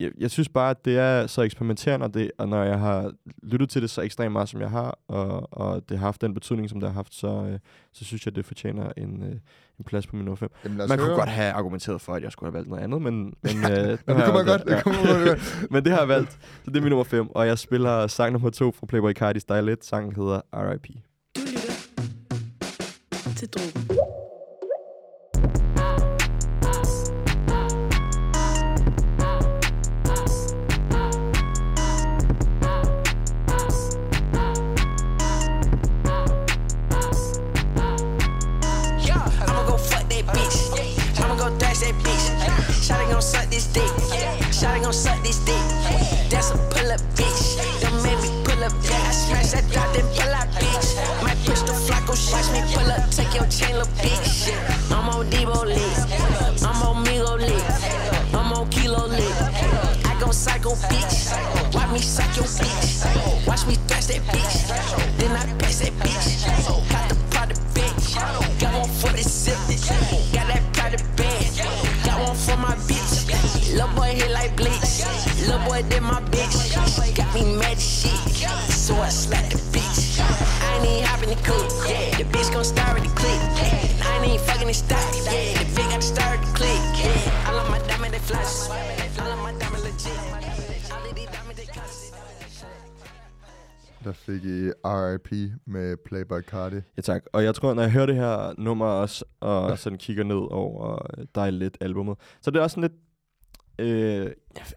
jeg, 0.00 0.10
jeg 0.18 0.30
synes 0.30 0.48
bare, 0.48 0.70
at 0.70 0.84
det 0.84 0.98
er 0.98 1.26
så 1.26 1.42
eksperimenterende, 1.42 2.04
og, 2.04 2.14
det, 2.14 2.30
og 2.38 2.48
når 2.48 2.62
jeg 2.64 2.78
har 2.78 3.12
lyttet 3.42 3.68
til 3.68 3.82
det 3.82 3.90
så 3.90 4.02
ekstremt 4.02 4.32
meget, 4.32 4.48
som 4.48 4.60
jeg 4.60 4.70
har, 4.70 4.98
og, 5.08 5.48
og 5.52 5.88
det 5.88 5.98
har 5.98 6.06
haft 6.06 6.20
den 6.20 6.34
betydning, 6.34 6.70
som 6.70 6.80
det 6.80 6.88
har 6.88 6.94
haft, 6.94 7.14
så, 7.14 7.26
øh, 7.28 7.58
så 7.92 8.04
synes 8.04 8.26
jeg, 8.26 8.36
det 8.36 8.44
fortjener 8.44 8.92
en, 8.96 9.22
øh, 9.22 9.28
en 9.78 9.84
plads 9.86 10.06
på 10.06 10.16
min 10.16 10.24
nummer 10.24 10.36
5. 10.36 10.48
Jamen, 10.64 10.78
Man 10.78 10.88
kunne 10.88 11.06
høre. 11.06 11.16
godt 11.16 11.28
have 11.28 11.52
argumenteret 11.52 12.00
for, 12.00 12.12
at 12.14 12.22
jeg 12.22 12.32
skulle 12.32 12.48
have 12.50 12.54
valgt 12.54 12.68
noget 12.68 12.82
andet, 12.82 13.02
men, 13.02 13.14
men, 13.42 13.56
øh, 13.70 13.70
Ja, 13.70 13.90
det 13.90 13.98
kunne 14.06 14.32
man 14.34 14.46
godt. 14.46 14.64
Det 14.66 14.84
kunne 14.84 14.96
godt. 15.28 15.66
men 15.70 15.84
det 15.84 15.92
har 15.92 15.98
jeg 15.98 16.08
valgt, 16.08 16.32
så 16.32 16.70
det 16.70 16.76
er 16.76 16.80
min 16.80 16.90
nummer 16.90 17.04
5, 17.04 17.30
og 17.30 17.46
jeg 17.46 17.58
spiller 17.58 18.06
sang 18.06 18.32
nummer 18.32 18.50
2 18.50 18.72
fra 18.72 18.86
Playboy 18.86 19.12
Cardi 19.12 19.40
Style 19.40 19.72
1. 19.72 19.84
Sangen 19.84 20.14
hedder 20.16 20.40
R.I.P. 20.52 20.86
Du 23.44 23.50
lytter 23.50 23.72
til 23.72 23.88
Drogen. 23.88 24.14
Yeah, 39.06 39.42
I'ma 39.42 39.62
go 39.68 39.76
fuck 39.76 40.08
that 40.08 40.24
bitch. 40.32 40.58
I'ma 41.20 41.34
go 41.36 41.58
dash 41.58 41.80
that 41.80 41.94
bitch. 42.04 42.24
Shotty 42.86 43.06
gon' 43.12 43.22
suck 43.22 43.50
this 43.50 43.66
dick. 43.66 43.90
Shotty 44.52 44.80
gon' 44.82 44.92
suck 44.92 45.22
this 45.22 45.38
dick. 45.44 45.64
That's 46.30 46.50
a 46.50 46.56
pull 46.72 46.90
up 46.92 47.00
bitch. 47.18 47.60
Don't 47.82 48.02
make 48.02 48.20
me 48.22 48.30
pull 48.44 48.64
up. 48.64 48.72
Yeah, 48.88 49.08
I 49.08 49.12
smash 49.12 49.50
that 49.52 49.64
dot, 49.70 49.92
then 49.94 50.06
pull 50.16 50.34
out 50.34 50.43
watch 52.34 52.50
me 52.50 52.60
pull 52.74 52.90
up. 52.90 53.10
Take 53.10 53.34
your 53.34 53.46
chain, 53.46 53.78
little 53.78 53.94
bitch. 54.02 54.50
I'm 54.90 55.08
on 55.08 55.30
Debo 55.30 55.64
lit. 55.64 55.98
I'm 56.66 56.82
on 56.82 57.04
Migo 57.06 57.38
lit. 57.38 57.64
I'm 58.34 58.52
on 58.52 58.68
Kilo 58.70 59.06
lit. 59.06 59.36
I 60.04 60.16
go 60.20 60.30
psycho 60.32 60.74
bitch. 60.90 61.30
Watch 61.74 61.90
me 61.94 62.00
your 62.38 62.48
bitch. 62.58 63.46
Watch 63.46 63.66
me 63.66 63.74
thrash 63.86 64.06
that 64.06 64.22
bitch. 64.32 64.56
Then 65.18 65.30
I 65.30 65.44
pass 65.58 65.78
that 65.80 65.94
bitch. 66.02 66.26
Got 66.90 67.08
the 67.08 67.16
product 67.30 67.60
bitch. 67.74 68.60
Got 68.60 68.74
one 68.80 68.90
for 69.00 69.12
the 69.16 69.22
zip. 69.22 69.58
Got 70.34 70.46
that 70.50 70.62
private 70.72 71.04
bag. 71.16 71.46
Got 72.04 72.18
one 72.26 72.36
for 72.36 72.56
my 72.56 72.74
bitch. 72.88 73.76
Lil' 73.76 73.88
boy 73.94 74.14
hit 74.18 74.30
like 74.30 74.56
bleach. 74.56 75.04
Lil' 75.46 75.58
boy 75.66 75.82
did 75.88 76.02
my 76.02 76.20
bitch. 76.32 77.14
Got 77.14 77.34
me 77.34 77.56
mad 77.56 77.78
shit. 77.78 78.18
So 78.70 78.94
I 78.96 79.08
slapped 79.08 79.43
fucking 84.64 84.72
the 84.72 84.74
stock. 84.74 85.32
Yeah, 85.32 85.58
the 85.58 85.64
bitch 85.76 85.90
got 85.90 86.00
to 86.00 86.06
start 86.06 86.38
the 86.44 86.50
click. 86.58 86.82
Yeah, 87.04 87.48
all 87.48 87.58
of 87.60 87.66
my 87.70 87.78
diamond 87.88 88.12
they 88.14 88.20
flash. 88.20 88.54
All 89.20 89.32
of 89.32 89.38
my 89.46 89.52
diamond 89.60 89.84
legit. 89.84 90.20
Der 94.04 94.12
fik 94.12 94.44
I 94.44 94.70
R.I.P. 94.84 95.32
med 95.66 95.96
Playboy 96.06 96.40
Cardi. 96.40 96.76
Ja, 96.96 97.02
tak. 97.02 97.22
Og 97.32 97.44
jeg 97.44 97.54
tror, 97.54 97.74
når 97.74 97.82
jeg 97.82 97.90
hører 97.90 98.06
det 98.06 98.14
her 98.14 98.54
nummer 98.58 98.86
også, 98.86 99.24
og 99.40 99.78
sådan 99.78 99.98
kigger 99.98 100.24
ned 100.24 100.52
over 100.52 100.98
dig 101.34 101.52
lidt 101.52 101.78
albumet, 101.80 102.16
så 102.42 102.50
det 102.50 102.58
er 102.58 102.62
også 102.62 102.74
sådan 102.74 102.90
lidt... 102.90 103.00
Øh, 103.78 104.30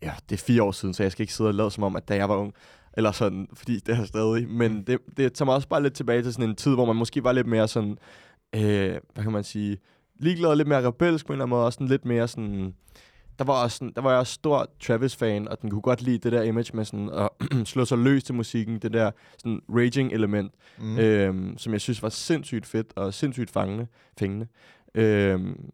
ja, 0.03 0.11
det 0.29 0.35
er 0.35 0.43
fire 0.45 0.63
år 0.63 0.71
siden, 0.71 0.93
så 0.93 1.03
jeg 1.03 1.11
skal 1.11 1.23
ikke 1.23 1.33
sidde 1.33 1.49
og 1.49 1.53
lade 1.53 1.71
som 1.71 1.83
om, 1.83 1.95
at 1.95 2.07
da 2.09 2.15
jeg 2.15 2.29
var 2.29 2.35
ung, 2.35 2.53
eller 2.97 3.11
sådan, 3.11 3.47
fordi 3.53 3.79
det 3.79 3.95
er 3.97 4.05
stadig. 4.05 4.49
Men 4.49 4.83
det, 4.83 4.99
det 5.17 5.33
tager 5.33 5.45
mig 5.45 5.55
også 5.55 5.67
bare 5.67 5.83
lidt 5.83 5.93
tilbage 5.93 6.23
til 6.23 6.33
sådan 6.33 6.49
en 6.49 6.55
tid, 6.55 6.73
hvor 6.73 6.85
man 6.85 6.95
måske 6.95 7.23
var 7.23 7.31
lidt 7.31 7.47
mere 7.47 7.67
sådan, 7.67 7.97
øh, 8.57 8.97
hvad 9.13 9.23
kan 9.23 9.31
man 9.31 9.43
sige, 9.43 9.77
ligeglad, 10.19 10.55
lidt 10.55 10.67
mere 10.67 10.87
rebelsk 10.87 11.25
på 11.25 11.33
en 11.33 11.35
eller 11.35 11.45
anden 11.45 11.49
måde, 11.57 11.65
og 11.65 11.73
sådan 11.73 11.87
lidt 11.87 12.05
mere 12.05 12.27
sådan, 12.27 12.73
der 13.39 13.45
var, 13.45 13.63
også 13.63 13.77
sådan, 13.77 13.93
der 13.95 14.01
var 14.01 14.09
jeg 14.09 14.19
også 14.19 14.33
stor 14.33 14.67
Travis-fan, 14.79 15.47
og 15.47 15.61
den 15.61 15.69
kunne 15.69 15.81
godt 15.81 16.01
lide 16.01 16.17
det 16.17 16.31
der 16.31 16.41
image 16.41 16.75
med 16.75 16.85
sådan 16.85 17.09
at 17.09 17.29
slå 17.67 17.85
sig 17.85 17.97
løs 17.97 18.23
til 18.23 18.35
musikken, 18.35 18.79
det 18.79 18.93
der 18.93 19.11
sådan 19.37 19.61
raging-element, 19.69 20.51
Mm. 20.79 20.85
mm. 20.85 20.97
øhm, 20.97 21.57
som 21.57 21.73
jeg 21.73 21.81
synes 21.81 22.03
var 22.03 22.09
sindssygt 22.09 22.65
fedt 22.65 22.93
og 22.95 23.13
sindssygt 23.13 23.49
fangende, 23.49 23.87
fængende. 24.19 24.47
Øhm, 24.95 25.69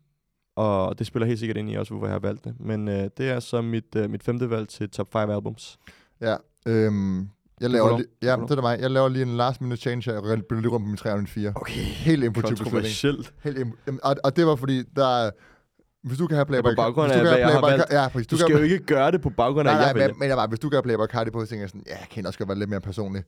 og 0.55 0.99
det 0.99 1.07
spiller 1.07 1.25
helt 1.27 1.39
sikkert 1.39 1.57
ind 1.57 1.69
i 1.71 1.75
også, 1.75 1.93
hvorfor 1.93 2.05
jeg 2.07 2.13
har 2.13 2.19
valgt 2.19 2.43
det. 2.43 2.55
Men 2.59 2.87
øh, 2.87 3.09
det 3.17 3.29
er 3.29 3.39
så 3.39 3.61
mit, 3.61 3.95
øh, 3.95 4.09
mit 4.09 4.23
femte 4.23 4.49
valg 4.49 4.67
til 4.67 4.89
top 4.89 5.11
5 5.13 5.29
albums. 5.29 5.77
Ja, 6.21 6.35
øhm, 6.67 7.29
jeg 7.61 7.69
laver 7.69 7.97
lige, 7.97 8.07
Du 8.21 8.27
ja, 8.27 8.35
det 8.35 8.57
er 8.57 8.61
mig. 8.61 8.79
Jeg 8.79 8.91
laver 8.91 9.09
lige 9.09 9.23
en 9.23 9.37
last 9.37 9.61
minute 9.61 9.81
change 9.81 10.11
her. 10.11 10.13
Jeg 10.13 10.41
bytter 10.49 10.61
lige 10.61 10.71
rundt 10.71 10.85
på 10.85 10.87
min 10.87 10.97
3 10.97 11.11
og 11.11 11.17
min 11.17 11.27
4. 11.27 11.53
Okay. 11.55 11.73
Helt 11.73 12.23
impulsiv 12.23 12.57
beslutning. 12.57 13.27
Helt 13.43 13.57
og, 14.03 14.15
og, 14.23 14.35
det 14.35 14.45
var 14.45 14.55
fordi, 14.55 14.83
der 14.95 15.25
er... 15.25 15.31
Hvis 16.03 16.17
du 16.17 16.27
kan 16.27 16.35
have 16.35 16.45
Playboy 16.45 16.71
på 16.71 16.75
baggrund 16.75 17.07
du 17.07 17.13
af, 17.13 17.19
kan 17.19 17.27
hvad 17.27 17.37
jeg 17.37 17.49
har 17.49 17.61
valgt. 17.69 17.85
Ja, 17.91 18.07
præcis. 18.07 18.27
Du 18.27 18.37
kan 18.37 18.45
skal 18.45 18.57
jo 18.57 18.63
ikke 18.63 18.79
gøre 18.79 19.11
det 19.11 19.21
på 19.21 19.29
baggrund 19.29 19.69
af, 19.69 19.73
Nej, 19.73 19.81
nej, 19.81 19.87
jeg 19.87 19.95
men, 19.95 20.01
vælger. 20.01 20.15
men 20.15 20.29
jeg 20.29 20.37
bare, 20.37 20.47
hvis 20.47 20.59
du 20.59 20.69
gør 20.69 20.81
Playboy 20.81 21.05
Cardi 21.05 21.31
på, 21.31 21.41
så 21.41 21.49
tænker 21.49 21.63
jeg 21.63 21.69
sådan, 21.69 21.83
ja, 21.87 21.97
jeg 21.97 22.07
kan 22.11 22.25
også 22.25 22.39
godt 22.39 22.49
være 22.49 22.59
lidt 22.59 22.69
mere 22.69 22.81
personlig. 22.81 23.23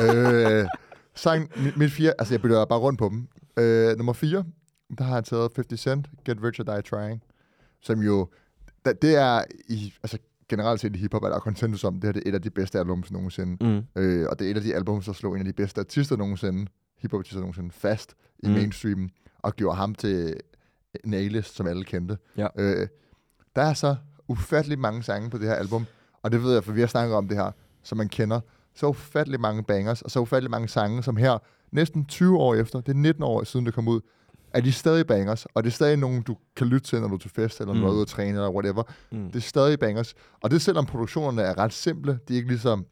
øh, 0.00 0.66
sang, 1.14 1.50
mit, 1.56 1.76
mit 1.76 1.92
fire, 1.92 2.12
altså 2.18 2.34
jeg 2.34 2.42
bytter 2.42 2.64
bare 2.64 2.78
rundt 2.78 2.98
på 2.98 3.08
dem. 3.08 3.28
Øh, 3.64 3.96
nummer 3.96 4.12
4, 4.12 4.44
der 4.98 5.04
har 5.04 5.14
jeg 5.14 5.24
taget 5.24 5.50
50 5.56 5.80
Cent, 5.80 6.06
Get 6.24 6.38
Rich 6.42 6.60
or 6.60 6.64
Die 6.64 6.82
Trying, 6.82 7.22
som 7.82 8.00
jo, 8.00 8.28
det 9.02 9.16
er 9.16 9.44
i, 9.68 9.94
altså 10.02 10.18
generelt 10.48 10.80
set 10.80 10.96
i 10.96 10.98
hiphop, 10.98 11.22
er 11.24 11.28
der 11.28 11.38
konsensus 11.38 11.84
om, 11.84 11.94
det 11.94 12.04
her 12.04 12.12
det 12.12 12.22
er 12.24 12.28
et 12.28 12.34
af 12.34 12.42
de 12.42 12.50
bedste 12.50 12.78
albums 12.78 13.12
nogensinde. 13.12 13.64
Mm. 13.96 14.02
Øh, 14.02 14.26
og 14.30 14.38
det 14.38 14.46
er 14.46 14.50
et 14.50 14.56
af 14.56 14.62
de 14.62 14.74
albums, 14.74 15.04
der 15.06 15.12
slog 15.12 15.32
en 15.34 15.38
af 15.38 15.44
de 15.44 15.52
bedste 15.52 15.80
artister 15.80 16.16
nogensinde, 16.16 16.66
hiphop-artister 16.98 17.40
nogensinde, 17.40 17.70
fast 17.72 18.14
i 18.38 18.46
Mm. 18.48 18.52
mainstreamen, 18.54 19.10
og 19.38 19.56
gjorde 19.56 19.76
ham 19.76 19.94
til 19.94 20.36
en 21.04 21.14
A-list, 21.14 21.54
som 21.56 21.66
alle 21.66 21.84
kendte. 21.84 22.18
Ja. 22.36 22.46
Øh, 22.58 22.88
der 23.56 23.62
er 23.62 23.74
så 23.74 23.96
ufattelig 24.28 24.78
mange 24.78 25.02
sange 25.02 25.30
på 25.30 25.38
det 25.38 25.46
her 25.48 25.54
album, 25.54 25.86
og 26.22 26.32
det 26.32 26.42
ved 26.42 26.52
jeg, 26.52 26.64
for 26.64 26.72
vi 26.72 26.80
har 26.80 26.86
snakket 26.86 27.16
om 27.16 27.28
det 27.28 27.36
her, 27.36 27.50
som 27.82 27.98
man 27.98 28.08
kender. 28.08 28.40
Så 28.74 28.86
ufattelig 28.86 29.40
mange 29.40 29.62
bangers, 29.62 30.02
og 30.02 30.10
så 30.10 30.20
ufattelig 30.20 30.50
mange 30.50 30.68
sange, 30.68 31.02
som 31.02 31.16
her, 31.16 31.38
næsten 31.72 32.04
20 32.06 32.38
år 32.38 32.54
efter, 32.54 32.80
det 32.80 32.92
er 32.92 32.96
19 32.96 33.22
år 33.22 33.44
siden 33.44 33.66
det 33.66 33.74
kom 33.74 33.88
ud, 33.88 34.00
er 34.54 34.60
de 34.60 34.72
stadig 34.72 35.06
bangers, 35.06 35.46
og 35.54 35.64
det 35.64 35.70
er 35.70 35.74
stadig 35.74 35.96
nogen, 35.96 36.22
du 36.22 36.36
kan 36.56 36.66
lytte 36.66 36.86
til, 36.86 37.00
når 37.00 37.08
du 37.08 37.14
er 37.14 37.18
til 37.18 37.30
fest, 37.30 37.60
eller 37.60 37.74
når 37.74 37.80
du 37.80 37.86
er 37.86 37.90
Mm. 37.90 37.94
ude 37.94 38.02
at 38.02 38.08
træne, 38.08 38.30
eller 38.30 38.50
whatever. 38.50 38.82
Mm. 39.12 39.26
Det 39.26 39.36
er 39.36 39.40
stadig 39.40 39.78
bangers. 39.78 40.14
Og 40.42 40.50
det 40.50 40.56
er 40.56 40.60
selvom 40.60 40.86
produktionerne 40.86 41.42
er 41.42 41.58
ret 41.58 41.72
simple. 41.72 42.18
De 42.28 42.32
er 42.32 42.36
ikke 42.36 42.48
ligesom 42.48 42.86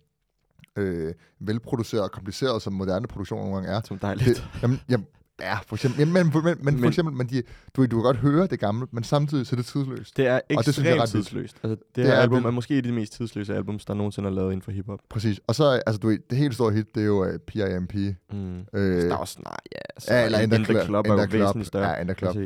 øh, 0.76 1.14
velproducerede 1.40 2.04
og 2.04 2.10
komplicerede, 2.10 2.60
som 2.60 2.72
moderne 2.72 3.06
produktioner 3.06 3.44
nogle 3.44 3.56
gange 3.56 3.76
er. 3.76 3.80
Som 3.84 3.98
dejligt. 3.98 4.28
Det, 4.28 4.44
jamen, 4.62 4.80
jamen, 4.88 5.06
ja, 5.42 5.58
for 5.66 5.76
eksempel. 5.76 5.98
Jamen, 5.98 6.14
men, 6.14 6.26
men, 6.26 6.44
men, 6.44 6.56
men, 6.64 6.74
for 6.74 6.80
Men- 6.80 6.84
eksempel, 6.88 7.14
men 7.14 7.26
de, 7.26 7.42
du, 7.76 7.82
du 7.86 7.96
kan 7.96 8.02
godt 8.02 8.16
høre 8.16 8.46
det 8.46 8.60
gamle, 8.60 8.86
men 8.90 9.04
samtidig 9.04 9.46
så 9.46 9.54
er 9.54 9.56
det 9.56 9.66
tidsløst. 9.66 10.16
Det 10.16 10.26
er 10.26 10.40
Og 10.56 10.64
det 10.66 10.74
synes 10.74 10.88
jeg 10.88 10.96
er 10.96 11.02
ekstremt 11.02 11.24
tidsløst. 11.24 11.56
Altså, 11.62 11.68
det, 11.74 11.96
Det 11.96 12.04
her 12.06 12.12
er 12.12 12.20
album 12.20 12.36
vildt. 12.36 12.46
er 12.46 12.50
måske 12.50 12.74
et 12.74 12.76
af 12.76 12.82
de 12.82 12.92
mest 12.92 13.12
tidsløse 13.12 13.54
albums, 13.54 13.84
der 13.84 13.94
nogensinde 13.94 14.28
er 14.28 14.32
lavet 14.32 14.52
inden 14.52 14.62
for 14.62 14.70
hiphop. 14.70 14.98
Præcis. 15.10 15.40
Og 15.46 15.54
så, 15.54 15.82
altså, 15.86 15.98
du 15.98 16.06
ved, 16.08 16.18
det 16.30 16.38
helt 16.38 16.54
store 16.54 16.72
hit, 16.72 16.94
det 16.94 17.00
er 17.02 17.06
jo 17.06 17.24
uh, 17.24 17.34
P.I.M.P. 17.46 17.94
Mm. 18.32 18.58
Øh, 18.74 19.02
der 19.02 19.10
er 19.12 19.16
også, 19.16 19.36
nej, 19.44 19.56
ja. 19.72 19.78
Altså, 19.96 20.14
ja, 20.14 20.24
eller 20.24 20.38
In 20.38 20.50
The. 20.50 20.64
Club 20.64 21.06
In 21.06 21.12
er 21.12 21.16
The 21.16 21.22
jo 21.22 21.26
Club. 21.28 21.32
væsentligt 21.40 21.66
større. 21.68 21.88
Ja, 21.88 22.00
In 22.00 22.06
The 22.06 22.14
Club. 22.14 22.36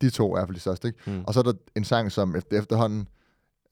De 0.00 0.10
to 0.10 0.32
er 0.32 0.36
i 0.36 0.38
hvert 0.38 0.48
fald 0.48 0.54
de 0.54 0.60
største, 0.60 0.88
ikke? 0.88 0.98
Mm. 1.06 1.24
Og 1.26 1.34
så 1.34 1.40
er 1.40 1.44
der 1.44 1.52
en 1.76 1.84
sang, 1.84 2.12
som 2.12 2.36
efter, 2.36 2.58
efterhånden 2.58 3.08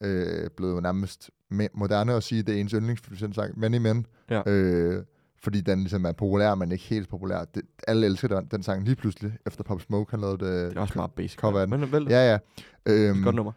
øh, 0.03 0.49
blevet 0.57 0.83
nærmest 0.83 1.29
me- 1.53 1.67
moderne 1.73 2.13
at 2.13 2.23
sige, 2.23 2.43
det 2.43 2.55
er 2.55 2.59
ens 2.59 2.71
yndlingsproducentsang, 2.71 3.59
Many 3.59 3.77
Men. 3.77 4.05
Ja. 4.29 4.41
Øh, 4.45 5.03
fordi 5.43 5.61
den 5.61 5.79
ligesom 5.79 6.05
er 6.05 6.11
populær, 6.11 6.55
men 6.55 6.71
ikke 6.71 6.83
helt 6.83 7.09
populær. 7.09 7.43
Det, 7.55 7.61
alle 7.87 8.05
elsker 8.05 8.27
den, 8.27 8.45
den 8.51 8.63
sang 8.63 8.83
lige 8.83 8.95
pludselig, 8.95 9.31
efter 9.45 9.63
Pop 9.63 9.81
Smoke, 9.81 10.11
han 10.11 10.19
lavede 10.21 10.37
det. 10.45 10.69
Det 10.69 10.77
er 10.77 10.81
også 10.81 10.93
meget 10.95 11.11
basic. 11.11 11.39
cover. 11.39 11.65
Men 11.65 11.91
vel, 11.91 12.07
Ja, 12.09 12.31
ja. 12.31 12.37
Øhm, 12.85 13.23
godt 13.23 13.35
nummer. 13.35 13.51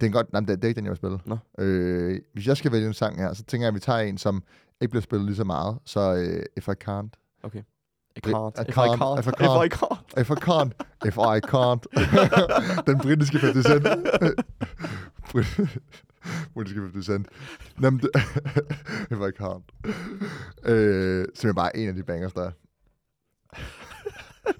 det 0.00 0.06
er 0.06 0.10
godt, 0.10 0.32
nej, 0.32 0.40
det, 0.40 0.48
det 0.48 0.64
er 0.64 0.68
ikke 0.68 0.78
den, 0.78 0.84
jeg 0.84 0.90
vil 0.90 0.96
spille. 0.96 1.18
Nå. 1.26 1.38
Øh, 1.58 2.20
hvis 2.34 2.46
jeg 2.46 2.56
skal 2.56 2.72
vælge 2.72 2.86
en 2.86 2.94
sang 2.94 3.18
her, 3.18 3.32
så 3.32 3.44
tænker 3.44 3.64
jeg, 3.64 3.68
at 3.68 3.74
vi 3.74 3.80
tager 3.80 3.98
en, 3.98 4.18
som 4.18 4.42
ikke 4.80 4.90
bliver 4.90 5.02
spillet 5.02 5.26
lige 5.26 5.36
så 5.36 5.44
meget. 5.44 5.78
Så 5.84 6.14
øh, 6.14 6.42
If 6.56 6.68
I 6.68 6.72
Can't. 6.84 7.10
I 7.44 7.46
can't. 7.56 8.16
I 8.16 8.20
If 8.20 8.26
I 8.26 8.30
can't. 8.70 9.02
can't. 9.02 9.18
If 9.20 9.26
I 9.26 9.30
can't. 9.30 9.74
can't. 9.74 10.20
If 10.20 10.30
I 10.30 10.34
can't. 10.34 10.72
If 11.06 11.16
I 11.16 11.40
can't. 11.52 11.82
Den 12.90 12.98
britiske 12.98 13.38
50 13.38 13.66
Britiske 16.54 16.80
50 16.80 17.06
Cent. 17.06 17.26
Jamen, 17.82 18.00
det, 18.00 18.10
if 19.12 19.18
I 19.18 19.42
can't. 19.42 19.90
Øh, 20.70 21.24
som 21.34 21.50
er 21.50 21.54
bare 21.54 21.76
en 21.76 21.88
af 21.88 21.94
de 21.94 22.02
bangers, 22.02 22.32
der 22.32 22.42
er. 22.42 22.50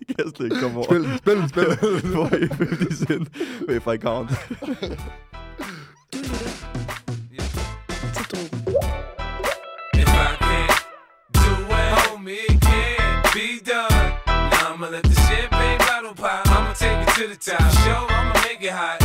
Jeg 0.09 0.17
kan 0.17 0.33
slet 0.37 0.47
ikke 0.47 0.61
komme 0.61 0.77
over. 0.77 0.87
Spil 0.87 1.03
den, 1.05 1.19
spil 1.19 1.37
den, 1.37 1.49
spil 1.49 1.65
den. 2.03 2.11
Hvor 2.15 2.25
er 2.25 2.55
50 2.55 2.99
Cent? 2.99 3.37
Drogen. 3.53 3.77
If 3.77 3.87
I. 3.87 3.99
Now 13.73 13.87
I'ma 14.73 14.91
let 14.91 15.03
the 15.05 15.15
champagne 15.15 15.79
bottle 15.79 16.15
pop. 16.15 16.47
I'ma 16.49 16.73
take 16.75 17.09
it 17.09 17.15
to 17.15 17.29
the 17.29 17.37
top. 17.37 17.61
Show, 17.85 18.07
I'ma 18.09 18.35
make 18.45 18.63
it 18.63 18.71
hot, 18.71 19.01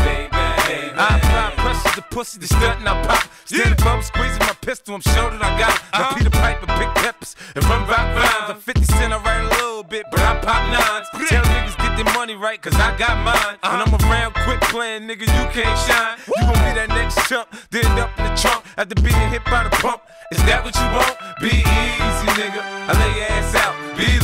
pressure 1.78 2.02
to 2.02 2.08
pussy, 2.10 2.40
the 2.40 2.48
stunt 2.48 2.80
and 2.80 2.90
I 2.90 3.06
pop. 3.06 3.30
Still 3.46 3.70
the 3.70 3.76
bum 3.84 4.02
squeezing 4.02 4.40
my 4.40 4.56
pistol, 4.62 4.96
I'm 4.96 5.02
sure 5.02 5.30
that 5.32 5.42
I 5.42 5.60
got 5.60 5.76
it. 5.76 5.82
Now 5.94 6.00
uh-huh. 6.00 6.18
Peter 6.18 6.30
Piper, 6.30 6.68
big 6.78 6.92
peppers, 6.96 7.36
and 7.56 7.64
run 7.66 7.82
rock 7.88 8.00
uh-huh. 8.00 8.48
rhymes. 8.48 8.50
I'm 8.52 8.60
50 8.60 8.84
cent, 8.84 9.14
I 9.14 9.18
write 9.24 9.44
a 9.46 9.50
little 9.62 9.84
bit, 9.84 10.06
but 10.12 10.20
I 10.20 10.40
pop 10.40 10.62
nines. 10.72 11.08
Tell 11.30 11.44
niggas 11.44 11.78
get 11.78 11.96
their 11.96 12.14
money 12.14 12.36
right, 12.36 12.62
cause 12.62 12.76
I 12.76 12.96
got 12.98 13.18
mine. 13.24 13.58
When 13.62 13.82
uh-huh. 13.82 13.96
I'm 13.98 14.12
around, 14.12 14.34
quit 14.46 14.62
playing, 14.62 15.04
nigga, 15.08 15.28
you 15.28 15.46
can't 15.54 15.78
shine. 15.88 16.18
You 16.28 16.44
gon' 16.44 16.60
be 16.66 16.72
that 16.78 16.90
next 16.90 17.28
chump, 17.28 17.48
then 17.72 17.86
up 18.00 18.12
in 18.18 18.26
the 18.26 18.36
trunk 18.36 18.66
after 18.78 18.96
being 19.02 19.30
hit 19.30 19.44
by 19.46 19.64
the 19.64 19.72
pump. 19.82 20.02
Is 20.32 20.40
that 20.44 20.64
what 20.64 20.76
you 20.76 20.88
want? 20.92 21.16
Be 21.40 21.54
easy, 21.64 22.30
nigga. 22.36 22.62
I 22.62 22.92
lay 23.00 23.12
your 23.16 23.30
ass 23.32 23.56
out. 23.56 23.74
Believe 23.96 24.24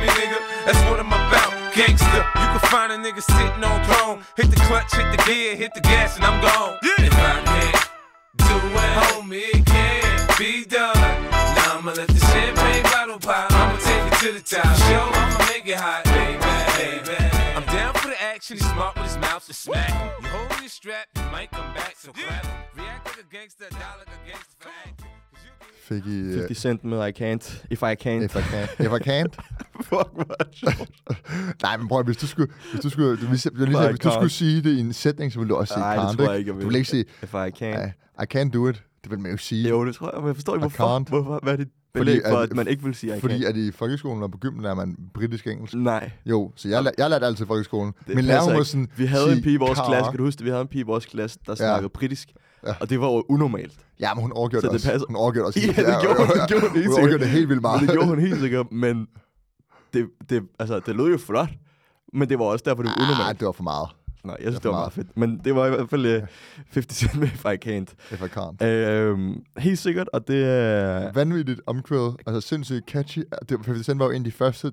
me, 0.00 0.08
nigga. 0.08 0.38
That's 0.64 0.80
what 0.88 1.00
I'm 1.00 1.08
about. 1.08 1.41
Gangster. 1.74 2.16
You 2.16 2.48
can 2.52 2.58
find 2.68 2.92
a 2.92 2.98
nigga 2.98 3.22
sitting 3.22 3.64
on 3.64 3.84
throne. 3.86 4.22
Hit 4.36 4.50
the 4.50 4.56
clutch, 4.68 4.92
hit 4.94 5.10
the 5.10 5.22
gear, 5.24 5.56
hit 5.56 5.72
the 5.72 5.80
gas, 5.80 6.16
and 6.16 6.24
I'm 6.24 6.40
gone. 6.42 6.78
If 6.82 7.14
I 7.14 7.40
can't 7.40 7.90
do 8.36 8.54
it, 8.54 8.92
homie, 9.00 9.48
it 9.56 9.64
can't 9.64 10.38
be 10.38 10.64
done. 10.66 10.94
Now 11.30 11.78
I'ma 11.78 11.92
let 11.92 12.08
the 12.08 12.20
champagne 12.20 12.82
bottle 12.84 13.18
pop. 13.18 13.50
I'ma 13.52 13.78
take 13.78 14.12
it 14.12 14.18
to 14.20 14.32
the 14.32 14.40
top. 14.40 14.76
Show, 14.84 15.08
I'ma 15.12 15.46
make 15.48 15.66
it 15.66 15.76
hot, 15.76 16.04
baby, 16.04 17.08
baby. 17.08 17.16
I'm 17.56 17.64
down 17.74 17.94
for 17.94 18.08
the 18.08 18.22
action. 18.22 18.58
He's 18.58 18.70
smart 18.70 18.94
with 18.96 19.06
his 19.06 19.16
mouth 19.16 19.46
to 19.46 19.54
smack. 19.54 19.88
You 20.22 20.28
hold 20.28 20.60
your 20.60 20.68
strap, 20.68 21.06
you 21.16 21.22
might 21.32 21.50
come 21.52 21.72
back, 21.72 21.94
so 21.96 22.12
clap. 22.12 22.44
him. 22.44 22.52
React 22.76 23.06
like 23.06 23.18
a 23.18 23.34
gangster, 23.34 23.70
die 23.70 23.78
like 23.98 24.08
a 24.08 24.28
gangster 24.28 24.68
Fik 25.82 26.06
I... 26.06 26.18
øh, 26.18 26.38
50 26.38 26.58
Cent 26.58 26.84
med 26.84 27.08
I 27.08 27.10
can't. 27.10 27.64
If 27.70 27.82
I 27.82 27.94
can't. 28.04 28.24
If 28.24 28.36
I 28.36 28.38
can't. 28.38 28.70
If 28.86 28.92
I 28.92 29.10
can't. 29.10 29.34
Fuck, 29.88 30.08
hvor 30.14 30.36
det. 30.38 30.88
Nej, 31.62 31.76
men 31.76 31.88
prøv 31.88 32.02
hvis 32.04 32.16
du 32.16 32.26
skulle, 32.26 32.52
hvis 32.72 32.80
du 32.80 32.90
skulle, 32.90 33.16
du, 33.20 33.26
hvis, 33.26 33.44
jeg 33.44 33.52
lige 33.54 33.70
I 33.70 33.72
sige, 33.74 33.88
hvis 33.88 33.98
du 34.00 34.10
skulle 34.10 34.30
sige 34.30 34.62
det 34.62 34.70
i 34.76 34.80
en 34.80 34.92
sætning, 34.92 35.32
så 35.32 35.38
ville 35.38 35.48
du 35.50 35.56
også 35.56 35.74
sige 35.74 35.80
Nej, 35.80 36.06
det 36.08 36.18
tror 36.18 36.30
jeg 36.30 36.38
ikke, 36.38 36.48
jeg 36.48 36.54
Du 36.54 36.58
vil. 36.58 36.64
ville 36.66 36.78
ikke 36.78 36.90
sige, 36.90 37.04
If 37.22 37.34
I 37.34 37.36
can't. 37.36 37.86
I, 37.86 38.22
I 38.22 38.26
can't 38.36 38.50
do 38.50 38.68
it. 38.68 38.82
Det 39.02 39.10
vil 39.10 39.18
man 39.20 39.30
jo 39.30 39.36
sige. 39.36 39.68
Jo, 39.68 39.86
det 39.86 39.94
tror 39.94 40.10
jeg, 40.14 40.20
men 40.20 40.26
jeg 40.26 40.34
forstår 40.36 40.54
ikke, 40.54 40.60
hvorfor. 40.60 40.98
hvorfor. 41.08 41.40
Hvad 41.42 41.52
er 41.52 41.56
Fordi 41.56 41.70
belæg 41.94 42.20
for, 42.28 42.36
at- 42.38 42.50
at 42.50 42.56
man 42.56 42.68
ikke 42.68 42.82
vil 42.84 42.94
sige 42.94 43.16
I 43.16 43.20
Fordi 43.20 43.44
can't? 43.44 43.48
at 43.48 43.56
i 43.56 43.70
folkeskolen 43.70 44.22
og 44.22 44.30
på 44.30 44.38
gymmen 44.38 44.64
er 44.64 44.74
man 44.74 44.96
britisk-engelsk. 45.14 45.74
Nej, 45.74 46.10
Jo, 46.26 46.52
så 46.56 46.68
jeg, 46.68 46.92
jeg 46.98 47.10
lærte 47.10 47.26
altid 47.26 47.44
i 47.44 47.48
folkeskolen. 47.48 47.92
det 48.06 48.14
Min 48.14 48.24
lærer 48.24 48.54
hun 48.54 48.64
sådan, 48.64 48.88
Vi 48.96 49.06
havde 49.06 49.32
en 49.36 49.42
pige 49.42 49.54
i 49.54 49.56
vores 49.56 49.78
car. 49.78 49.86
klasse, 49.88 50.10
kan 50.10 50.18
du 50.18 50.24
huske 50.24 50.38
det? 50.38 50.44
Vi 50.44 50.50
havde 50.50 50.62
en 50.62 50.68
pige 50.68 50.80
i 50.80 50.84
vores 50.84 51.06
klasse, 51.06 51.38
der 51.46 51.54
snakkede 51.54 51.88
britisk. 51.88 52.28
Ja. 52.66 52.74
Og 52.80 52.90
det 52.90 53.00
var 53.00 53.06
jo 53.06 53.24
unormalt. 53.28 53.78
Ja, 54.00 54.14
men 54.14 54.22
hun 54.22 54.32
overgjorde 54.32 54.66
Så 54.66 54.68
det, 54.68 54.74
også. 54.74 54.90
passer. 54.90 55.06
Hun 55.06 55.16
overgjorde 55.16 55.46
også. 55.46 55.60
Ja, 55.60 55.66
det 55.66 56.02
gjorde 56.02 56.18
hun. 56.18 56.26
Det 56.28 56.48
gjorde 56.50 56.68
hun 56.68 56.76
helt 56.76 56.86
Hun 56.86 56.94
overgjorde 56.98 57.24
det 57.24 57.28
helt 57.30 57.48
vildt 57.48 57.62
meget. 57.62 57.80
Men 57.80 57.88
det 57.88 57.94
gjorde 57.94 58.08
hun 58.08 58.18
helt 58.20 58.40
sikkert, 58.40 58.72
men 58.72 59.08
det, 59.94 60.08
det, 60.30 60.42
altså, 60.58 60.80
det 60.86 60.96
lød 60.96 61.10
jo 61.10 61.18
flot. 61.18 61.48
Men 62.12 62.28
det 62.28 62.38
var 62.38 62.44
også 62.44 62.62
derfor, 62.66 62.82
det 62.82 62.90
var 62.96 63.02
Ah, 63.04 63.08
unormalt. 63.08 63.40
det 63.40 63.46
var 63.46 63.52
for 63.52 63.62
meget. 63.62 63.88
Nej, 64.24 64.36
jeg 64.40 64.42
synes, 64.44 64.54
det 64.54 64.62
det 64.62 64.68
var 64.70 64.74
var 64.76 64.80
meget 64.82 64.92
fedt. 64.92 65.16
Men 65.16 65.40
det 65.44 65.54
var 65.54 65.66
i 65.66 65.70
hvert 65.70 65.90
fald 65.90 66.06
uh, 66.22 66.28
50 66.70 66.96
Cent 66.96 67.14
med 67.14 67.28
If 67.28 67.44
I 67.44 67.56
Can't. 67.68 68.14
If 68.14 68.22
I 68.22 68.28
can't. 68.38 68.64
Øhm, 68.66 69.42
helt 69.58 69.78
sikkert, 69.78 70.08
og 70.12 70.28
det 70.28 70.44
er... 70.44 71.12
Vanvittigt 71.12 71.60
omkvæd. 71.66 72.12
Altså 72.26 72.48
sindssygt 72.48 72.90
catchy. 72.90 73.18
Det, 73.48 73.58
var- 73.58 73.64
50 73.64 73.86
Cent 73.86 73.98
var 73.98 74.04
jo 74.06 74.10
en 74.10 74.16
af 74.16 74.24
de 74.24 74.32
første 74.32 74.72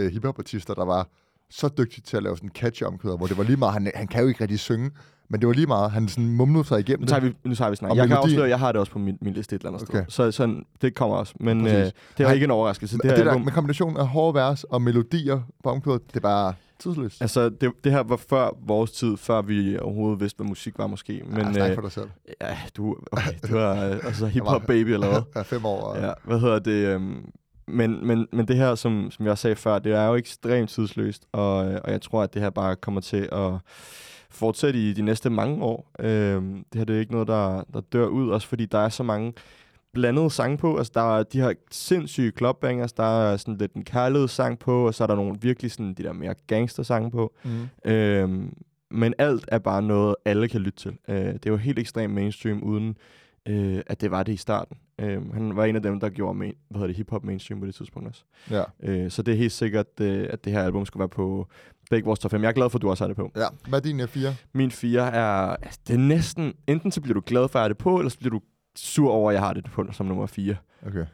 uh, 0.00 0.06
hiphop-artister, 0.06 0.74
der 0.74 0.84
var 0.84 1.08
så 1.52 1.68
dygtig 1.78 2.04
til 2.04 2.16
at 2.16 2.22
lave 2.22 2.36
sådan 2.36 2.50
catchy 2.50 2.82
omkvæder, 2.82 3.16
hvor 3.16 3.26
det 3.26 3.38
var 3.38 3.44
lige 3.44 3.56
meget, 3.56 3.72
han, 3.72 3.90
han 3.94 4.06
kan 4.06 4.22
jo 4.22 4.28
ikke 4.28 4.40
rigtig 4.40 4.58
synge, 4.58 4.90
men 5.30 5.40
det 5.40 5.46
var 5.48 5.54
lige 5.54 5.66
meget, 5.66 5.90
han 5.90 6.08
sådan 6.08 6.30
mumlede 6.30 6.64
sig 6.64 6.80
igennem 6.80 7.00
Nu 7.00 7.06
tager 7.06 7.20
vi, 7.20 7.34
nu 7.44 7.54
tager 7.54 7.70
vi 7.70 7.76
snak. 7.76 7.90
Og 7.90 7.96
Jeg 7.96 8.08
kan 8.08 8.14
melodien- 8.16 8.30
afsløre, 8.30 8.48
jeg 8.48 8.58
har 8.58 8.72
det 8.72 8.80
også 8.80 8.92
på 8.92 8.98
min, 8.98 9.18
min 9.20 9.32
liste 9.34 9.56
et 9.56 9.60
eller 9.60 9.70
andet 9.72 9.88
Okay. 9.88 9.98
sted. 10.02 10.10
Så 10.10 10.30
sådan, 10.32 10.64
det 10.82 10.94
kommer 10.94 11.16
også. 11.16 11.34
Men 11.40 11.62
Præcis. 11.62 11.76
øh, 11.78 11.90
det 12.18 12.26
er 12.26 12.32
ikke 12.32 12.44
en 12.44 12.50
overraskelse. 12.50 12.96
Det 12.96 13.02
Det, 13.02 13.10
det 13.16 13.24
der 13.26 13.30
album, 13.30 13.44
med 13.44 13.52
kombinationen 13.52 13.96
af 13.96 14.06
hårde 14.08 14.34
vers 14.34 14.64
og 14.64 14.82
melodier 14.82 15.40
på 15.64 15.70
omkvædet, 15.70 16.02
det 16.08 16.16
er 16.16 16.20
bare 16.20 16.54
tidsløst. 16.78 17.22
altså, 17.22 17.48
det, 17.48 17.72
det 17.84 17.92
her 17.92 18.02
var 18.02 18.16
før 18.16 18.50
vores 18.66 18.90
tid, 18.92 19.16
før 19.16 19.42
vi 19.42 19.78
overhovedet 19.78 20.20
vidste, 20.20 20.36
hvad 20.36 20.46
musik 20.46 20.78
var 20.78 20.86
måske. 20.86 21.22
Men, 21.26 21.54
ja, 21.54 21.68
øh, 21.68 21.74
for 21.74 21.82
dig 21.82 21.92
selv. 21.92 22.08
ja, 22.40 22.58
du, 22.76 22.96
okay, 23.12 23.32
du 23.48 23.56
er 23.56 23.90
øh, 23.90 24.00
altså 24.04 24.26
hip-hop 24.26 24.62
baby 24.66 24.88
eller 24.88 25.08
hvad? 25.08 25.22
Er 25.40 25.42
fem 25.42 25.64
år. 25.64 25.80
Og, 25.80 26.00
Ja, 26.02 26.12
hvad 26.24 26.40
hedder 26.40 26.58
det? 26.58 26.86
Øhm, 26.86 27.30
men, 27.66 28.06
men, 28.06 28.28
men 28.32 28.48
det 28.48 28.56
her, 28.56 28.74
som, 28.74 29.10
som 29.10 29.26
jeg 29.26 29.38
sagde 29.38 29.56
før, 29.56 29.78
det 29.78 29.92
er 29.92 30.06
jo 30.06 30.14
ekstremt 30.14 30.70
tidsløst, 30.70 31.26
og, 31.32 31.72
øh, 31.72 31.80
og 31.84 31.92
jeg 31.92 32.02
tror, 32.02 32.22
at 32.22 32.34
det 32.34 32.42
her 32.42 32.50
bare 32.50 32.76
kommer 32.76 33.00
til 33.00 33.28
at 33.32 33.52
fortsætte 34.30 34.78
i 34.78 34.92
de 34.92 35.02
næste 35.02 35.30
mange 35.30 35.64
år. 35.64 35.90
Øhm, 35.98 36.64
det 36.72 36.78
her 36.78 36.84
det 36.84 36.96
er 36.96 37.00
ikke 37.00 37.12
noget, 37.12 37.28
der, 37.28 37.64
der 37.74 37.80
dør 37.80 38.06
ud, 38.06 38.30
også 38.30 38.48
fordi 38.48 38.66
der 38.66 38.78
er 38.78 38.88
så 38.88 39.02
mange 39.02 39.32
blandede 39.92 40.30
sange 40.30 40.58
på. 40.58 40.76
Altså, 40.76 40.92
der 40.94 41.18
er 41.18 41.22
de 41.22 41.40
her 41.40 41.52
sindssyge 41.70 42.32
clubbangers, 42.38 42.92
der 42.92 43.22
er 43.22 43.36
sådan 43.36 43.56
lidt 43.56 43.72
en 43.72 43.84
kærlighed 43.84 44.28
sang 44.28 44.58
på, 44.58 44.86
og 44.86 44.94
så 44.94 45.02
er 45.02 45.06
der 45.06 45.14
nogle 45.14 45.36
virkelig 45.40 45.70
sådan 45.70 45.94
de 45.94 46.02
der 46.02 46.12
mere 46.12 46.34
gangster 46.46 46.82
sange 46.82 47.10
på. 47.10 47.34
Mm. 47.44 47.90
Øhm, 47.90 48.54
men 48.90 49.14
alt 49.18 49.44
er 49.48 49.58
bare 49.58 49.82
noget, 49.82 50.16
alle 50.24 50.48
kan 50.48 50.60
lytte 50.60 50.78
til. 50.78 50.96
Øh, 51.08 51.16
det 51.16 51.46
er 51.46 51.50
jo 51.50 51.56
helt 51.56 51.78
ekstremt 51.78 52.14
mainstream, 52.14 52.62
uden 52.62 52.96
øh, 53.48 53.80
at 53.86 54.00
det 54.00 54.10
var 54.10 54.22
det 54.22 54.32
i 54.32 54.36
starten. 54.36 54.76
Øh, 54.98 55.32
han 55.34 55.56
var 55.56 55.64
en 55.64 55.76
af 55.76 55.82
dem, 55.82 56.00
der 56.00 56.08
gjorde 56.08 56.38
main, 56.38 56.54
hvad 56.68 56.78
hedder 56.78 56.86
det, 56.86 56.96
hip-hop 56.96 57.24
mainstream 57.24 57.60
på 57.60 57.66
det 57.66 57.74
tidspunkt 57.74 58.08
også. 58.08 58.24
Ja. 58.50 58.62
Øh, 58.82 59.10
så 59.10 59.22
det 59.22 59.32
er 59.34 59.38
helt 59.38 59.52
sikkert, 59.52 60.00
øh, 60.00 60.26
at 60.30 60.44
det 60.44 60.52
her 60.52 60.62
album 60.62 60.86
skulle 60.86 61.00
være 61.00 61.08
på 61.08 61.46
begge 61.90 62.06
vores 62.06 62.18
top 62.20 62.30
5. 62.30 62.42
Jeg 62.42 62.48
er 62.48 62.52
glad 62.52 62.70
for, 62.70 62.78
at 62.78 62.82
du 62.82 62.90
også 62.90 63.04
har 63.04 63.08
det 63.08 63.16
på. 63.16 63.30
ja. 63.36 63.46
Hvad 63.68 63.78
er 63.78 63.82
din 63.82 64.00
øh, 64.00 64.08
fire? 64.08 64.34
Min 64.52 64.70
fire 64.70 65.12
er, 65.12 65.24
altså, 65.56 65.80
det 65.88 65.94
er 65.94 65.98
næsten, 65.98 66.54
enten 66.66 66.90
så 66.92 67.00
bliver 67.00 67.14
du 67.14 67.22
glad 67.26 67.48
for, 67.48 67.58
at 67.58 67.60
jeg 67.60 67.64
har 67.64 67.68
det 67.68 67.78
på, 67.78 67.98
eller 67.98 68.10
så 68.10 68.18
bliver 68.18 68.30
du 68.30 68.40
sur 68.76 69.10
over, 69.12 69.30
at 69.30 69.34
jeg 69.34 69.42
har 69.42 69.52
det 69.52 69.64
på 69.64 69.84
som 69.92 70.06
nummer 70.06 70.26
4. 70.26 70.56
Okay. 70.86 71.04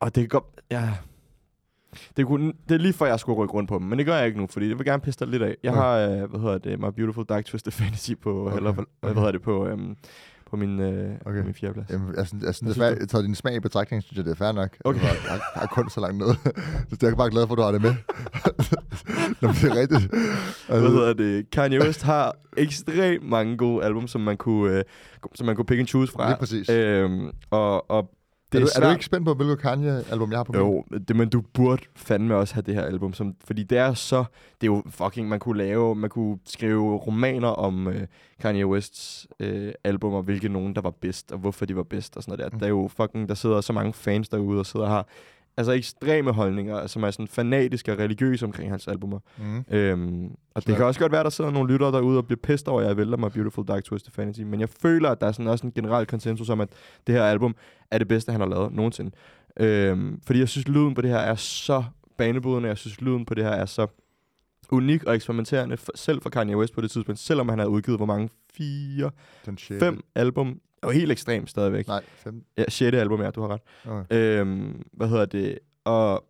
Og 0.00 0.14
det 0.14 0.22
kan 0.22 0.28
godt, 0.28 0.44
ja, 0.70 0.90
det, 2.16 2.26
kunne, 2.26 2.52
det 2.68 2.74
er 2.74 2.78
lige 2.78 2.92
før, 2.92 3.06
jeg 3.06 3.20
skulle 3.20 3.38
rykke 3.42 3.54
rundt 3.54 3.68
på 3.68 3.78
dem, 3.78 3.86
men 3.86 3.98
det 3.98 4.06
gør 4.06 4.16
jeg 4.16 4.26
ikke 4.26 4.38
nu, 4.38 4.46
fordi 4.46 4.68
jeg 4.68 4.78
vil 4.78 4.86
gerne 4.86 5.02
pisse 5.02 5.20
dig 5.20 5.28
lidt 5.28 5.42
af. 5.42 5.56
Jeg 5.62 5.72
Okay. 5.72 5.80
har, 5.82 5.98
øh, 5.98 6.30
hvad 6.30 6.40
hedder 6.40 6.58
det, 6.58 6.78
My 6.80 6.88
Beautiful 6.96 7.24
Dark 7.24 7.44
Twisted 7.44 7.72
Fantasy 7.72 8.12
på, 8.22 8.46
Okay. 8.46 8.56
eller, 8.56 8.72
hvad 8.72 8.84
Okay. 9.02 9.14
hedder 9.14 9.32
det, 9.32 9.42
på, 9.42 9.66
øhm, 9.66 9.96
på 10.50 10.56
min, 10.56 10.80
øh, 10.80 11.10
Okay. 11.26 11.40
på 11.40 11.44
min 11.44 11.54
fjerdeplads. 11.54 11.90
Jamen, 11.90 12.14
jeg 12.16 12.26
synes, 12.26 12.44
jeg 12.44 12.54
synes, 12.54 12.74
synes 12.74 12.98
jeg 13.00 13.08
tager 13.08 13.22
din 13.22 13.34
smag 13.34 13.54
i 13.54 13.60
betragtning, 13.60 14.02
synes 14.02 14.16
jeg, 14.16 14.24
det 14.24 14.30
er 14.30 14.34
fair 14.36 14.52
nok. 14.52 14.76
Okay. 14.84 15.00
Altså, 15.00 15.28
jeg, 15.28 15.40
jeg 15.54 15.62
er 15.62 15.66
kun 15.66 15.90
så 15.90 16.00
langt 16.00 16.18
nede. 16.18 16.34
så 16.90 16.96
jeg 17.02 17.10
er 17.10 17.14
bare 17.14 17.30
glad 17.30 17.46
for, 17.46 17.54
at 17.54 17.58
du 17.58 17.62
har 17.62 17.72
det 17.72 17.82
med. 17.82 17.94
Nå, 19.40 19.48
det 19.48 19.64
er 19.64 19.76
rigtigt. 19.80 20.10
Hvad 20.68 20.80
hedder 20.80 21.12
det? 21.12 21.50
Kanye 21.50 21.80
West 21.80 22.02
har 22.02 22.36
ekstremt 22.56 23.28
mange 23.28 23.56
gode 23.56 23.84
album, 23.84 24.06
som 24.08 24.20
man 24.20 24.36
kunne, 24.36 24.78
øh, 24.78 24.84
som 25.34 25.46
man 25.46 25.56
kunne 25.56 25.64
pick 25.64 25.78
and 25.78 25.88
choose 25.88 26.12
fra. 26.12 26.28
Lige 26.28 26.38
præcis. 26.38 26.68
Øhm, 26.68 27.30
og, 27.50 27.90
og 27.90 28.10
det 28.52 28.58
er, 28.58 28.64
du, 28.64 28.66
er, 28.66 28.76
er 28.76 28.80
du 28.80 28.86
svært- 28.86 28.92
ikke 28.92 29.04
spændt 29.04 29.26
på, 29.26 29.34
hvilket 29.34 29.58
Kanye-album 29.58 30.30
jeg 30.30 30.38
har 30.38 30.44
på 30.44 30.52
min? 30.52 30.60
Jo, 30.60 30.84
det, 31.08 31.16
men 31.16 31.28
du 31.28 31.40
burde 31.40 31.82
fandme 31.96 32.36
også 32.36 32.54
have 32.54 32.62
det 32.62 32.74
her 32.74 32.82
album, 32.82 33.12
som, 33.12 33.34
fordi 33.44 33.62
det 33.62 33.78
er 33.78 33.94
så, 33.94 34.24
det 34.60 34.66
er 34.66 34.72
jo 34.72 34.82
fucking, 34.90 35.28
man 35.28 35.38
kunne 35.38 35.58
lave, 35.58 35.94
man 35.94 36.10
kunne 36.10 36.38
skrive 36.46 36.96
romaner 36.96 37.48
om 37.48 37.88
øh, 37.88 38.06
Kanye 38.40 38.66
Wests 38.66 39.26
øh, 39.40 39.72
album, 39.84 40.12
og 40.14 40.22
hvilke 40.22 40.48
nogen, 40.48 40.74
der 40.74 40.80
var 40.80 40.90
bedst, 41.00 41.32
og 41.32 41.38
hvorfor 41.38 41.66
de 41.66 41.76
var 41.76 41.82
bedst, 41.82 42.16
og 42.16 42.22
sådan 42.22 42.38
noget 42.38 42.52
der. 42.52 42.56
Mm. 42.56 42.60
Der 42.60 42.66
er 42.66 42.70
jo 42.70 42.90
fucking, 42.96 43.28
der 43.28 43.34
sidder 43.34 43.60
så 43.60 43.72
mange 43.72 43.92
fans 43.92 44.28
derude, 44.28 44.58
og 44.58 44.66
sidder 44.66 44.86
og 44.86 44.92
har 44.92 45.06
altså 45.56 45.72
ekstreme 45.72 46.32
holdninger, 46.32 46.86
som 46.86 47.02
er 47.02 47.10
sådan 47.10 47.28
fanatiske 47.28 47.92
og 47.92 47.98
religiøse 47.98 48.44
omkring 48.44 48.70
hans 48.70 48.88
albumer. 48.88 49.18
Mm. 49.38 49.64
Øhm, 49.70 50.24
og 50.24 50.30
det 50.54 50.64
Klart. 50.64 50.76
kan 50.76 50.86
også 50.86 51.00
godt 51.00 51.12
være, 51.12 51.24
der 51.24 51.30
sidder 51.30 51.50
nogle 51.50 51.72
lyttere 51.72 51.92
derude 51.92 52.18
og 52.18 52.26
bliver 52.26 52.40
pissed 52.42 52.68
over, 52.68 52.80
at 52.80 52.86
jeg 52.86 52.96
vælger 52.96 53.16
mig 53.16 53.32
Beautiful 53.32 53.64
Dark 53.68 53.84
Twisted 53.84 54.12
Fantasy. 54.12 54.40
Men 54.40 54.60
jeg 54.60 54.68
føler, 54.68 55.10
at 55.10 55.20
der 55.20 55.26
er 55.26 55.32
sådan 55.32 55.46
også 55.46 55.66
en 55.66 55.72
generel 55.72 56.06
konsensus 56.06 56.50
om, 56.50 56.60
at 56.60 56.68
det 57.06 57.14
her 57.14 57.24
album 57.24 57.56
er 57.90 57.98
det 57.98 58.08
bedste, 58.08 58.32
han 58.32 58.40
har 58.40 58.48
lavet 58.48 58.72
nogensinde. 58.72 59.10
Øhm, 59.60 60.20
fordi 60.26 60.38
jeg 60.38 60.48
synes, 60.48 60.68
lyden 60.68 60.94
på 60.94 61.02
det 61.02 61.10
her 61.10 61.18
er 61.18 61.34
så 61.34 61.84
banebrydende. 62.18 62.68
Jeg 62.68 62.78
synes, 62.78 63.00
lyden 63.00 63.24
på 63.24 63.34
det 63.34 63.44
her 63.44 63.50
er 63.50 63.66
så 63.66 63.86
unik 64.70 65.04
og 65.04 65.14
eksperimenterende, 65.14 65.76
selv 65.94 66.22
for 66.22 66.30
Kanye 66.30 66.56
West 66.56 66.74
på 66.74 66.80
det 66.80 66.90
tidspunkt. 66.90 67.18
Selvom 67.20 67.48
han 67.48 67.58
har 67.58 67.66
udgivet, 67.66 67.98
hvor 67.98 68.06
mange? 68.06 68.28
Fire, 68.52 69.10
Den 69.46 69.58
fem 69.58 70.00
album. 70.14 70.60
Og 70.82 70.92
helt 70.92 71.12
ekstremt 71.12 71.50
stadigvæk. 71.50 71.86
Nej, 71.86 72.04
fem. 72.16 72.44
Ja, 72.58 72.64
sjette 72.68 73.00
album, 73.00 73.20
ja, 73.20 73.30
du 73.30 73.40
har 73.40 73.48
ret. 73.48 73.60
Okay. 73.86 74.40
Øhm, 74.40 74.82
hvad 74.92 75.08
hedder 75.08 75.26
det? 75.26 75.58
Og 75.84 76.24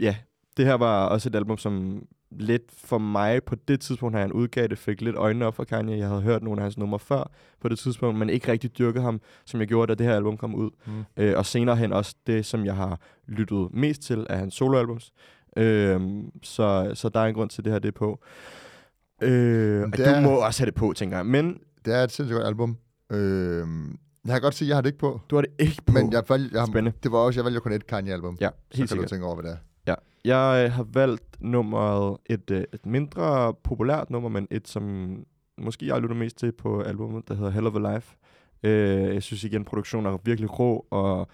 ja, 0.00 0.16
det 0.56 0.66
her 0.66 0.74
var 0.74 1.06
også 1.06 1.28
et 1.28 1.34
album, 1.34 1.58
som 1.58 2.02
lidt 2.30 2.62
for 2.76 2.98
mig 2.98 3.44
på 3.44 3.54
det 3.54 3.80
tidspunkt, 3.80 4.14
da 4.14 4.20
han 4.20 4.32
udgav 4.32 4.66
det, 4.66 4.78
fik 4.78 5.00
lidt 5.00 5.16
øjnene 5.16 5.46
op 5.46 5.54
for 5.54 5.64
Kanye. 5.64 5.98
Jeg 5.98 6.08
havde 6.08 6.22
hørt 6.22 6.42
nogle 6.42 6.60
af 6.60 6.64
hans 6.64 6.78
numre 6.78 6.98
før 6.98 7.30
på 7.60 7.68
det 7.68 7.78
tidspunkt, 7.78 8.18
men 8.18 8.30
ikke 8.30 8.52
rigtig 8.52 8.78
dyrket 8.78 9.02
ham, 9.02 9.20
som 9.44 9.60
jeg 9.60 9.68
gjorde, 9.68 9.90
da 9.90 9.94
det 9.94 10.06
her 10.06 10.16
album 10.16 10.36
kom 10.36 10.54
ud. 10.54 10.70
Mm. 10.86 11.04
Øh, 11.16 11.36
og 11.36 11.46
senere 11.46 11.76
hen 11.76 11.92
også 11.92 12.14
det, 12.26 12.46
som 12.46 12.64
jeg 12.64 12.76
har 12.76 13.00
lyttet 13.26 13.68
mest 13.72 14.02
til 14.02 14.26
af 14.30 14.38
hans 14.38 14.54
soloalbums. 14.54 15.12
Øhm, 15.56 16.30
så, 16.42 16.90
så 16.94 17.08
der 17.08 17.20
er 17.20 17.24
en 17.24 17.34
grund 17.34 17.50
til, 17.50 17.60
at 17.60 17.64
det 17.64 17.72
her 17.72 17.78
det 17.78 17.88
er 17.88 17.92
på. 17.92 18.20
Øh, 19.22 19.30
det 19.86 19.98
du 19.98 20.02
er- 20.02 20.20
må 20.20 20.30
også 20.30 20.60
have 20.60 20.66
det 20.66 20.74
på, 20.74 20.92
tænker 20.96 21.16
jeg. 21.16 21.26
Men 21.26 21.58
Det 21.84 21.94
er 21.94 22.04
et 22.04 22.12
sindssygt 22.12 22.36
godt 22.36 22.46
album. 22.46 22.76
Øh, 23.12 23.66
jeg 24.24 24.32
kan 24.32 24.40
godt 24.40 24.54
sige, 24.54 24.66
at 24.66 24.68
jeg 24.68 24.76
har 24.76 24.80
det 24.82 24.88
ikke 24.88 24.98
på. 24.98 25.20
du 25.30 25.34
har 25.36 25.42
det 25.42 25.50
ikke 25.58 25.82
på. 25.86 25.92
Men 25.92 26.12
jeg, 26.12 26.22
valg, 26.28 26.52
jeg, 26.52 26.66
Spændende. 26.66 26.98
det 27.02 27.12
var 27.12 27.18
også, 27.18 27.40
jeg 27.40 27.44
valgte 27.44 27.60
kun 27.60 27.72
et 27.72 27.86
Kanye-album. 27.86 28.36
ja, 28.40 28.48
så 28.48 28.54
helt 28.78 28.78
kan 28.78 28.88
sikkert. 28.88 29.04
du 29.10 29.14
tænke 29.14 29.26
over, 29.26 29.34
hvad 29.34 29.44
det 29.50 29.52
er. 29.52 29.56
Ja, 29.86 29.94
jeg 30.24 30.64
øh, 30.66 30.72
har 30.72 30.86
valgt 30.92 31.36
nummeret, 31.40 32.16
et, 32.26 32.50
øh, 32.50 32.64
et 32.72 32.86
mindre 32.86 33.54
populært 33.64 34.10
nummer, 34.10 34.28
men 34.28 34.48
et, 34.50 34.68
som 34.68 35.14
måske 35.58 35.86
jeg 35.86 36.00
lytter 36.00 36.16
mest 36.16 36.38
til 36.38 36.52
på 36.52 36.80
albumet, 36.80 37.28
der 37.28 37.34
hedder 37.34 37.50
Hell 37.50 37.66
of 37.66 37.74
a 37.74 37.94
Life. 37.94 38.16
Øh, 38.62 39.14
jeg 39.14 39.22
synes 39.22 39.44
igen, 39.44 39.64
produktionen 39.64 40.12
er 40.12 40.18
virkelig 40.24 40.58
rå, 40.58 40.86
og 40.90 41.28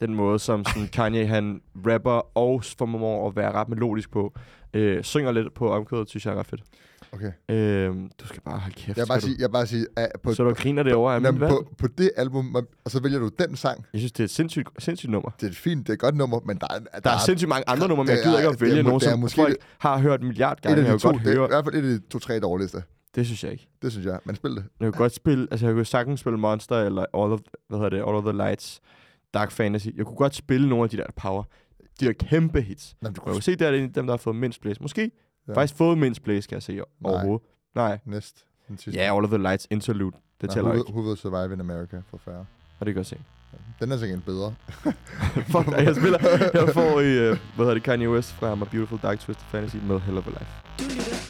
den 0.00 0.14
måde, 0.14 0.38
som 0.38 0.64
sådan 0.64 0.88
Kanye 0.88 1.26
han 1.26 1.60
rapper 1.86 2.36
og 2.38 2.62
formår 2.78 3.28
at 3.28 3.36
være 3.36 3.52
ret 3.52 3.68
melodisk 3.68 4.10
på, 4.10 4.32
øh, 4.74 5.02
synger 5.02 5.32
lidt 5.32 5.54
på 5.54 5.70
omkvædet, 5.70 6.08
synes 6.10 6.26
jeg 6.26 6.34
er 6.34 6.38
ret 6.38 6.46
fedt. 6.46 6.62
Okay. 7.12 7.32
Øh, 7.48 7.94
du 8.20 8.26
skal 8.26 8.40
bare 8.42 8.58
holde 8.58 8.74
kæft. 8.74 8.98
Jeg 8.98 9.06
bare 9.08 9.20
sige, 9.20 9.36
jeg 9.38 9.50
bare 9.50 9.66
sige 9.66 9.86
at 9.96 10.08
på, 10.22 10.34
så 10.34 10.44
du 10.44 10.52
griner 10.54 10.82
det 10.82 10.94
over 10.94 11.12
af 11.12 11.20
Jamen, 11.20 11.40
på, 11.48 11.68
på 11.78 11.86
det 11.98 12.10
album, 12.16 12.44
man- 12.44 12.66
og 12.84 12.90
så 12.90 13.02
vælger 13.02 13.18
du 13.18 13.30
den 13.38 13.56
sang. 13.56 13.84
Jeg 13.92 13.98
synes, 14.00 14.12
det 14.12 14.20
er 14.20 14.24
et 14.24 14.30
sindssygt, 14.30 14.68
sindssygt 14.78 15.10
nummer. 15.12 15.30
Det 15.30 15.46
er 15.46 15.50
et 15.50 15.56
fint, 15.56 15.86
det 15.86 15.88
er 15.88 15.94
et 15.94 15.98
godt 16.00 16.16
nummer, 16.16 16.40
men 16.44 16.56
der 16.58 16.66
er, 16.92 17.00
Der 17.00 17.10
er 17.10 17.18
sindssygt 17.26 17.48
mange 17.48 17.64
andre 17.68 17.88
numre, 17.88 18.04
men 18.04 18.10
jeg 18.14 18.22
gider 18.22 18.34
er- 18.34 18.38
ikke 18.38 18.48
at 18.48 18.54
er 18.54 18.58
vælge 18.66 18.82
må- 18.82 18.88
nogen, 18.88 19.02
er 19.06 19.10
som 19.10 19.18
måske 19.18 19.40
folk 19.40 19.56
har 19.78 19.98
hørt 19.98 20.20
en 20.20 20.26
milliard 20.26 20.56
et 20.56 20.62
gange. 20.62 20.82
af 20.82 20.84
Jeg 20.86 20.94
de 20.94 20.98
to, 20.98 21.08
godt 21.10 21.22
det 21.24 21.32
er 21.32 21.36
høre. 21.36 21.44
i 21.44 21.48
hvert 21.48 21.64
fald 21.64 21.74
et 21.74 21.78
af 21.94 22.00
de 22.00 22.08
to-tre 22.08 22.40
dårligste. 22.40 22.82
Det 23.14 23.26
synes 23.26 23.44
jeg 23.44 23.52
ikke. 23.52 23.68
Det 23.82 23.92
synes 23.92 24.06
jeg. 24.06 24.18
Men 24.24 24.36
spil 24.36 24.50
det. 24.50 24.64
Jeg 24.80 24.92
kan 24.92 24.98
godt 24.98 25.14
spille, 25.14 25.48
altså 25.50 25.66
jeg 25.66 25.74
kunne 25.74 25.84
sagtens 25.84 26.20
spille 26.20 26.38
Monster 26.38 26.76
eller 26.76 27.02
All 27.02 27.32
of, 27.32 27.40
hvad 27.68 27.78
hedder 27.78 27.90
det, 27.90 27.96
All 27.96 28.16
of 28.16 28.22
the 28.24 28.32
Lights, 28.32 28.80
Dark 29.34 29.50
Fantasy. 29.50 29.86
Jeg 29.96 30.06
kunne 30.06 30.16
godt 30.16 30.34
spille 30.34 30.68
nogle 30.68 30.84
af 30.84 30.90
de 30.90 30.96
der 30.96 31.04
power. 31.16 31.42
De 32.00 32.06
der 32.06 32.12
kæmpe 32.12 32.60
hits. 32.60 32.96
Jamen, 33.02 33.14
du 33.14 33.22
Jeg 33.26 33.32
kan 33.34 33.42
se, 33.42 33.56
der 33.56 33.68
er 33.68 33.72
en 33.74 33.84
af 33.84 33.92
dem, 33.92 34.06
der 34.06 34.12
har 34.12 34.18
fået 34.18 34.36
mindst 34.36 34.60
plays. 34.60 34.80
Måske 34.80 35.10
Ja. 35.48 35.54
faktisk 35.54 35.76
fået 35.78 35.98
mindst 35.98 36.22
plays, 36.22 36.46
kan 36.46 36.54
jeg 36.54 36.62
se 36.62 36.80
overhovedet. 37.04 37.46
Nej. 37.74 37.98
Næst. 38.06 38.44
Den 38.68 38.78
sidste. 38.78 39.00
Ja, 39.00 39.16
All 39.16 39.24
of 39.24 39.30
the 39.30 39.38
Lights 39.38 39.66
Interlude. 39.70 40.16
Det 40.40 40.48
Nej, 40.48 40.54
tæller 40.54 40.70
who, 40.70 40.78
ikke. 40.78 40.92
Who 40.92 41.02
Will 41.02 41.16
Survive 41.18 41.52
in 41.54 41.60
America 41.60 41.96
for 42.10 42.20
færre. 42.24 42.46
Og 42.80 42.86
det 42.86 42.94
kan 42.94 42.96
jeg 42.98 43.06
se. 43.06 43.16
Den 43.80 43.92
er 43.92 43.96
sikkert 43.96 44.24
bedre. 44.24 44.54
Fuck 45.52 45.68
jeg 45.68 45.96
spiller. 45.96 46.18
Jeg 46.60 46.68
får 46.74 47.00
i, 47.00 47.30
uh, 47.30 47.36
hvad 47.54 47.64
hedder 47.66 47.74
det, 47.74 47.82
Kanye 47.82 48.10
West 48.10 48.32
fra 48.32 48.54
My 48.54 48.64
Beautiful 48.70 48.98
Dark 49.02 49.18
Twisted 49.20 49.44
Fantasy 49.50 49.76
med 49.76 50.00
Hell 50.00 50.18
of 50.18 50.26
a 50.26 50.30
Life. 50.30 50.50
Du 50.78 50.82
lytter 50.84 51.04
til. 51.12 51.20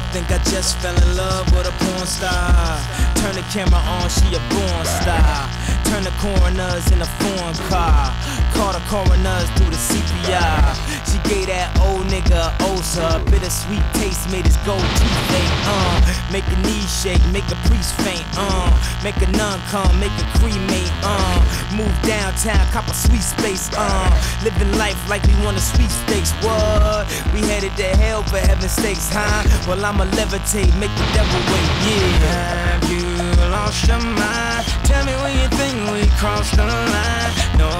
I 0.00 0.02
think 0.12 0.26
I 0.36 0.38
just 0.54 0.72
fell 0.82 0.96
in 1.06 1.10
love 1.22 1.44
with 1.56 1.66
a 1.72 1.74
porn 1.82 2.06
star. 2.18 3.19
Turn 3.20 3.34
the 3.36 3.44
camera 3.52 3.76
on, 4.00 4.08
she 4.08 4.32
a 4.32 4.40
born 4.48 4.84
star. 4.88 5.44
Turn 5.84 6.04
the 6.04 6.14
coroners 6.24 6.90
in 6.90 7.02
a 7.02 7.10
foreign 7.20 7.54
car. 7.68 8.08
Call 8.56 8.72
the 8.72 8.80
coroners 8.88 9.44
through 9.60 9.68
the 9.68 9.76
CPR. 9.76 10.72
She 11.04 11.20
gave 11.28 11.52
that 11.52 11.68
old 11.84 12.08
nigga 12.08 12.48
a 12.48 12.64
ulcer. 12.64 13.20
Bittersweet 13.28 13.84
taste 13.92 14.30
made 14.32 14.46
his 14.48 14.56
gold 14.64 14.80
teeth 14.96 15.36
ache. 15.36 15.56
Uh, 15.68 16.00
make 16.32 16.48
a 16.48 16.56
knee 16.64 16.80
shake, 16.88 17.20
make 17.28 17.44
a 17.52 17.58
priest 17.68 17.92
faint. 18.00 18.24
Uh, 18.40 18.72
make 19.04 19.20
a 19.20 19.28
nun 19.36 19.60
come, 19.68 19.92
make 20.00 20.16
a 20.16 20.26
cremate. 20.40 20.88
Uh, 21.04 21.44
move 21.76 21.92
downtown, 22.08 22.64
cop 22.72 22.88
a 22.88 22.94
sweet 22.94 23.20
space. 23.20 23.68
Uh, 23.76 24.08
living 24.42 24.72
life 24.80 24.96
like 25.10 25.22
we 25.28 25.36
won 25.44 25.54
a 25.56 25.60
sweepstakes. 25.60 26.32
What? 26.40 27.04
We 27.36 27.44
headed 27.44 27.76
to 27.76 27.88
hell 28.00 28.22
for 28.22 28.38
heaven's 28.38 28.72
sakes, 28.72 29.12
huh? 29.12 29.44
Well, 29.68 29.84
I'ma 29.84 30.08
levitate, 30.16 30.72
make 30.80 30.94
the 30.96 31.06
devil 31.12 31.40
wait. 31.52 31.68
Yeah. 31.84 33.09
Lost 33.50 33.88
your 33.88 33.98
mind? 33.98 34.64
Tell 34.84 35.04
me 35.04 35.12
when 35.22 35.32
you 35.36 35.48
think 35.58 35.74
we 35.90 36.06
crossed 36.20 36.54
the 36.54 36.64
line. 36.64 37.32
No 37.58 37.72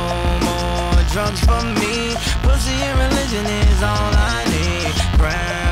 more 0.42 1.02
drugs 1.12 1.40
for 1.44 1.62
me. 1.78 2.16
Pussy 2.42 2.74
and 2.88 2.98
religion 2.98 3.46
is 3.46 3.80
all 3.80 4.10
I 4.12 4.44
need. 4.50 4.94
Grab 5.16 5.69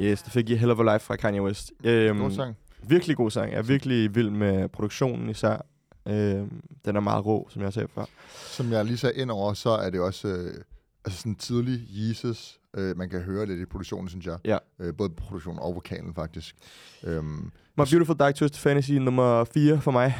Yes, 0.00 0.22
det 0.22 0.32
fik 0.32 0.50
I 0.50 0.54
Hell 0.54 0.70
of 0.72 0.78
a 0.80 0.94
Life 0.94 1.06
fra 1.06 1.16
Kanye 1.16 1.42
West. 1.42 1.72
Øhm, 1.84 2.18
God 2.18 2.30
sang. 2.30 2.56
Virkelig 2.88 3.16
god 3.16 3.30
sang. 3.30 3.50
Jeg 3.52 3.58
er 3.58 3.62
virkelig 3.62 4.14
vild 4.14 4.30
med 4.30 4.68
produktionen 4.68 5.28
især. 5.30 5.66
Øhm, 6.08 6.62
den 6.84 6.96
er 6.96 7.00
meget 7.00 7.26
rå, 7.26 7.48
som 7.50 7.62
jeg 7.62 7.72
sagde 7.72 7.88
før. 7.94 8.04
Som 8.34 8.72
jeg 8.72 8.84
lige 8.84 8.96
sagde 8.98 9.20
ind 9.20 9.30
over, 9.30 9.52
så 9.54 9.70
er 9.70 9.90
det 9.90 10.00
også 10.00 10.28
øh, 10.28 10.54
altså 11.04 11.18
sådan 11.20 11.34
tidlig 11.34 11.80
Jesus. 11.88 12.58
Øh, 12.76 12.96
man 12.96 13.08
kan 13.10 13.20
høre 13.20 13.46
lidt 13.46 13.60
i 13.60 13.64
produktionen, 13.64 14.08
synes 14.08 14.26
jeg. 14.26 14.38
Ja. 14.44 14.58
Øh, 14.80 14.94
både 14.96 15.10
produktionen 15.10 15.58
og 15.58 15.74
vokalen, 15.74 16.14
faktisk. 16.14 16.56
Øhm, 17.04 17.24
My 17.76 17.84
Beautiful 17.90 18.16
Dark 18.16 18.34
Twisted 18.34 18.58
Fantasy 18.60 18.90
nummer 18.92 19.44
4 19.44 19.80
for 19.80 19.90
mig. 19.90 20.14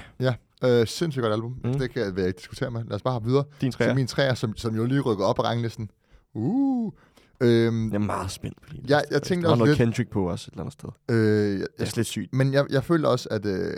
øh, 0.65 0.87
sindssygt 0.87 1.23
godt 1.23 1.33
album. 1.33 1.57
Mm. 1.65 1.73
Det 1.79 1.91
kan 1.91 2.03
jeg 2.03 2.27
ikke 2.27 2.39
diskutere 2.39 2.71
med. 2.71 2.85
Lad 2.85 2.95
os 2.95 3.03
bare 3.03 3.15
have 3.15 3.25
videre. 3.25 3.45
Din 3.61 3.73
Så 3.73 3.79
træer. 3.79 3.95
min 3.95 4.07
træer, 4.07 4.35
som, 4.35 4.57
som 4.57 4.77
jo 4.77 4.85
lige 4.85 5.01
rykker 5.01 5.25
op 5.25 5.37
på 5.37 5.43
ranglisten. 5.43 5.91
Uh. 6.35 6.93
Øhm, 7.41 7.89
Jeg 7.89 7.95
er 7.95 7.99
meget 7.99 8.31
spændt 8.31 8.63
på 8.63 8.69
liste, 8.73 8.93
jeg 8.93 9.03
faktisk. 9.13 9.23
tænkte 9.29 9.43
Der 9.43 9.49
var 9.49 9.53
også 9.53 9.59
noget 9.65 9.79
lidt- 9.79 9.87
Kendrick 9.89 10.11
på 10.11 10.31
også 10.31 10.49
et 10.49 10.53
eller 10.53 10.63
andet 10.63 10.73
sted. 10.73 10.89
øh, 11.11 11.61
jeg, 11.61 11.67
Det 11.79 11.85
er 11.87 11.91
slet 11.91 12.07
sygt. 12.07 12.35
Men 12.35 12.53
jeg, 12.53 12.67
jeg 12.71 12.85
føler 12.85 13.09
også, 13.09 13.29
at 13.31 13.47
øh, 13.47 13.73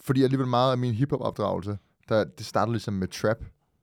fordi 0.00 0.22
alligevel 0.22 0.46
meget 0.46 0.72
af 0.72 0.78
min 0.78 0.94
hiphop-opdragelse, 0.94 1.78
der, 2.08 2.24
det 2.24 2.46
startede 2.46 2.72
ligesom 2.74 2.94
med 2.94 3.08
trap. 3.08 3.36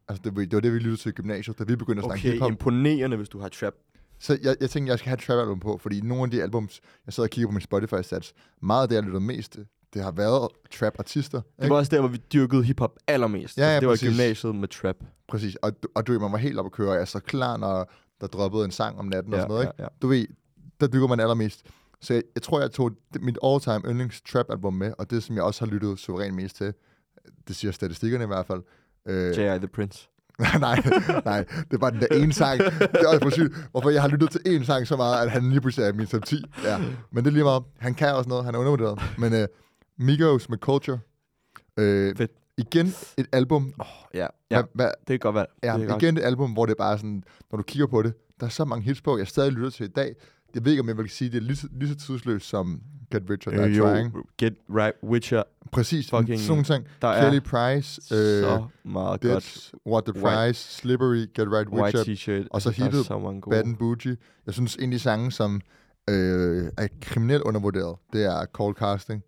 Altså, 0.09 0.21
det, 0.23 0.35
det 0.51 0.53
var 0.55 0.61
det, 0.61 0.73
vi 0.73 0.77
lyttede 0.77 0.97
til 1.01 1.09
i 1.09 1.11
gymnasiet, 1.11 1.59
da 1.59 1.63
vi 1.63 1.75
begyndte 1.75 1.99
at 1.99 2.05
snakke 2.05 2.21
Okay, 2.21 2.31
hiphop. 2.31 2.49
imponerende, 2.51 3.17
hvis 3.17 3.29
du 3.29 3.39
har 3.39 3.47
trap. 3.49 3.73
Så 4.19 4.37
jeg, 4.43 4.55
jeg 4.61 4.69
tænkte, 4.69 4.89
jeg 4.91 4.99
skal 4.99 5.09
have 5.09 5.17
et 5.17 5.23
trap-album 5.23 5.59
på, 5.59 5.77
fordi 5.81 6.01
nogle 6.01 6.23
af 6.23 6.31
de 6.31 6.41
albums, 6.43 6.79
jeg 7.05 7.13
sidder 7.13 7.27
og 7.27 7.31
kigger 7.31 7.47
på 7.47 7.51
min 7.51 7.61
Spotify-stats, 7.61 8.33
meget 8.61 8.81
af 8.83 8.89
det, 8.89 8.95
jeg 8.95 9.03
lytter 9.03 9.19
mest 9.19 9.57
det 9.93 10.03
har 10.03 10.11
været 10.11 10.49
trap-artister. 10.71 11.41
Det 11.41 11.63
ikke? 11.63 11.69
var 11.71 11.77
også 11.77 11.89
der, 11.89 11.99
hvor 11.99 12.09
vi 12.09 12.17
dyrkede 12.33 12.63
hiphop 12.63 12.95
allermest. 13.07 13.57
Ja, 13.57 13.63
ja, 13.63 13.69
Altså, 13.69 13.79
det 13.79 13.87
var 13.87 13.93
i 13.93 13.97
præcis. 13.97 14.09
gymnasiet 14.09 14.55
med 14.55 14.67
trap. 14.67 14.95
Præcis, 15.27 15.55
og, 15.55 15.71
og 15.95 16.07
du 16.07 16.19
man 16.19 16.31
var 16.31 16.37
helt 16.37 16.59
op 16.59 16.65
at 16.65 16.71
køre, 16.71 16.87
og 16.89 16.93
jeg 16.95 17.01
er 17.01 17.05
så 17.05 17.19
klar, 17.19 17.57
når 17.57 17.91
der 18.21 18.27
droppede 18.27 18.65
en 18.65 18.71
sang 18.71 18.99
om 18.99 19.05
natten 19.05 19.33
og 19.33 19.37
Ja, 19.37 19.41
sådan 19.43 19.49
noget, 19.49 19.63
ikke? 19.63 19.73
ja, 19.79 19.83
ja. 19.83 19.89
Du 20.01 20.07
ved, 20.07 20.25
der 20.79 20.87
dykker 20.87 21.07
man 21.07 21.19
allermest. 21.19 21.65
Så 22.01 22.13
jeg, 22.13 22.23
jeg 22.35 22.41
tror, 22.43 22.59
jeg 22.61 22.71
tog 22.71 22.91
mit 23.19 23.37
all-time 23.43 23.81
yndlings 23.85 24.21
trap-album 24.21 24.73
med, 24.73 24.93
og 24.97 25.09
det, 25.09 25.23
som 25.23 25.35
jeg 25.35 25.43
også 25.43 25.65
har 25.65 25.71
lyttet 25.71 25.99
suverænt 25.99 26.35
mest 26.35 26.55
til, 26.55 26.73
det 27.47 27.55
siger 27.55 27.71
statistikkerne 27.71 28.23
i 28.23 28.27
hvert 28.27 28.45
fald. 28.45 28.61
Øh, 29.05 29.37
J.I. 29.37 29.57
The 29.57 29.67
Prince. 29.67 30.09
nej, 30.59 30.81
nej, 31.25 31.45
det 31.71 31.81
var 31.81 31.89
den 31.89 31.99
der 31.99 32.07
ene 32.15 32.33
sang. 32.33 32.59
Det 32.59 32.71
er 32.79 33.07
også 33.07 33.19
for 33.23 33.29
sygt, 33.29 33.53
hvorfor 33.71 33.89
jeg 33.89 34.01
har 34.01 34.09
lyttet 34.09 34.31
til 34.31 34.39
én 34.47 34.63
sang 34.65 34.87
så 34.87 34.95
meget, 34.95 35.25
at 35.25 35.31
han 35.31 35.49
lige 35.49 35.61
pludselig 35.61 35.87
er 35.87 35.93
min 35.93 36.07
top 36.07 36.25
10. 36.25 36.43
Ja. 36.63 36.77
Men 37.11 37.23
det 37.23 37.29
er 37.29 37.33
lige 37.33 37.43
meget. 37.43 37.63
Han 37.79 37.93
kan 37.93 38.13
også 38.15 38.29
noget, 38.29 38.45
han 38.45 38.55
er 38.55 38.59
undervurderet. 38.59 39.01
Men, 39.17 39.33
øh, 39.33 39.47
Migos 39.97 40.49
med 40.49 40.57
Culture. 40.57 40.99
Øh, 41.77 42.15
Fedt. 42.15 42.31
Igen 42.57 42.87
et 43.17 43.25
album. 43.31 43.73
Ja, 44.13 44.19
ja 44.19 44.27
Hvad, 44.55 44.63
hvad, 44.73 44.91
det 45.07 45.13
er 45.13 45.17
godt 45.17 45.35
valg. 45.35 45.49
ja, 45.63 45.73
det 45.77 45.83
er 45.83 45.87
godt. 45.87 46.01
igen 46.03 46.17
et 46.17 46.21
album, 46.23 46.51
hvor 46.51 46.65
det 46.65 46.71
er 46.73 46.77
bare 46.83 46.97
sådan, 46.97 47.23
når 47.51 47.57
du 47.57 47.63
kigger 47.63 47.87
på 47.87 48.01
det, 48.01 48.13
der 48.39 48.45
er 48.45 48.49
så 48.49 48.65
mange 48.65 48.83
hits 48.83 49.01
på, 49.01 49.17
jeg 49.17 49.27
stadig 49.27 49.51
lytter 49.51 49.69
til 49.69 49.85
i 49.85 49.89
dag. 49.89 50.15
Jeg 50.55 50.65
ved 50.65 50.71
ikke, 50.71 50.81
om 50.81 50.87
jeg 50.87 50.97
vil 50.97 51.09
sige, 51.09 51.29
det 51.31 51.37
er 51.37 51.41
lige, 51.41 51.67
lige 51.71 51.89
så 51.89 51.95
tidsløst 51.95 52.45
som 52.49 52.81
Get 53.11 53.23
Rich 53.29 53.47
or 53.47 53.51
Die 53.51 53.61
Øh, 53.61 53.77
jo, 53.77 53.83
Trying. 53.83 54.13
Get 54.37 54.53
Right 54.69 54.95
Witcher. 55.03 55.43
Præcis, 55.71 56.13
fucking- 56.13 56.37
sådan 56.37 56.47
nogle 56.47 56.63
ting. 56.63 56.85
Der 57.01 57.07
er 57.07 57.29
Kelly 57.29 57.39
Price, 57.39 58.01
øh, 58.15 58.41
så 58.41 58.63
meget 58.83 59.21
godt. 59.21 59.33
Bitch, 59.33 59.73
What 59.87 60.03
the 60.05 60.13
White- 60.15 60.21
Fries, 60.35 60.57
Slippery, 60.57 61.15
Get 61.35 61.47
Right 61.51 61.69
White 61.69 61.97
Witcher, 61.97 62.03
T-shirt. 62.43 62.47
og 62.51 62.61
så 62.61 62.69
der 62.69 62.83
hittet 62.83 63.05
så. 63.05 63.41
Bad 63.49 63.63
and 63.63 63.77
Bougie. 63.77 64.17
Jeg 64.45 64.53
synes, 64.53 64.75
en 64.75 64.83
af 64.83 64.91
de 64.91 64.99
sange, 64.99 65.31
som 65.31 65.61
øh, 66.09 66.71
er 66.77 66.87
kriminelt 67.01 67.43
undervurderet, 67.43 67.95
det 68.13 68.25
er 68.25 68.45
Cold 68.45 68.75
Casting. 68.75 69.23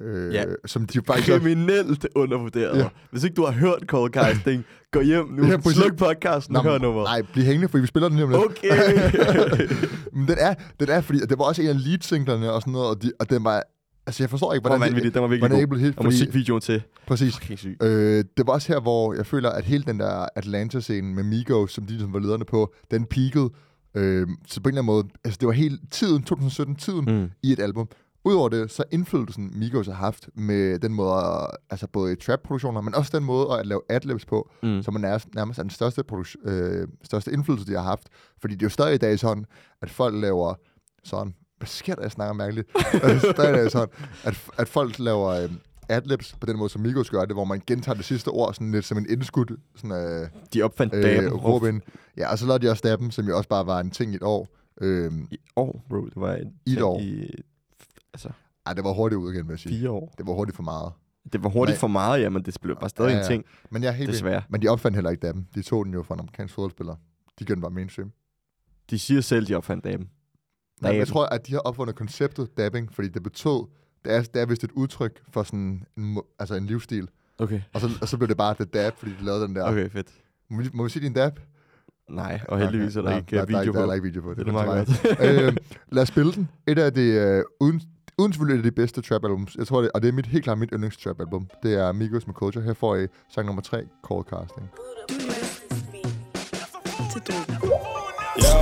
Øh, 0.00 0.34
Ja. 0.34 0.44
Som 0.66 0.86
de 0.86 1.00
faktisk 1.06 1.28
også, 1.32 1.40
Kriminelt 1.42 2.06
undervurderet. 2.14 2.78
Ja. 2.78 2.88
Hvis 3.10 3.24
ikke 3.24 3.34
du 3.34 3.44
har 3.44 3.52
hørt 3.52 3.82
Cold 3.86 4.12
Casting, 4.12 4.64
gå 4.92 5.00
hjem 5.00 5.26
nu. 5.28 5.46
Ja. 5.46 5.60
Sluk 5.60 5.96
podcasten 5.96 6.56
og 6.56 6.62
hør 6.62 6.78
nummeret. 6.78 7.04
Nej, 7.04 7.22
bliv 7.32 7.44
hængende, 7.44 7.68
for 7.68 7.78
vi 7.78 7.86
spiller 7.86 8.08
den 8.08 8.16
lige 8.18 8.24
om 8.24 8.30
lidt. 8.30 8.42
Okay. 8.44 9.76
Men 10.16 10.28
den 10.28 10.36
er, 10.38 10.54
den 10.80 10.88
er, 10.88 11.00
fordi 11.00 11.18
det 11.18 11.38
var 11.38 11.44
også 11.44 11.62
en 11.62 11.68
af 11.68 11.84
lead-singlerne 11.84 12.52
og 12.52 12.60
sådan 12.62 12.72
noget, 12.72 12.88
og, 12.88 13.02
de, 13.02 13.12
og 13.20 13.30
den 13.30 13.44
var, 13.44 13.62
altså 14.06 14.22
jeg 14.22 14.30
forstår 14.30 14.52
ikke, 14.52 14.64
Det 14.64 14.70
var 14.70 14.76
hvordan 14.76 14.92
vanvittigt. 14.92 15.14
Den 15.14 15.22
var 15.22 15.28
virkelig 15.28 15.48
hvordan 15.48 15.60
det 15.60 15.68
god. 15.68 15.76
ikke 15.78 15.86
hit, 15.88 15.98
Og 15.98 16.04
fordi, 16.04 16.16
musikvideoen 16.16 16.60
til. 16.60 16.82
præcis. 17.06 17.34
Syg. 17.56 17.76
Øh, 17.82 18.24
det 18.36 18.46
var 18.46 18.52
også 18.52 18.72
her, 18.72 18.80
hvor 18.80 19.14
jeg 19.14 19.26
føler, 19.26 19.50
at 19.50 19.64
hele 19.64 19.84
den 19.84 20.00
der 20.00 20.26
Atlanta-scene 20.36 21.14
med 21.14 21.22
Migos, 21.22 21.72
som 21.72 21.84
de 21.86 22.00
som 22.00 22.12
var 22.12 22.18
lederne 22.18 22.44
på, 22.44 22.74
den 22.90 23.04
peakede. 23.04 23.50
Øh, 23.96 24.26
så 24.48 24.60
på 24.60 24.68
en 24.68 24.72
eller 24.72 24.82
anden 24.82 24.86
måde, 24.86 25.04
altså 25.24 25.38
det 25.40 25.46
var 25.46 25.52
hele 25.52 25.78
tiden, 25.90 26.24
2017-tiden, 26.30 27.04
Mm. 27.20 27.30
i 27.42 27.52
et 27.52 27.60
album. 27.60 27.88
Udover 28.24 28.48
det, 28.48 28.70
så 28.70 28.84
indflydelsen 28.90 29.52
Migos 29.58 29.86
har 29.86 29.94
haft 29.94 30.28
med 30.34 30.78
den 30.78 30.94
måde, 30.94 31.14
at- 31.14 31.56
altså 31.70 31.86
både 31.86 32.12
i 32.12 32.16
trap-produktioner, 32.16 32.80
men 32.80 32.94
også 32.94 33.10
den 33.18 33.24
måde 33.26 33.46
at 33.58 33.66
lave 33.66 33.80
adlibs 33.88 34.24
på, 34.24 34.50
Mm. 34.62 34.82
som 34.82 34.94
er 34.94 34.98
nærmest, 35.00 35.34
nærmest 35.34 35.58
er 35.58 35.62
den 35.62 35.70
største, 35.70 36.02
øh, 36.44 36.88
største 37.04 37.32
indflydelse, 37.32 37.66
de 37.66 37.72
har 37.72 37.82
haft. 37.82 38.08
Fordi 38.40 38.54
det 38.54 38.62
er 38.62 38.66
jo 38.66 38.70
stadig 38.70 38.94
i 38.94 38.98
dag 38.98 39.18
sådan, 39.18 39.44
at 39.82 39.90
folk 39.90 40.14
laver 40.22 40.54
sådan, 41.04 41.34
hvad 41.58 41.66
sker 41.66 41.94
der, 41.94 42.02
jeg 42.02 42.10
snakker 42.12 42.32
mærkeligt? 42.34 42.68
det 42.92 43.02
er 43.04 43.18
stadig 43.18 43.50
i 43.50 43.56
dag 43.56 43.70
sådan, 43.70 43.88
at, 44.24 44.40
at 44.58 44.68
folk 44.68 44.98
laver 44.98 45.28
øh, 45.28 45.50
adlibs 45.88 46.36
på 46.40 46.46
den 46.46 46.56
måde, 46.58 46.68
som 46.70 46.80
Migos 46.82 47.10
gør 47.10 47.24
det, 47.24 47.36
hvor 47.36 47.44
man 47.44 47.62
gentager 47.66 47.96
det 47.96 48.04
sidste 48.04 48.28
ord 48.28 48.54
sådan 48.54 48.70
lidt 48.72 48.84
som 48.84 48.98
en 48.98 49.06
indskud, 49.10 49.56
sådan 49.76 49.90
øh, 50.22 50.28
De 50.54 50.62
opfandt 50.62 50.94
øh, 50.94 51.02
damen. 51.02 51.32
råb 51.34 51.64
ind. 51.64 51.80
Ja, 52.16 52.30
og 52.32 52.38
så 52.38 52.46
lavede 52.46 52.66
de 52.66 52.70
også 52.70 52.82
Dabben, 52.88 53.10
som 53.10 53.26
jo 53.28 53.36
også 53.36 53.48
bare 53.48 53.66
var 53.66 53.80
en 53.80 53.90
ting 53.90 54.12
i 54.12 54.16
et 54.16 54.22
år. 54.22 54.48
Øh, 54.80 55.12
I 55.30 55.36
år, 55.56 55.84
bro. 55.90 56.04
Det 56.04 56.12
var 56.16 56.34
en 56.34 56.52
I 56.66 56.72
et 56.72 56.82
år. 56.82 57.00
I, 57.00 57.30
altså, 58.14 58.28
ej, 58.66 58.72
det 58.72 58.84
var 58.84 58.92
hurtigt 58.92 59.18
ud 59.18 59.32
igen, 59.32 59.48
vil 59.48 59.52
jeg 59.52 59.58
sige. 59.58 59.78
fire 59.78 59.90
år. 59.90 60.14
Det 60.18 60.26
var 60.26 60.32
hurtigt 60.32 60.56
for 60.56 60.62
meget. 60.62 60.92
Det 61.32 61.42
var 61.44 61.48
hurtigt 61.50 61.74
Nej. 61.74 61.80
for 61.80 61.86
meget, 61.88 62.20
ja, 62.22 62.28
men 62.28 62.42
det 62.42 62.56
blev 62.62 62.76
bare 62.80 62.88
stadig 62.88 63.08
Ja, 63.10 63.16
en 63.16 63.22
ja. 63.22 63.28
ting. 63.28 63.44
Men 63.70 63.82
jeg 63.82 63.88
er 63.88 63.92
helt. 63.92 64.10
Desværre. 64.10 64.42
Men 64.48 64.62
de 64.62 64.68
opfandt 64.68 64.96
heller 64.96 65.10
ikke 65.10 65.26
Dabben. 65.26 65.48
De 65.54 65.62
tog 65.62 65.84
den 65.84 65.94
jo 65.94 66.02
fra 66.02 66.14
en 66.14 66.20
amerikansk 66.20 66.54
fodboldspiller. 66.54 66.94
De 67.38 67.44
gjorde 67.44 67.54
den 67.56 67.62
bare 67.62 67.70
mainstream. 67.70 68.12
De 68.90 68.98
siger 68.98 69.20
selv, 69.20 69.46
de 69.46 69.54
opfandt 69.54 69.84
damen. 69.84 70.10
Nej, 70.80 70.90
men 70.92 70.98
jeg 70.98 71.08
tror, 71.08 71.26
at 71.26 71.46
de 71.46 71.52
har 71.52 71.58
opfundet 71.60 71.96
konceptet 71.96 72.56
dabbing, 72.56 72.92
fordi 72.92 73.08
det 73.08 73.22
betød, 73.22 73.66
det 74.04 74.12
er, 74.14 74.22
det 74.22 74.42
er 74.42 74.46
vist 74.46 74.64
et 74.64 74.72
udtryk 74.72 75.22
for 75.30 75.42
sådan 75.42 75.84
en, 75.98 76.20
altså 76.38 76.54
en 76.54 76.66
livsstil. 76.66 77.08
Okay. 77.38 77.60
Og 77.72 77.80
så, 77.80 77.88
og 78.00 78.08
så 78.08 78.16
blev 78.16 78.28
det 78.28 78.36
bare 78.36 78.54
The 78.54 78.64
Dab, 78.64 78.92
fordi 78.96 79.12
de 79.20 79.24
lavede 79.24 79.42
den 79.46 79.56
der. 79.56 79.64
Okay, 79.64 79.90
fedt. 79.90 80.08
Må, 80.50 80.62
vi, 80.62 80.70
må 80.74 80.82
vi 80.82 80.88
sige 80.90 81.02
din 81.04 81.12
dab? 81.12 81.40
Nej, 82.10 82.40
og 82.48 82.58
heldigvis 82.58 82.96
er 82.96 83.02
der 83.02 83.08
Nej, 83.08 83.18
ikke 83.18 83.36
der, 83.36 83.42
øh, 83.42 83.48
der, 83.48 83.56
er 83.56 83.60
video 83.60 83.72
der 83.72 83.80
er 83.80 83.86
på. 83.86 83.92
ikke 83.92 84.04
video 84.04 84.22
på. 84.22 84.34
Det 84.34 84.40
er 84.40 84.44
kun 84.44 84.52
meget 84.52 84.86
godt. 84.86 85.20
øh, 85.46 85.56
lad 85.92 86.02
os 86.02 86.08
spille 86.08 86.32
den. 86.32 86.48
Et 86.66 86.78
af 86.78 86.92
det, 86.92 87.20
øh, 87.38 87.44
uden, 87.60 87.82
uden 88.18 88.32
selvfølgelig 88.32 88.58
et 88.58 88.64
det 88.64 88.72
de 88.72 88.80
bedste 88.80 89.02
trap 89.02 89.24
albums. 89.24 89.56
Jeg 89.56 89.66
tror 89.66 89.80
det, 89.80 89.90
og 89.94 90.02
det 90.02 90.08
er 90.08 90.12
mit, 90.12 90.26
helt 90.26 90.44
klart 90.44 90.58
mit 90.58 90.70
yndlings 90.72 90.96
trap 90.96 91.20
album. 91.20 91.48
Det 91.62 91.74
er 91.74 91.92
Migos 91.92 92.26
med 92.26 92.34
Culture. 92.34 92.64
Her 92.64 92.74
får 92.74 92.96
I 92.96 93.06
sang 93.28 93.46
nummer 93.46 93.62
3, 93.62 93.84
Cold 94.02 94.24
Casting. 94.24 94.70
Yo. 98.44 98.56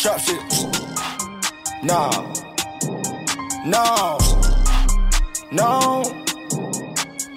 Trap 0.00 0.20
shit. 0.20 0.42
Nah. 1.82 2.12
No. 3.66 4.18
No. 5.52 6.02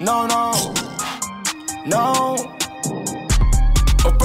No, 0.00 0.26
no. 0.26 0.52
No. 1.86 2.55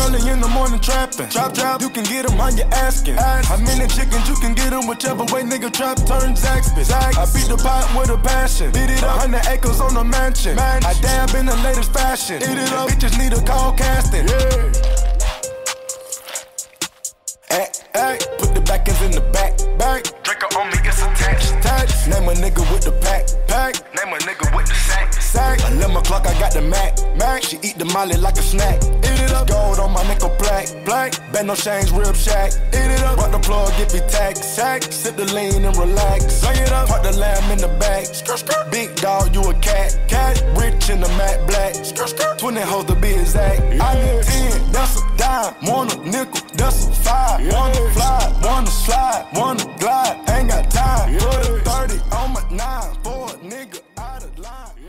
Early 0.01 0.29
in 0.29 0.39
the 0.39 0.47
morning 0.47 0.79
trapping. 0.79 1.29
Trap, 1.29 1.53
trap, 1.53 1.81
you 1.81 1.89
can 1.89 2.03
get 2.03 2.27
them 2.27 2.39
on 2.39 2.57
your 2.57 2.67
asking. 2.73 3.15
How 3.15 3.57
many 3.57 3.87
chickens 3.87 4.27
you 4.27 4.35
can 4.35 4.53
get 4.53 4.71
them 4.71 4.87
whichever 4.87 5.23
way 5.25 5.43
nigga 5.43 5.71
trap 5.71 5.97
turns 5.97 6.41
Zaxby. 6.41 6.89
I 6.91 7.25
beat 7.33 7.47
the 7.47 7.57
pot 7.57 7.85
with 7.97 8.09
a 8.09 8.17
passion. 8.17 8.71
Beat 8.71 8.89
it 8.89 9.03
up. 9.03 9.17
100 9.21 9.47
acres 9.47 9.79
on 9.79 9.95
a 9.97 10.03
mansion. 10.03 10.57
I 10.57 10.93
dab 11.01 11.35
in 11.35 11.45
the 11.45 11.55
latest 11.57 11.93
fashion. 11.93 12.37
Eat 12.41 12.57
it 12.57 12.71
up. 12.73 12.89
Bitches 12.89 13.17
need 13.17 13.33
a 13.33 13.41
call 13.45 13.73
casting. 13.73 14.27
Yeah. 14.27 14.71
Hey, 17.49 17.67
hey, 17.93 18.17
put 18.39 18.55
the 18.55 18.61
back 18.61 18.87
ends 18.87 19.01
in 19.01 19.11
the 19.11 19.21
back, 19.31 19.57
back. 19.77 20.20
Draco 20.31 20.59
on 20.61 20.67
me, 20.67 20.77
it's 20.85 21.01
attached, 21.01 21.51
attached. 21.57 22.07
Name 22.07 22.29
a 22.29 22.31
nigga 22.31 22.63
with 22.71 22.83
the 22.83 22.93
pack, 23.03 23.27
pack. 23.47 23.75
Name 23.95 24.13
a 24.13 24.17
nigga 24.19 24.47
with 24.55 24.65
the 24.65 24.73
sack, 24.73 25.11
sack. 25.13 25.59
11 25.69 25.97
o'clock, 25.97 26.25
I 26.25 26.39
got 26.39 26.53
the 26.53 26.61
Mac, 26.61 26.95
Mac. 27.17 27.43
She 27.43 27.57
eat 27.61 27.77
the 27.77 27.83
molly 27.83 28.15
like 28.15 28.37
a 28.37 28.41
snack. 28.41 28.81
Eat 29.03 29.19
it 29.19 29.31
up. 29.31 29.49
Gold 29.49 29.79
on 29.79 29.91
my 29.91 30.07
nickel 30.07 30.33
black, 30.39 30.67
black. 30.85 31.19
Bend 31.33 31.47
no 31.47 31.55
chains, 31.55 31.91
rib 31.91 32.15
shack. 32.15 32.53
Eat 32.71 32.91
it 32.95 33.03
up. 33.03 33.17
Rock 33.17 33.31
the 33.31 33.39
plug, 33.39 33.75
get 33.75 33.93
me 33.93 33.99
tax, 34.07 34.39
sack. 34.39 34.83
Sip 34.83 35.17
the 35.17 35.25
lean 35.35 35.65
and 35.65 35.75
relax. 35.75 36.39
Bring 36.39 36.61
it 36.61 36.71
up. 36.71 36.87
Park 36.87 37.03
the 37.03 37.11
lamb 37.11 37.51
in 37.51 37.57
the 37.57 37.67
back. 37.79 38.05
Skirt, 38.05 38.39
skirt. 38.39 38.71
Big 38.71 38.95
dog, 38.95 39.35
you 39.35 39.41
a 39.41 39.53
cat, 39.55 39.99
cat. 40.07 40.41
Rich 40.55 40.89
in 40.89 41.01
the 41.01 41.09
matte 41.19 41.45
black. 41.45 41.75
Skirt, 41.75 42.07
skirt. 42.07 42.39
20 42.39 42.61
hoes 42.61 42.85
to 42.85 42.95
be 42.95 43.09
exact. 43.09 43.59
I 43.59 43.95
need 43.99 44.23
10, 44.23 44.71
that's 44.71 44.95
a 44.95 45.03
dime. 45.17 45.53
Want 45.63 45.93
a 45.93 45.97
nickel, 46.09 46.39
that's 46.53 46.87
a 46.87 46.91
five. 47.03 47.41
Wanna 47.51 47.91
fly, 47.91 48.39
wanna 48.41 48.67
slide, 48.67 49.27
wanna 49.33 49.65
glide. 49.77 50.20
Ain't 50.27 50.47
got 50.53 50.65
time. 50.71 51.15
A 51.15 51.19
30 51.19 51.99
on 52.19 52.27
my 52.35 52.43
nine. 52.63 52.91
For 53.05 53.21
a 53.33 53.35
nigga 53.53 53.79
out 53.97 54.23
of 54.27 54.37
line. 54.37 54.87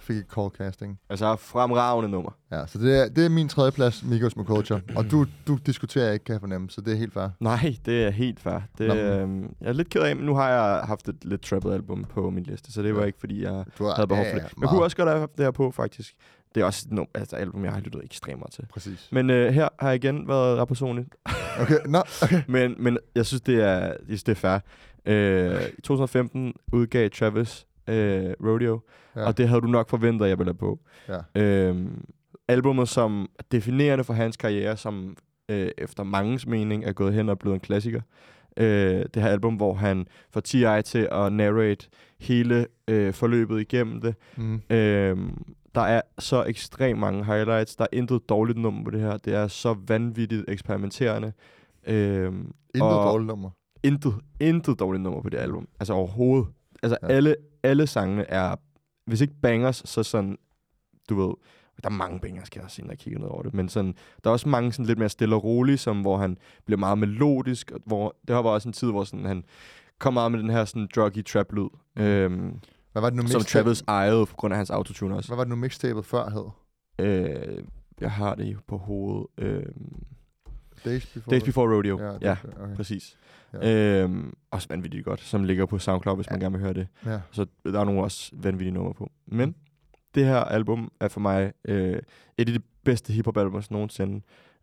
Fik 0.00 0.16
ikke 0.16 0.28
Cold 0.28 0.52
Casting. 0.52 0.98
Altså, 1.10 1.36
fremragende 1.36 2.08
nummer. 2.10 2.30
Ja, 2.52 2.66
så 2.66 2.78
det 2.78 3.00
er, 3.00 3.08
det 3.08 3.24
er 3.24 3.28
min 3.28 3.48
tredje 3.48 3.72
plads, 3.72 4.04
Migos 4.04 4.36
med 4.36 4.44
Culture. 4.44 4.80
Og 4.96 5.10
du, 5.10 5.26
du 5.46 5.58
diskuterer 5.66 6.12
ikke, 6.12 6.24
kan 6.24 6.32
jeg 6.32 6.40
fornemme, 6.40 6.70
så 6.70 6.80
det 6.80 6.92
er 6.92 6.96
helt 6.96 7.12
fair. 7.12 7.28
Nej, 7.40 7.76
det 7.86 8.04
er 8.04 8.10
helt 8.10 8.40
fair. 8.40 8.58
Det, 8.78 8.88
Nå. 8.88 8.94
øhm, 8.94 9.42
jeg 9.60 9.68
er 9.68 9.72
lidt 9.72 9.90
ked 9.90 10.00
af, 10.00 10.16
men 10.16 10.24
nu 10.26 10.34
har 10.34 10.48
jeg 10.48 10.80
haft 10.86 11.08
et 11.08 11.24
lidt 11.24 11.42
trappet 11.42 11.72
album 11.72 12.04
på 12.04 12.30
min 12.30 12.44
liste, 12.44 12.72
så 12.72 12.82
det 12.82 12.94
var 12.94 13.00
Ja. 13.00 13.06
ikke, 13.06 13.20
fordi 13.20 13.42
jeg 13.42 13.64
Du 13.78 13.84
har, 13.84 13.94
havde 13.94 14.06
behov 14.08 14.24
for 14.24 14.28
ja, 14.28 14.34
det. 14.34 14.42
ja, 14.42 14.60
Jeg 14.60 14.68
kunne 14.68 14.82
også 14.82 14.96
godt 14.96 15.08
have 15.08 15.20
haft 15.20 15.36
det 15.36 15.44
her 15.44 15.50
på, 15.50 15.70
faktisk. 15.70 16.12
Det 16.54 16.60
er 16.60 16.64
også 16.64 16.86
et 16.88 16.92
no, 16.92 17.04
altså, 17.14 17.36
album, 17.36 17.64
jeg 17.64 17.72
har 17.72 17.80
lyttet 17.80 18.04
ekstremt 18.04 18.38
meget 18.38 18.52
til. 18.52 18.64
Præcis. 18.72 19.08
Men 19.12 19.30
øh, 19.30 19.52
her 19.52 19.68
har 19.78 19.88
jeg 19.88 19.96
igen 20.04 20.28
været 20.28 20.58
ret 20.58 20.68
personligt. 20.68 21.08
Okay, 21.60 21.76
nå, 21.86 22.02
okay. 22.22 22.42
men, 22.48 22.74
men 22.78 22.98
jeg 23.14 23.26
synes, 23.26 23.40
det 23.40 23.54
er, 23.62 23.78
jeg 23.78 23.96
synes, 24.06 24.22
det 24.22 24.32
er 24.32 24.36
fair. 24.36 24.58
Øh, 25.06 25.62
I 25.78 25.80
2015 25.80 26.52
udgav 26.72 27.10
Travis 27.10 27.66
øh, 27.88 28.30
Rodeo, 28.44 28.80
Ja. 29.16 29.26
og 29.26 29.38
det 29.38 29.48
havde 29.48 29.60
du 29.60 29.66
nok 29.66 29.88
forventet, 29.90 30.26
at 30.26 30.28
jeg 30.30 30.38
ville 30.38 30.54
på. 30.54 30.80
Ja. 31.08 31.42
Øhm, 31.42 32.04
albummet, 32.48 32.88
som 32.88 33.28
er 33.38 33.42
definerende 33.52 34.04
for 34.04 34.12
hans 34.14 34.36
karriere, 34.36 34.76
som 34.76 35.16
øh, 35.48 35.70
efter 35.78 36.02
mangens 36.02 36.46
mening 36.46 36.84
er 36.84 36.92
gået 36.92 37.14
hen 37.14 37.28
og 37.28 37.38
blevet 37.38 37.54
en 37.54 37.60
klassiker. 37.60 38.00
Øh, 38.56 39.04
det 39.14 39.22
her 39.22 39.28
album, 39.28 39.54
hvor 39.54 39.74
han 39.74 40.06
får 40.30 40.40
T.I. 40.40 40.82
til 40.84 41.08
at 41.12 41.32
narrate 41.32 41.86
hele 42.20 42.66
øh, 42.88 43.12
forløbet 43.14 43.60
igennem 43.60 44.00
det. 44.00 44.14
Mm. 44.36 44.60
Øhm, 44.70 45.42
der 45.74 45.80
er 45.80 46.00
så 46.18 46.44
ekstremt 46.44 47.00
mange 47.00 47.24
highlights. 47.24 47.76
Der 47.76 47.84
er 47.84 47.88
intet 47.96 48.28
dårligt 48.28 48.58
nummer 48.58 48.84
på 48.84 48.90
det 48.90 49.00
her. 49.00 49.16
Det 49.16 49.34
er 49.34 49.48
så 49.48 49.76
vanvittigt 49.86 50.44
eksperimenterende. 50.48 51.32
Øhm, 51.86 52.52
Intet 52.74 52.82
og 52.90 53.04
dårligt 53.12 53.26
nummer. 53.26 53.50
intet, 53.82 54.14
intet 54.40 54.78
dårligt 54.78 55.02
nummer 55.02 55.22
på 55.22 55.28
det 55.28 55.38
album. 55.38 55.68
Altså 55.80 55.92
overhovedet. 55.92 56.46
Altså 56.82 56.98
Ja. 57.02 57.06
alle, 57.08 57.36
alle 57.62 57.86
sangene 57.86 58.30
er, 58.30 58.56
hvis 59.06 59.20
ikke 59.20 59.34
bangers, 59.42 59.82
så 59.84 60.02
sådan, 60.02 60.38
du 61.08 61.14
ved, 61.26 61.34
der 61.82 61.88
er 61.88 61.92
mange 61.92 62.20
bangers, 62.20 62.48
kan 62.50 62.58
jeg 62.58 62.64
også 62.64 62.74
se, 62.74 62.82
når 62.82 62.90
jeg 62.90 62.98
kigger 62.98 63.20
ned 63.20 63.28
over 63.28 63.42
det, 63.42 63.54
men 63.54 63.68
sådan, 63.68 63.94
der 64.24 64.30
er 64.30 64.32
også 64.32 64.48
mange 64.48 64.72
sådan 64.72 64.86
lidt 64.86 64.98
mere 64.98 65.08
stille 65.08 65.34
og 65.34 65.44
rolige, 65.44 65.78
som, 65.78 66.00
hvor 66.00 66.16
han 66.16 66.36
bliver 66.64 66.78
meget 66.78 66.98
melodisk, 66.98 67.70
og 67.70 67.80
hvor, 67.86 68.16
det 68.28 68.34
har 68.36 68.42
var 68.42 68.50
også 68.50 68.68
en 68.68 68.72
tid, 68.72 68.90
hvor 68.90 69.04
sådan, 69.04 69.24
han 69.24 69.44
kom 69.98 70.14
meget 70.14 70.32
med 70.32 70.40
den 70.40 70.50
her 70.50 70.64
sådan 70.64 70.88
druggy 70.96 71.22
trap 71.24 71.52
lyd, 71.52 71.68
øhm, 71.98 72.58
Hvad 72.92 73.02
var 73.02 73.10
det 73.10 73.16
nu 73.16 73.26
som 73.26 73.40
mixtape- 73.40 73.52
Travis 73.62 73.84
ejede 73.88 74.26
på 74.26 74.36
grund 74.36 74.54
af 74.54 74.58
hans 74.58 74.70
autotune 74.70 75.16
også. 75.16 75.28
Hvad 75.28 75.36
var 75.36 75.44
det 75.44 75.48
nu 75.50 75.56
mixtapet 75.56 76.04
før 76.04 76.30
hed? 76.30 76.44
Øh, 77.06 77.64
jeg 78.00 78.10
har 78.10 78.34
det 78.34 78.56
på 78.68 78.76
hovedet. 78.76 79.26
Øhm, 79.38 80.02
Days 80.84 81.06
Before? 81.06 81.30
Days 81.36 81.44
Before 81.44 81.76
Rodeo. 81.76 81.98
Ja, 82.00 82.04
Ja, 82.06 82.16
ja 82.22 82.36
okay. 82.64 82.74
præcis. 82.76 83.16
Ja. 83.52 83.58
Ja. 83.68 84.02
Øhm, 84.02 84.34
også 84.50 84.68
vanvittigt 84.70 85.04
godt, 85.04 85.20
som 85.20 85.44
ligger 85.44 85.66
på 85.66 85.78
SoundCloud, 85.78 86.16
hvis 86.16 86.30
man 86.30 86.40
gerne 86.40 86.52
vil 86.52 86.60
høre 86.60 86.72
det. 86.74 86.88
Ja. 87.06 87.20
Så 87.30 87.46
der 87.64 87.80
er 87.80 87.84
nogle 87.84 88.02
også 88.02 88.30
vanvittige 88.36 88.74
numre 88.74 88.94
på. 88.94 89.10
Men 89.26 89.54
det 90.14 90.24
her 90.26 90.36
album 90.38 90.92
er 91.00 91.08
for 91.08 91.20
mig 91.20 91.52
øh, 91.64 91.92
et 92.38 92.48
af 92.48 92.54
de 92.54 92.60
bedste 92.84 93.12
hiphop 93.12 93.36
albums 93.36 93.70
nogensinde. 93.70 94.20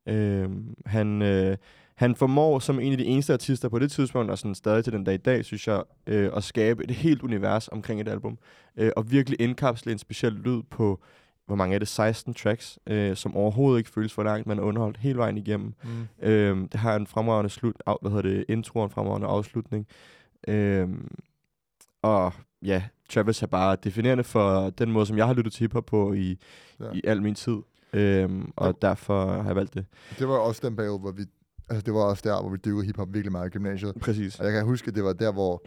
Øh, 0.08 0.50
han, 0.86 1.22
øh, 1.22 1.58
Han 2.00 2.16
formår 2.16 2.60
som 2.60 2.80
en 2.80 2.92
af 2.92 2.98
de 2.98 3.06
eneste 3.06 3.34
artister 3.34 3.70
på 3.70 3.80
det 3.80 3.92
tidspunkt, 3.92 4.32
og 4.32 4.38
sådan 4.38 4.56
stadig 4.56 4.84
til 4.84 4.94
den 4.94 5.04
dag 5.04 5.14
i 5.14 5.18
dag, 5.18 5.46
synes 5.46 5.68
jeg, 5.68 5.84
øh, 6.08 6.30
at 6.36 6.44
skabe 6.44 6.84
et 6.84 6.92
helt 6.92 7.22
univers 7.22 7.68
omkring 7.68 8.02
et 8.02 8.08
album. 8.08 8.38
Øh, 8.78 8.92
og 8.98 9.12
virkelig 9.12 9.42
indkapsle 9.42 9.92
en 9.92 9.98
speciel 9.98 10.34
lyd 10.34 10.62
på, 10.70 11.00
hvor 11.46 11.56
mange 11.56 11.76
er 11.76 11.80
det, 11.80 11.88
16 11.88 12.34
tracks, 12.34 12.80
øh, 12.88 13.16
som 13.16 13.36
overhovedet 13.36 13.78
ikke 13.80 13.90
føles 13.90 14.14
for 14.14 14.24
langt, 14.24 14.48
man 14.48 14.60
er 14.60 14.64
underholdt 14.64 14.98
hele 14.98 15.18
vejen 15.18 15.38
igennem. 15.38 15.74
Mm. 15.84 16.28
Øh, 16.28 16.58
det 16.72 16.74
har 16.80 16.96
en 16.96 17.08
fremragende 17.08 17.50
slut, 17.50 17.76
af, 17.86 17.96
hvad 18.02 18.12
hedder 18.12 18.30
det, 18.30 18.46
intro 18.50 18.80
og 18.80 18.86
en 18.86 18.92
fremragende 18.92 19.28
afslutning. 19.28 19.88
Øh, 20.48 20.88
og 22.02 22.34
ja, 22.62 22.84
Travis 23.10 23.44
er 23.44 23.48
bare 23.48 23.78
definerende 23.84 24.24
for 24.24 24.70
den 24.70 24.92
måde, 24.92 25.06
som 25.06 25.18
jeg 25.18 25.26
har 25.28 25.34
lyttet 25.34 25.54
til 25.54 25.60
hiphop 25.60 25.86
på 25.86 26.14
i, 26.14 26.38
Ja. 26.80 26.86
ja. 26.86 26.92
i 26.94 27.02
al 27.04 27.22
min 27.22 27.36
tid. 27.36 27.58
Øhm, 27.94 28.52
og 28.56 28.68
Ja. 28.68 28.88
derfor 28.88 29.26
har 29.32 29.46
jeg 29.46 29.56
valgt 29.56 29.74
det. 29.74 29.86
Det 30.20 30.28
var 30.28 30.38
også 30.38 30.62
den 30.68 30.76
periode, 30.76 31.00
hvor 31.00 31.12
vi... 31.12 31.22
Altså, 31.70 31.82
det 31.86 31.94
var 31.94 32.00
også 32.00 32.22
der, 32.30 32.42
hvor 32.42 32.50
vi 32.50 32.58
dyrkede 32.58 32.86
hiphop 32.86 33.08
virkelig 33.14 33.32
meget 33.32 33.48
i 33.48 33.50
gymnasiet. 33.50 33.96
Præcis. 34.02 34.40
Og 34.40 34.46
jeg 34.46 34.54
kan 34.54 34.64
huske, 34.66 34.88
at 34.88 34.96
det 34.96 35.04
var 35.04 35.14
der, 35.14 35.32
hvor 35.32 35.64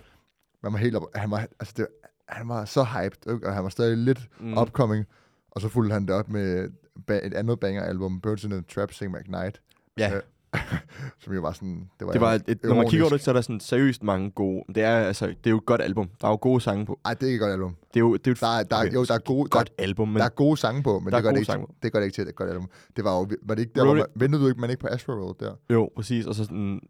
man 0.63 0.73
var 0.73 0.79
helt 0.79 0.97
op... 0.97 1.03
Han 1.15 1.31
var, 1.31 1.39
altså 1.61 1.75
det, 1.77 1.87
han 2.29 2.49
var 2.49 2.65
så 2.65 2.85
hyped, 2.85 3.33
ikke? 3.35 3.47
og 3.49 3.55
han 3.55 3.63
var 3.65 3.71
stadig 3.71 3.97
lidt 3.97 4.29
Mm. 4.41 4.59
upcoming. 4.59 5.07
Og 5.51 5.61
så 5.61 5.69
fulgte 5.69 5.93
han 5.93 6.03
det 6.07 6.11
op 6.15 6.29
med 6.29 6.69
et 7.09 7.35
andet 7.35 7.61
banger-album, 7.61 8.21
Birds 8.21 8.45
in 8.45 8.51
the 8.51 8.63
Trap, 8.63 8.93
Sing 8.93 9.13
McKnight. 9.13 9.61
Ja. 9.99 10.15
Øh, 10.17 10.23
som 11.23 11.35
jo 11.35 11.41
var 11.41 11.53
sådan... 11.53 11.89
Det 11.99 12.07
var, 12.07 12.13
Det 12.13 12.21
var 12.21 12.33
et, 12.33 12.43
et, 12.49 12.59
når 12.65 12.75
man 12.75 12.89
kigger 12.89 13.05
over 13.05 13.11
ironisk. 13.11 13.13
det, 13.13 13.25
så 13.25 13.31
er 13.31 13.33
der 13.33 13.41
sådan 13.41 13.61
seriøst 13.61 14.03
mange 14.03 14.31
gode. 14.31 14.65
Det 14.75 14.83
er, 14.83 14.97
altså, 14.97 15.27
det 15.27 15.47
er 15.47 15.51
jo 15.51 15.57
et 15.57 15.67
godt 15.67 15.83
album. 15.83 16.11
Der 16.21 16.27
er 16.27 16.31
jo 16.31 16.39
gode 16.41 16.61
sange 16.61 16.87
på. 16.87 17.01
Ej, 17.05 17.15
det 17.15 17.23
er 17.23 17.27
ikke 17.27 17.35
et 17.37 17.41
godt 17.41 17.53
album. 17.53 17.77
Det 17.95 17.97
er 17.97 18.01
jo, 18.01 18.17
det 18.17 18.27
er 18.27 18.31
jo 18.31 18.35
Der 18.41 18.59
er, 18.59 18.63
der 18.63 18.77
er, 18.77 18.81
okay, 18.81 18.95
jo, 18.95 19.05
der 19.05 19.15
er 19.15 19.19
gode, 19.19 19.43
der, 19.51 19.59
godt 19.59 19.71
album, 19.79 20.09
men 20.09 20.17
der 20.17 20.25
er 20.25 20.29
gode 20.29 20.57
sange 20.57 20.83
på, 20.83 20.99
men 20.99 21.13
Der 21.13 21.19
det 21.19 21.25
gør 21.25 21.31
det, 21.31 21.39
ikke, 21.39 21.53
på. 21.53 21.75
det 21.83 21.93
gør 21.93 21.99
det 21.99 22.07
ikke 22.07 22.15
til 22.15 22.29
et 22.29 22.35
godt 22.35 22.51
album. 22.51 22.69
Det 22.97 23.05
var 23.05 23.19
jo, 23.19 23.29
var 23.43 23.55
det 23.55 23.63
ikke 23.63 23.73
der, 23.75 23.81
Roll 23.83 23.99
hvor 23.99 24.07
man, 24.15 24.21
ventede 24.21 24.43
du 24.43 24.49
ikke, 24.49 24.61
man 24.61 24.71
ikke 24.71 24.81
på 24.81 24.89
Astro 24.91 25.13
Road 25.13 25.35
der? 25.41 25.55
jo, 25.71 25.91
præcis. 25.97 26.27
Og 26.27 26.35
så 26.35 26.45
sådan, 26.45 26.81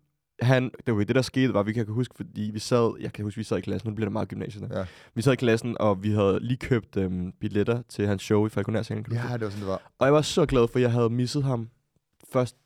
han, 0.41 0.71
det, 0.87 0.97
var 0.97 1.05
det, 1.05 1.15
der 1.17 1.23
skete, 1.23 1.55
var, 1.55 1.63
vi 1.63 1.73
kan 1.73 1.87
huske, 1.89 2.15
fordi 2.17 2.51
vi 2.53 2.59
sad, 2.59 2.97
jeg 3.01 3.13
kan 3.13 3.25
huske, 3.25 3.39
vi 3.39 3.45
sad 3.45 3.59
i 3.59 3.61
klassen, 3.61 3.91
nu 3.91 3.95
bliver 3.95 4.07
det 4.07 4.13
meget 4.13 4.29
gymnasiet. 4.29 4.71
Ja. 4.75 4.85
Vi 5.15 5.23
sad 5.23 5.33
i 5.33 5.37
klassen, 5.37 5.77
og 5.81 6.03
vi 6.03 6.11
havde 6.13 6.39
lige 6.43 6.57
købt 6.57 6.97
øhm, 6.97 7.33
billetter 7.41 7.83
til 7.89 8.07
hans 8.07 8.23
show 8.23 8.47
i 8.47 8.49
Falconer-salen. 8.49 9.07
Ja, 9.13 9.17
det 9.33 9.41
var 9.41 9.49
sådan, 9.51 9.61
det 9.61 9.67
var. 9.69 9.93
Og 9.99 10.07
jeg 10.07 10.15
var 10.15 10.23
så 10.23 10.47
glad 10.47 10.69
for, 10.69 10.79
jeg 10.79 10.93
havde 10.93 11.11
misset 11.11 11.43
ham 11.45 11.69
første 12.33 12.59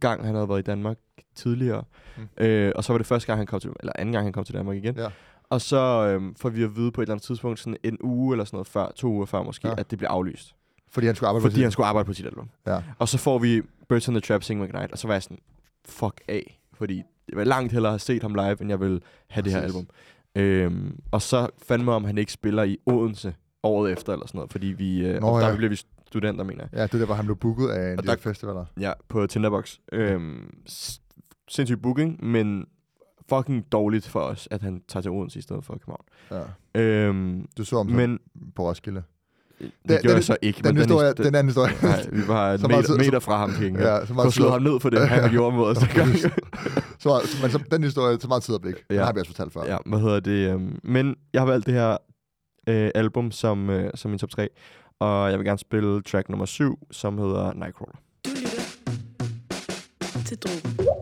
gang, 0.00 0.24
han 0.26 0.34
havde 0.34 0.48
været 0.48 0.58
i 0.58 0.62
Danmark 0.62 0.98
tidligere. 1.34 1.84
Mm. 2.16 2.44
Øh, 2.44 2.72
og 2.76 2.84
så 2.84 2.92
var 2.92 2.98
det 2.98 3.06
første 3.06 3.26
gang, 3.26 3.38
han 3.38 3.46
kom 3.46 3.60
til, 3.60 3.70
eller 3.80 3.92
anden 3.98 4.12
gang, 4.12 4.26
han 4.26 4.32
kom 4.32 4.44
til 4.44 4.54
Danmark 4.54 4.76
igen. 4.76 4.96
Ja. 4.96 5.08
Og 5.50 5.60
så 5.60 6.06
øhm, 6.06 6.34
får 6.34 6.48
vi 6.48 6.62
at 6.62 6.76
vide 6.76 6.92
på 6.92 7.00
et 7.00 7.04
eller 7.04 7.14
andet 7.14 7.26
tidspunkt, 7.26 7.58
sådan 7.60 7.76
en 7.82 7.96
uge 8.00 8.34
eller 8.34 8.44
sådan 8.44 8.56
noget 8.56 8.66
før, 8.66 8.90
to 8.96 9.08
uger 9.08 9.26
før 9.26 9.42
måske, 9.42 9.68
Ja. 9.68 9.74
ja. 9.74 9.80
at 9.80 9.90
det 9.90 9.98
bliver 9.98 10.10
aflyst. 10.10 10.54
Fordi 10.90 11.06
han 11.06 11.16
skulle 11.16 11.28
arbejde 11.28 11.42
Fordi 11.42 11.54
på 11.56 11.62
han 11.62 11.70
skulle 11.72 11.86
arbejde 11.86 12.06
på 12.06 12.12
sit 12.12 12.26
album. 12.26 12.50
Ja. 12.66 12.82
Og 12.98 13.08
så 13.08 13.18
får 13.18 13.38
vi 13.38 13.62
Birds 13.88 14.08
on 14.08 14.14
the 14.14 14.20
Trap 14.20 14.42
Sing 14.42 14.62
McKnight, 14.62 14.92
og 14.92 14.98
så 14.98 15.06
var 15.06 15.14
jeg 15.14 15.22
sådan, 15.22 15.38
fuck 15.84 16.20
af. 16.28 16.60
Fordi 16.74 17.02
jeg 17.28 17.38
vil 17.38 17.46
langt 17.46 17.72
hellere 17.72 17.92
have 17.92 17.98
set 17.98 18.22
ham 18.22 18.34
live, 18.34 18.60
end 18.60 18.70
jeg 18.70 18.80
vil 18.80 19.02
have 19.28 19.44
det 19.44 19.52
her 19.52 19.60
album. 19.60 19.86
Øhm, 20.34 20.98
og 21.10 21.22
så 21.22 21.48
fandme 21.62 21.92
om 21.92 22.04
han 22.04 22.18
ikke 22.18 22.32
spiller 22.32 22.62
i 22.62 22.78
Odense 22.86 23.34
året 23.62 23.92
efter, 23.92 24.12
eller 24.12 24.26
sådan 24.26 24.38
noget, 24.38 24.52
fordi 24.52 24.66
vi, 24.66 25.06
øh, 25.06 25.20
Nå, 25.20 25.26
og 25.26 25.40
der 25.40 25.48
ja. 25.48 25.56
bliver 25.56 25.70
vi 25.70 25.80
studenter, 26.10 26.44
mener 26.44 26.64
jeg. 26.72 26.78
Ja, 26.78 26.82
det 26.82 26.92
der, 27.00 27.06
hvor 27.06 27.14
han 27.14 27.24
blev 27.24 27.36
booket 27.36 27.68
af 27.68 27.76
en 27.78 27.84
Og 27.84 27.90
af 27.90 27.98
de 27.98 28.06
der- 28.06 28.16
festivaler. 28.16 28.64
Ja, 28.80 28.92
på 29.08 29.26
Tinderbox. 29.26 29.76
Øhm, 29.92 30.50
sindssyg 31.48 31.82
booking, 31.82 32.24
men 32.24 32.64
fucking 33.28 33.72
dårligt 33.72 34.08
for 34.08 34.20
os, 34.20 34.48
at 34.50 34.62
han 34.62 34.82
tager 34.88 35.02
til 35.02 35.10
Odense 35.10 35.38
i 35.38 35.42
stedet 35.42 35.64
for 35.64 35.72
København. 35.72 36.04
Ja. 36.74 36.80
Øhm, 36.80 37.46
Du 37.56 37.64
så 37.64 37.68
så 37.70 37.82
men 37.82 38.18
på 38.56 38.68
Roskilde. 38.68 39.02
det 39.58 39.70
Den- 39.88 39.88
gjorde 39.88 40.08
jeg 40.08 40.14
den- 40.14 40.22
så 40.22 40.36
ikke. 40.42 40.56
Den, 40.62 40.74
men 40.74 40.76
historie, 40.76 41.10
his- 41.10 41.22
den 41.22 41.34
anden 41.34 41.46
historie. 41.48 41.72
Nej, 41.82 42.06
vi 42.12 42.28
var 42.28 42.56
Så 42.56 42.66
en 42.66 42.70
meter, 42.72 42.82
tid- 42.82 42.96
meter 42.96 43.18
fra 43.18 43.36
ham 43.38 43.50
gengæld. 43.50 43.86
ja, 43.86 44.06
så 44.06 44.14
meget 44.14 44.32
tid, 44.34 44.44
ham 44.44 44.62
ned 44.62 44.80
for 44.80 44.90
det, 44.90 45.08
han 45.08 45.30
gjorde 45.36 45.56
mod 45.56 45.66
os 45.70 45.76
så, 46.98 47.08
meget- 47.08 47.38
men 47.42 47.50
så, 47.50 47.62
den 47.70 47.84
historie, 47.84 48.20
så 48.20 48.28
meget 48.28 48.42
tid 48.42 48.54
og 48.54 48.60
blik. 48.60 48.74
Ja. 48.90 48.94
Den 48.94 49.04
har 49.04 49.12
vi 49.12 49.20
også 49.20 49.30
fortalt 49.32 49.52
før. 49.52 49.64
Ja, 49.64 49.76
hvad 49.86 49.98
hedder 50.00 50.20
det? 50.20 50.50
øhm, 50.54 50.78
Men 50.84 51.16
jeg 51.32 51.40
har 51.40 51.46
valgt 51.46 51.66
det 51.66 51.74
her 51.74 51.96
øh, 52.68 52.90
album 52.94 53.30
som, 53.30 53.70
øh, 53.70 53.90
som 53.94 54.10
min 54.10 54.18
top 54.18 54.30
3. 54.30 54.48
Og 55.00 55.30
jeg 55.30 55.38
vil 55.38 55.46
gerne 55.46 55.58
spille 55.58 56.02
track 56.02 56.28
nummer 56.28 56.46
7, 56.46 56.78
som 56.90 57.18
hedder 57.18 57.52
Nightcrawler. 57.52 57.96
Du 58.24 58.30
lytter 58.30 58.62
til 60.26 60.38
Drogen. 60.38 60.99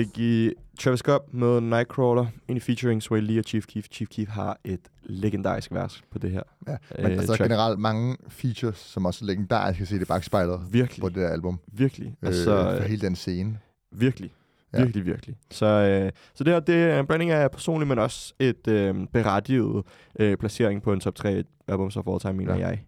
Fik 0.00 0.18
I 0.18 0.52
Travis 0.80 0.98
Scott 1.00 1.34
med 1.34 1.60
Nightcrawler, 1.60 2.26
i 2.48 2.60
featuring 2.60 3.02
Sway 3.02 3.20
Lee 3.20 3.38
og 3.38 3.44
Chief 3.44 3.66
Keef. 3.66 3.86
Chief 3.92 4.08
Keef 4.08 4.28
har 4.28 4.58
et 4.64 4.80
legendarisk 5.02 5.72
vers 5.72 6.02
på 6.10 6.18
det 6.18 6.30
her. 6.30 6.42
Ja, 6.68 6.76
men 6.98 7.06
Øh, 7.06 7.12
altså 7.12 7.26
track. 7.26 7.42
generelt 7.50 7.78
mange 7.80 8.16
features, 8.28 8.76
som 8.78 9.06
også 9.06 9.24
er 9.24 9.26
legendariske 9.26 9.82
at 9.82 9.88
se 9.88 9.98
det 9.98 10.08
bagspejlet 10.08 10.60
Virkelig, 10.70 11.02
på 11.02 11.08
det 11.08 11.16
der 11.16 11.28
album. 11.28 11.58
virkelig. 11.72 12.16
Altså, 12.22 12.40
Altså, 12.50 12.68
øh, 12.70 12.76
for 12.76 12.84
øh, 12.84 12.90
hele 12.90 13.00
den 13.06 13.16
scene. 13.16 13.58
virkelig. 13.92 14.32
Ja. 14.72 14.78
Virkelig, 14.84 15.06
virkelig. 15.06 15.36
Så, 15.50 15.66
øh, 15.66 16.12
så 16.34 16.44
det 16.44 16.52
her, 16.52 16.60
det 16.60 16.74
er 16.74 17.00
en 17.00 17.06
blanding 17.06 17.30
af 17.30 17.50
personlig, 17.50 17.88
men 17.88 17.98
også 17.98 18.34
et 18.38 18.68
øh, 18.68 18.94
berettiget 19.12 19.82
øh, 20.20 20.36
placering 20.36 20.82
på 20.82 20.92
en 20.92 21.00
top 21.00 21.14
3 21.14 21.44
albums 21.68 21.96
of 21.96 22.04
all 22.08 22.20
time, 22.20 22.32
mener 22.32 22.56
Ja. 22.56 22.66
jeg. 22.68 22.84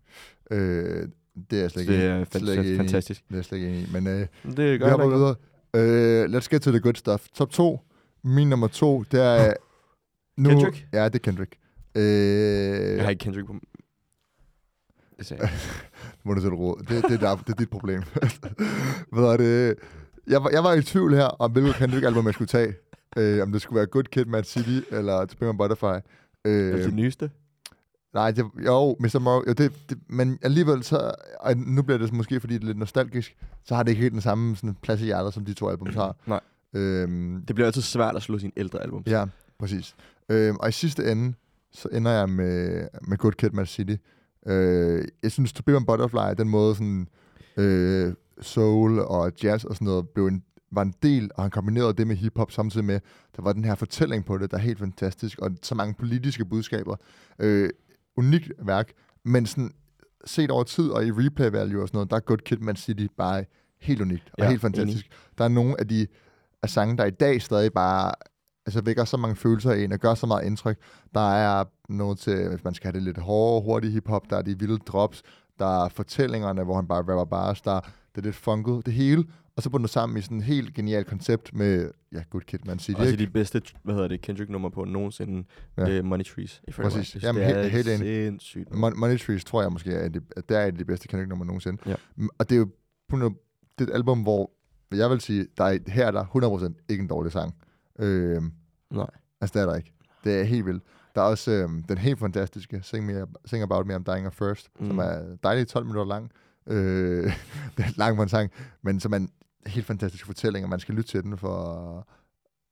Øh, 0.50 1.08
det 1.50 1.58
er 1.58 1.60
jeg 1.62 1.70
slet 1.70 1.86
Så 1.86 1.92
ikke, 1.92 2.04
det 2.20 2.26
er 2.34 2.38
slet 2.38 2.64
ikke 2.64 2.76
fantastisk. 2.76 3.22
Det 3.28 3.32
er 3.34 3.38
jeg 3.38 3.44
slet 3.44 3.58
ikke 3.58 3.68
enig 3.70 3.82
i. 3.82 3.92
Men 3.92 4.06
øh, 4.06 4.26
Det 4.56 4.72
vi 4.72 4.78
gør 4.78 4.90
hopper 4.90 5.06
jeg 5.06 5.14
videre. 5.18 5.34
Øh, 5.76 6.24
let's 6.24 6.48
get 6.50 6.62
to 6.62 6.70
the 6.70 6.80
good 6.80 6.94
stuff. 6.94 7.28
Top 7.34 7.50
2. 7.50 7.80
Min 8.24 8.48
nummer 8.48 8.68
2, 8.68 9.04
det 9.12 9.20
er... 9.20 9.52
Nu, 10.36 10.48
Kendrick? 10.48 10.86
Ja, 10.92 11.04
det 11.04 11.14
er 11.14 11.18
Kendrick. 11.18 11.56
Øh, 11.94 12.02
Jeg 12.96 13.02
har 13.04 13.10
ikke 13.10 13.20
Kendrick 13.24 13.46
på... 13.46 13.54
Det 15.18 15.26
sagde 15.26 15.42
jeg. 15.42 15.52
må 16.24 16.34
du 16.34 16.40
sætte 16.40 16.56
råd. 16.56 16.78
Det, 16.78 16.88
det, 17.08 17.12
er 17.12 17.18
der, 17.18 17.36
det 17.36 17.48
er 17.48 17.56
dit 17.56 17.70
problem. 17.70 18.02
Hvad 19.12 19.24
er 19.24 19.36
det? 19.36 19.76
Jeg 20.26 20.42
var, 20.44 20.50
jeg 20.50 20.64
var 20.64 20.72
i 20.72 20.82
tvivl 20.82 21.14
her, 21.14 21.24
om 21.24 21.52
hvilket 21.52 21.74
Kendrick-album 21.74 22.26
jeg 22.26 22.34
skulle 22.34 22.48
tage. 22.48 22.74
Øh, 23.16 23.42
om 23.42 23.52
det 23.52 23.62
skulle 23.62 23.76
være 23.76 23.86
Good 23.86 24.04
Kid, 24.04 24.24
Mad 24.24 24.44
City, 24.44 24.80
eller 24.90 25.26
To 25.26 25.36
Be 25.40 25.52
My 25.52 25.56
Butterfly. 25.56 25.98
Øh, 26.44 26.72
Altså 26.72 26.86
det 26.86 26.94
nyeste? 26.94 27.30
Nej, 28.14 28.30
det, 28.30 28.44
jo, 28.66 28.96
Mr. 29.00 29.18
Morrow, 29.18 29.42
jo, 29.48 29.52
det, 29.52 29.72
det, 29.90 29.98
men 30.08 30.38
alligevel 30.42 30.82
så, 30.82 31.14
og 31.40 31.56
nu 31.56 31.82
bliver 31.82 31.98
det 31.98 32.12
måske, 32.12 32.40
fordi 32.40 32.54
det 32.54 32.62
er 32.62 32.66
lidt 32.66 32.78
nostalgisk, 32.78 33.36
så 33.64 33.74
har 33.74 33.82
det 33.82 33.90
ikke 33.90 34.02
helt 34.02 34.12
den 34.12 34.20
samme 34.20 34.56
sådan, 34.56 34.76
plads 34.82 35.00
i 35.00 35.04
hjertet, 35.04 35.34
som 35.34 35.44
de 35.44 35.54
to 35.54 35.68
album 35.68 35.88
har. 35.94 36.16
Nej. 36.26 36.40
Øhm, 36.74 37.44
Det 37.48 37.54
bliver 37.54 37.66
altid 37.66 37.82
svært 37.82 38.16
at 38.16 38.22
slå 38.22 38.38
sine 38.38 38.52
ældre 38.56 38.82
album. 38.82 39.02
ja, 39.06 39.24
præcis. 39.58 39.94
Øhm, 40.28 40.56
og 40.56 40.68
i 40.68 40.72
sidste 40.72 41.12
ende, 41.12 41.34
så 41.72 41.88
ender 41.92 42.10
jeg 42.10 42.28
med, 42.28 42.88
med 43.08 43.18
Good 43.18 43.32
Kid, 43.32 43.50
Mad 43.50 43.66
City. 43.66 43.94
Øh, 44.46 45.04
jeg 45.22 45.32
synes, 45.32 45.52
To 45.52 45.62
Be 45.62 45.72
My 45.80 45.84
Butterfly, 45.86 46.34
den 46.38 46.48
måde 46.48 46.74
sådan, 46.74 47.08
øh, 47.56 48.14
soul 48.40 48.98
og 48.98 49.32
jazz 49.42 49.64
og 49.64 49.74
sådan 49.74 49.84
noget, 49.86 50.08
blev 50.08 50.26
en, 50.26 50.42
var 50.72 50.82
en 50.82 50.94
del, 51.02 51.30
og 51.34 51.42
han 51.44 51.50
kombinerede 51.50 51.92
det 51.92 52.06
med 52.06 52.16
hiphop 52.16 52.50
samtidig 52.52 52.84
med, 52.84 53.00
der 53.36 53.42
var 53.42 53.52
den 53.52 53.64
her 53.64 53.74
fortælling 53.74 54.24
på 54.24 54.38
det, 54.38 54.50
der 54.50 54.56
er 54.56 54.60
helt 54.60 54.78
fantastisk, 54.78 55.38
og 55.38 55.50
så 55.62 55.74
mange 55.74 55.94
politiske 55.94 56.44
budskaber. 56.44 56.96
Øh, 57.38 57.70
unikt 58.16 58.52
værk, 58.58 58.92
men 59.24 59.46
sådan 59.46 59.70
set 60.24 60.50
over 60.50 60.64
tid 60.64 60.90
og 60.90 61.06
i 61.06 61.10
replay 61.10 61.50
value 61.50 61.82
og 61.82 61.88
sådan 61.88 61.96
noget, 61.96 62.10
der 62.10 62.16
er 62.16 62.20
Good 62.20 62.38
Kid, 62.38 62.56
Man 62.56 62.76
City 62.76 63.06
bare 63.16 63.44
helt 63.80 64.00
unikt 64.00 64.30
og 64.32 64.38
Ja, 64.38 64.48
helt 64.48 64.60
fantastisk. 64.60 65.06
Der 65.38 65.44
er 65.44 65.48
nogle 65.48 65.80
af 65.80 65.88
de 65.88 66.06
af 66.62 66.70
sange, 66.70 66.96
der 66.96 67.04
i 67.04 67.10
dag 67.10 67.42
stadig 67.42 67.72
bare 67.72 68.12
altså 68.66 68.80
vækker 68.80 69.04
så 69.04 69.16
mange 69.16 69.36
følelser 69.36 69.72
i 69.72 69.84
en 69.84 69.92
og 69.92 69.98
gør 69.98 70.14
så 70.14 70.26
meget 70.26 70.44
indtryk. 70.44 70.78
Der 71.14 71.32
er 71.32 71.64
noget 71.88 72.18
til, 72.18 72.48
hvis 72.48 72.64
man 72.64 72.74
skal 72.74 72.86
have 72.86 72.94
det 72.94 73.02
lidt 73.02 73.18
hårdere, 73.18 73.62
hurtige 73.62 73.92
hiphop, 73.92 74.30
der 74.30 74.36
er 74.36 74.42
de 74.42 74.58
vilde 74.58 74.78
drops, 74.78 75.22
der 75.58 75.84
er 75.84 75.88
fortællingerne, 75.88 76.64
hvor 76.64 76.76
han 76.76 76.88
bare 76.88 76.98
rapper 76.98 77.24
bars, 77.24 77.60
der 77.60 77.80
det 78.14 78.20
er 78.20 78.22
lidt 78.22 78.36
funket, 78.36 78.86
det 78.86 78.94
hele, 78.94 79.24
og 79.56 79.62
så 79.62 79.70
bundet 79.70 79.90
sammen 79.90 80.18
i 80.18 80.20
sådan 80.20 80.38
et 80.38 80.44
helt 80.44 80.74
genialt 80.74 81.06
koncept 81.06 81.54
med, 81.54 81.90
ja, 82.12 82.22
Good 82.30 82.40
Kid, 82.42 82.58
Man 82.66 82.78
City, 82.78 82.98
Også 83.00 83.12
ikke? 83.12 83.24
de 83.26 83.30
bedste, 83.30 83.62
hvad 83.82 83.94
hedder 83.94 84.08
det, 84.08 84.20
Kendrick-nummer 84.20 84.68
på 84.68 84.84
nogensinde, 84.84 85.44
Ja. 85.76 85.86
ja. 85.88 86.02
Money 86.02 86.24
Trees. 86.24 86.62
Præcis. 86.76 87.14
Jeg 87.14 87.22
Jamen, 87.22 87.42
det 87.42 87.46
helt- 87.46 87.58
er 87.58 87.68
helt 87.68 87.88
enig. 87.88 87.98
sindssygt. 87.98 88.68
Mon- 88.68 88.94
Money 88.94 89.18
Trees 89.18 89.44
tror 89.44 89.62
jeg 89.62 89.72
måske 89.72 89.92
er, 89.92 90.08
det, 90.08 90.22
at 90.36 90.48
det 90.48 90.56
er 90.56 90.60
et 90.62 90.66
af 90.66 90.74
de 90.78 90.84
bedste 90.84 91.08
Kendrick 91.08 91.28
nummer 91.28 91.44
nogensinde. 91.44 91.82
Ja. 91.86 91.94
Og 92.38 92.48
det 92.48 92.54
er 92.54 92.58
jo 92.58 92.68
på 93.08 93.16
noget- 93.16 93.34
det 93.78 93.84
er 93.88 93.92
et 93.92 93.94
album, 93.94 94.22
hvor 94.22 94.50
jeg 94.94 95.10
vil 95.10 95.20
sige, 95.20 95.46
der 95.58 95.64
er, 95.64 95.78
her 95.86 96.06
er 96.06 96.10
der 96.10 96.24
100% 96.24 96.74
ikke 96.88 97.00
en 97.02 97.08
dårlig 97.08 97.32
sang. 97.32 97.54
Øhm, 97.98 98.52
Nej. 98.90 99.06
altså, 99.40 99.58
det 99.58 99.66
er 99.66 99.70
der 99.70 99.76
ikke. 99.76 99.92
Det 100.24 100.40
er 100.40 100.44
helt 100.44 100.66
vildt. 100.66 100.82
Der 101.14 101.20
er 101.20 101.24
også 101.26 101.50
øhm, 101.50 101.82
den 101.82 101.98
helt 101.98 102.18
fantastiske 102.18 102.80
Sing, 102.82 103.06
me, 103.06 103.26
Sing 103.44 103.62
About 103.62 103.86
Me, 103.86 103.94
I'm 103.96 104.02
Dying 104.14 104.26
of 104.26 104.32
First, 104.32 104.68
mm. 104.80 104.86
som 104.86 104.98
er 104.98 105.36
dejligt 105.42 105.68
12 105.68 105.86
minutter 105.86 106.04
lang. 106.14 106.30
Øh, 106.66 107.24
det 107.76 107.84
er 107.84 107.92
lang 107.96 108.16
for 108.16 108.22
en 108.22 108.28
sang, 108.28 108.50
men 108.82 109.00
som 109.00 109.12
er 109.12 109.16
en 109.16 109.30
helt 109.66 109.86
fantastisk 109.86 110.26
fortælling, 110.26 110.64
og 110.64 110.70
man 110.70 110.80
skal 110.80 110.94
lytte 110.94 111.10
til 111.10 111.22
den 111.22 111.38
for, 111.38 112.06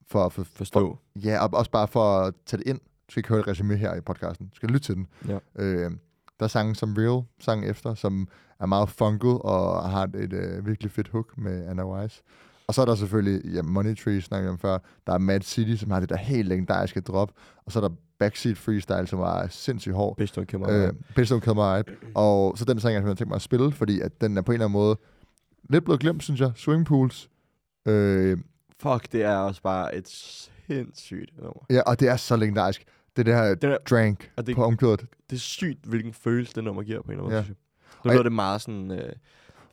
for, 0.09 0.28
for, 0.28 0.45
Forstå. 0.45 0.99
Ja, 1.16 1.45
og 1.45 1.51
også 1.53 1.70
bare 1.70 1.88
for 1.88 2.18
at 2.18 2.34
tage 2.47 2.59
det 2.59 2.66
ind. 2.66 2.78
Du 2.78 3.12
skal 3.12 3.20
ikke 3.20 3.28
høre 3.28 3.41
et 3.41 3.49
resume 3.49 3.76
her 3.76 3.95
i 3.95 4.01
podcasten. 4.01 4.47
Du 4.47 4.57
skal 4.57 4.68
lytte 4.68 4.86
til 4.86 4.95
den. 4.95 5.07
Ja. 5.28 5.38
Øh, 5.57 5.91
der 6.41 6.45
er 6.45 6.49
sangen 6.49 6.74
som 6.74 6.95
Real, 6.99 7.24
sang 7.41 7.64
efter, 7.64 7.95
som 7.95 8.28
er 8.61 8.66
meget 8.66 8.88
funket 8.88 9.38
og 9.43 9.91
har 9.91 10.05
et, 10.05 10.14
et 10.14 10.32
øh, 10.32 10.66
virkelig 10.66 10.91
fedt 10.91 11.09
hook 11.09 11.38
med 11.38 11.66
Anna 11.66 11.86
Wise. 11.86 12.22
Og 12.71 12.75
så 12.75 12.81
er 12.81 12.85
der 12.87 12.95
selvfølgelig 12.95 13.55
ja, 13.55 13.62
Money 13.62 13.97
Tree, 13.97 14.21
snakkede 14.21 14.49
vi 14.49 14.53
om 14.53 14.59
før. 14.59 14.79
Der 15.07 15.12
er 15.12 15.18
Mad 15.18 15.41
City, 15.41 15.81
som 15.81 15.91
har 15.91 16.01
det 16.01 16.09
der 16.09 16.16
helt 16.16 16.49
legendariske 16.49 17.01
drop. 17.01 17.33
Og 17.64 17.73
så 17.73 17.79
er 17.79 17.89
der 17.89 17.95
Backseat 18.18 18.59
Freestyle, 18.59 19.07
som 19.07 19.18
var 19.18 19.47
sindssygt 19.49 19.95
hård. 19.95 20.16
Based 20.16 20.39
on 20.39 20.47
Kim 20.47 20.62
Øh, 20.62 20.93
Based 21.16 21.35
on 21.37 21.41
Kill 21.41 21.55
My 21.55 21.61
Eye. 21.61 21.85
Og 22.14 22.59
så 22.59 22.64
den 22.64 22.81
sang, 22.81 22.95
jeg 22.95 23.03
har 23.03 23.14
tænkt 23.14 23.29
mig 23.29 23.37
at 23.37 23.43
spille, 23.43 23.73
fordi 23.73 24.01
at 24.01 24.21
den 24.21 24.37
er 24.39 24.43
på 24.43 24.53
en 24.53 24.55
eller 24.55 24.64
anden 24.66 24.73
måde 24.73 24.99
lidt 25.71 25.85
blevet 25.85 26.01
glemt, 26.01 26.23
synes 26.23 26.41
jeg. 26.41 26.53
Swimming 26.57 26.87
Pools. 26.87 27.31
Øh, 27.89 28.39
Fuck, 28.81 29.12
det 29.12 29.23
er 29.23 29.37
også 29.37 29.62
bare 29.62 29.97
et 29.97 30.09
sindssygt 30.09 31.37
nummer. 31.37 31.64
ja, 31.71 31.81
og 31.81 32.01
det 32.01 32.09
er 32.09 32.16
så 32.16 32.37
legendarisk. 32.37 32.85
Det 33.16 33.27
der 33.27 33.55
Den 33.55 33.71
er, 33.71 33.79
drank 33.91 34.31
og 34.37 34.47
det, 34.47 34.57
på 34.57 34.64
omkvædet. 34.64 35.01
det 35.31 35.37
er 35.37 35.41
sygt, 35.41 35.85
hvilken 35.85 36.12
følelse 36.12 36.55
det 36.55 36.64
nummer 36.64 36.83
giver 36.83 37.03
på 37.03 37.07
en 37.07 37.11
eller 37.12 37.25
anden 37.25 37.35
måde, 37.35 37.45
synes 37.45 37.59
jeg. 38.05 38.05
Nu 38.05 38.11
lyder 38.11 38.23
det 38.23 38.33
meget 38.33 38.61
sådan 38.61 38.91
øh, 38.91 39.12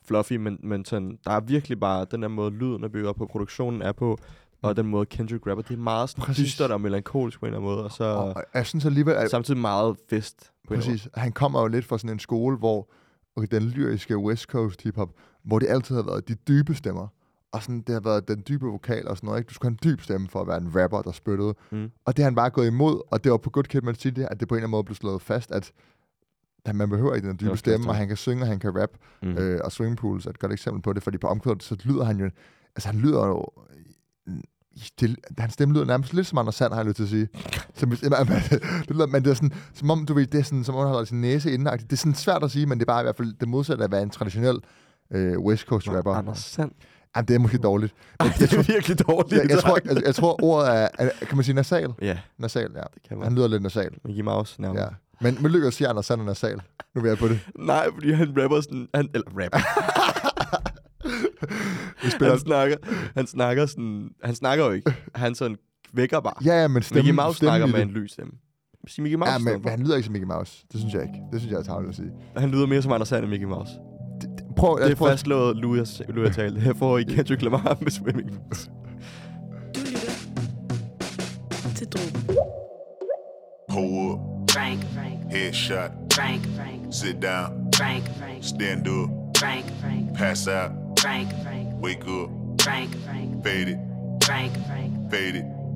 fluffy, 0.08 0.32
men, 0.32 0.58
men 0.62 0.84
sådan, 0.84 1.18
der 1.24 1.30
er 1.30 1.40
virkelig 1.40 1.80
bare 1.80 2.06
den 2.10 2.22
der 2.22 2.28
måde, 2.28 2.50
lyden 2.50 2.84
er 2.84 2.88
bygget 2.88 3.08
op 3.08 3.16
på, 3.16 3.26
produktionen 3.26 3.82
er 3.82 3.92
på, 3.92 4.18
og 4.62 4.76
den 4.76 4.86
måde 4.86 5.06
Kendrick 5.06 5.46
rapper, 5.46 5.62
det 5.62 5.74
er 5.74 5.78
meget 5.78 6.10
sådan 6.10 6.22
Præcis. 6.22 6.44
dystert 6.44 6.70
og 6.70 6.80
melankolisk 6.80 7.40
på 7.40 7.46
en 7.46 7.48
eller 7.52 7.58
anden 7.58 7.74
måde, 7.74 7.84
og 7.84 7.92
så 7.92 8.04
Og, 8.04 8.36
og 8.36 8.44
jeg 8.54 8.66
synes 8.66 8.86
alligevel, 8.86 9.14
at 9.14 9.30
samtidig 9.30 9.60
meget 9.60 9.96
fest. 10.10 10.52
På 10.68 10.74
præcis, 10.74 11.08
han 11.14 11.32
kommer 11.32 11.60
jo 11.60 11.66
lidt 11.66 11.84
fra 11.84 11.98
sådan 11.98 12.10
en 12.10 12.18
skole, 12.18 12.56
hvor 12.56 12.88
okay, 13.36 13.48
den 13.50 13.62
lyriske 13.62 14.18
West 14.18 14.44
Coast 14.44 14.82
hiphop, 14.82 15.08
hvor 15.44 15.58
det 15.58 15.66
altid 15.68 15.94
har 15.94 16.02
været 16.02 16.28
de 16.28 16.34
dybe 16.34 16.74
stemmer. 16.74 17.06
Og 17.52 17.62
sådan, 17.62 17.80
det 17.80 17.92
har 17.92 18.00
været 18.00 18.28
den 18.28 18.42
dybe 18.48 18.66
vokal 18.66 19.08
og 19.08 19.16
sådan 19.16 19.26
noget. 19.26 19.40
Ikke? 19.40 19.48
Du 19.48 19.54
skulle 19.54 19.70
have 19.70 19.90
en 19.90 19.92
dyb 19.92 20.00
stemme 20.00 20.28
for 20.28 20.40
at 20.40 20.46
være 20.46 20.56
en 20.56 20.82
rapper, 20.82 21.02
der 21.02 21.12
spyttede. 21.12 21.54
Mm. 21.70 21.90
Og 22.04 22.16
det 22.16 22.22
har 22.22 22.30
han 22.30 22.34
bare 22.34 22.50
gået 22.50 22.66
imod, 22.66 23.00
og 23.10 23.24
det 23.24 23.32
var 23.32 23.38
på 23.38 23.50
Good 23.50 23.64
Kid, 23.64 23.80
Man 23.80 23.94
City, 23.94 24.20
at 24.20 24.40
det 24.40 24.48
på 24.48 24.54
en 24.54 24.56
eller 24.56 24.66
anden 24.66 24.70
måde 24.70 24.84
blev 24.84 24.94
slået 24.94 25.22
fast, 25.22 25.50
at 25.50 25.72
at 26.64 26.74
man 26.74 26.88
behøver 26.90 27.14
ikke 27.14 27.28
den 27.28 27.36
dybe 27.40 27.56
stemme, 27.56 27.88
og 27.88 27.94
han 27.96 28.08
kan 28.08 28.16
synge, 28.16 28.42
og 28.42 28.46
han 28.48 28.58
kan 28.58 28.80
rap. 28.82 28.90
Mm. 29.22 29.28
Øh, 29.38 29.60
og 29.64 29.72
Swimming 29.72 29.96
Pools 29.98 30.26
er 30.26 30.30
et 30.30 30.38
godt 30.38 30.52
eksempel 30.52 30.82
på 30.82 30.92
det, 30.92 31.02
fordi 31.02 31.18
på 31.18 31.26
omkvædet, 31.26 31.62
så 31.62 31.76
lyder 31.84 32.04
han 32.04 32.16
jo... 32.16 32.30
Altså, 32.76 32.88
han 32.88 33.00
lyder 33.00 33.26
jo... 33.26 33.44
Det, 35.00 35.16
hans 35.38 35.52
stemme 35.52 35.74
lyder 35.74 35.84
nærmest 35.86 36.12
lidt 36.14 36.26
som 36.26 36.38
Anders 36.38 36.54
Sand, 36.54 36.72
har 36.72 36.80
jeg 36.80 36.86
lyst 36.86 36.96
til 36.96 37.02
at 37.02 37.08
sige. 37.08 37.28
Som, 37.78 37.88
hvis- 37.88 38.00
det 38.88 38.90
lyder, 38.90 39.06
men 39.06 39.24
det 39.24 39.30
er 39.30 39.34
sådan, 39.34 39.52
som 39.74 39.90
om, 39.90 40.06
du 40.06 40.14
ved, 40.14 40.26
det 40.26 40.38
er 40.40 40.44
sådan, 40.44 40.64
som 40.64 40.74
om 40.74 40.78
han 40.80 40.88
holder 40.88 41.04
sin 41.04 41.20
næse 41.20 41.52
inden. 41.52 41.78
Det 41.78 41.92
er 41.92 41.96
sådan 41.96 42.14
svært 42.14 42.44
at 42.44 42.50
sige, 42.50 42.66
men 42.66 42.78
det 42.78 42.84
er 42.84 42.92
bare 42.92 43.02
i 43.02 43.04
hvert 43.04 43.16
fald 43.16 43.34
det 43.40 43.48
modsatte 43.48 43.82
af 43.82 43.86
at 43.86 43.92
være 43.92 44.02
en 44.02 44.10
traditionel 44.10 44.58
øh, 45.12 45.38
West 45.38 45.62
Coast 45.66 45.88
rapper. 45.88 46.12
Anders 46.14 46.38
Sand. 46.38 46.70
Jamen, 47.16 47.28
det 47.28 47.34
er 47.34 47.38
måske 47.38 47.58
dårligt. 47.58 47.94
Ej, 48.20 48.26
det 48.38 48.52
er 48.52 48.62
virkelig 48.62 49.06
dårligt. 49.08 49.42
Jeg, 49.42 49.50
jeg, 49.50 49.58
tror, 49.58 49.78
jeg, 49.84 50.02
jeg 50.06 50.14
tror, 50.14 50.42
ordet 50.44 50.70
er, 50.76 50.88
er, 50.98 51.10
kan 51.26 51.36
man 51.36 51.44
sige 51.44 51.54
nasal? 51.54 51.92
Ja, 52.02 52.18
Nasal, 52.38 52.70
ja. 52.74 52.80
det 52.94 53.02
kan 53.08 53.16
man. 53.18 53.24
Han 53.24 53.34
lyder 53.34 53.48
lidt 53.48 53.62
nasal. 53.62 53.90
Mickey 54.04 54.22
Mouse 54.22 54.60
nærmere. 54.62 54.82
Ja. 54.82 54.88
Men 55.20 55.38
med 55.42 55.50
lykke 55.50 55.66
at 55.66 55.74
sige, 55.74 55.86
at 55.86 55.90
Anders 55.90 56.06
Sand 56.06 56.20
er 56.20 56.24
nasal. 56.24 56.60
Nu 56.94 57.00
vil 57.00 57.08
jeg 57.08 57.18
på 57.18 57.28
det. 57.28 57.40
Nej, 57.58 57.86
fordi 57.94 58.12
han 58.12 58.42
rapper 58.42 58.60
sådan... 58.60 58.88
Han, 58.94 59.08
eller 59.14 59.26
rapper. 59.28 59.58
Vi 62.04 62.10
spiller, 62.10 62.30
han 62.30 62.38
snakker, 62.40 62.76
han 63.14 63.26
snakker 63.26 63.66
sådan... 63.66 64.08
Han 64.24 64.34
snakker 64.34 64.64
jo 64.64 64.70
ikke. 64.70 64.94
Han 65.14 65.34
sådan 65.34 65.56
vækker 65.92 66.20
bare. 66.20 66.34
ja, 66.44 66.60
ja, 66.62 66.68
men 66.68 66.82
stemmen, 66.82 67.04
Mickey 67.04 67.14
Mouse 67.16 67.36
stemmen 67.36 67.50
snakker 67.50 67.66
med 67.66 67.74
det. 67.74 67.82
en 67.82 67.90
lys 67.90 68.12
stemme. 68.12 68.32
Sig 68.88 69.02
Mickey 69.02 69.16
Mouse 69.18 69.32
Ja, 69.32 69.38
men, 69.38 69.62
men 69.62 69.68
han 69.70 69.80
lyder 69.80 69.96
ikke 69.96 70.04
som 70.06 70.12
Mickey 70.12 70.26
Mouse. 70.26 70.64
Det 70.72 70.80
synes 70.80 70.94
jeg 70.94 71.02
ikke. 71.02 71.14
Det 71.32 71.40
synes 71.40 71.52
jeg 71.52 71.58
er 71.58 71.62
tavligt 71.62 71.88
at 71.90 71.96
sige. 71.96 72.10
Han 72.36 72.50
lyder 72.50 72.66
mere 72.66 72.82
som 72.82 72.92
Anders 72.92 73.08
Sand 73.08 73.22
end 73.24 73.30
Mickey 73.30 73.46
Mouse. 73.46 73.72
Prøv, 74.56 74.78
Det 74.80 74.90
er 74.90 74.94
prøv, 74.94 75.08
fastslået, 75.08 75.56
Louis, 75.56 76.02
Louis 76.08 76.28
har 76.28 76.34
talt. 76.42 76.60
Her 76.62 76.74
får 76.74 76.98
I 76.98 77.02
Kendrick 77.02 77.42
Lamar 77.42 77.76
med 77.80 77.90
Swimming 77.90 78.30
Pools. 78.34 78.70
Du 79.74 79.80
lytter 79.80 80.00
til 81.76 81.86
Drogen. 83.70 84.37
Frank, 84.58 84.84
Frank, 84.92 85.22
headshot, 85.30 86.12
Frank, 86.12 86.44
Frank, 86.56 86.92
sit 86.92 87.20
down, 87.20 87.70
Frank, 87.76 88.12
Frank, 88.16 88.42
stand 88.42 88.88
up, 88.88 89.08
Frank, 89.38 89.64
Frank, 89.80 90.14
pass 90.14 90.48
out, 90.48 90.72
Frank, 90.98 91.30
Frank, 91.44 91.68
wake 91.80 92.04
up, 92.08 92.28
Frank, 92.60 92.92
Frank, 93.04 93.44
fade 93.44 93.68
it, 93.68 93.78
Frank, 94.24 94.52
Frank, 94.66 95.10
fade 95.12 95.36
it. 95.36 95.57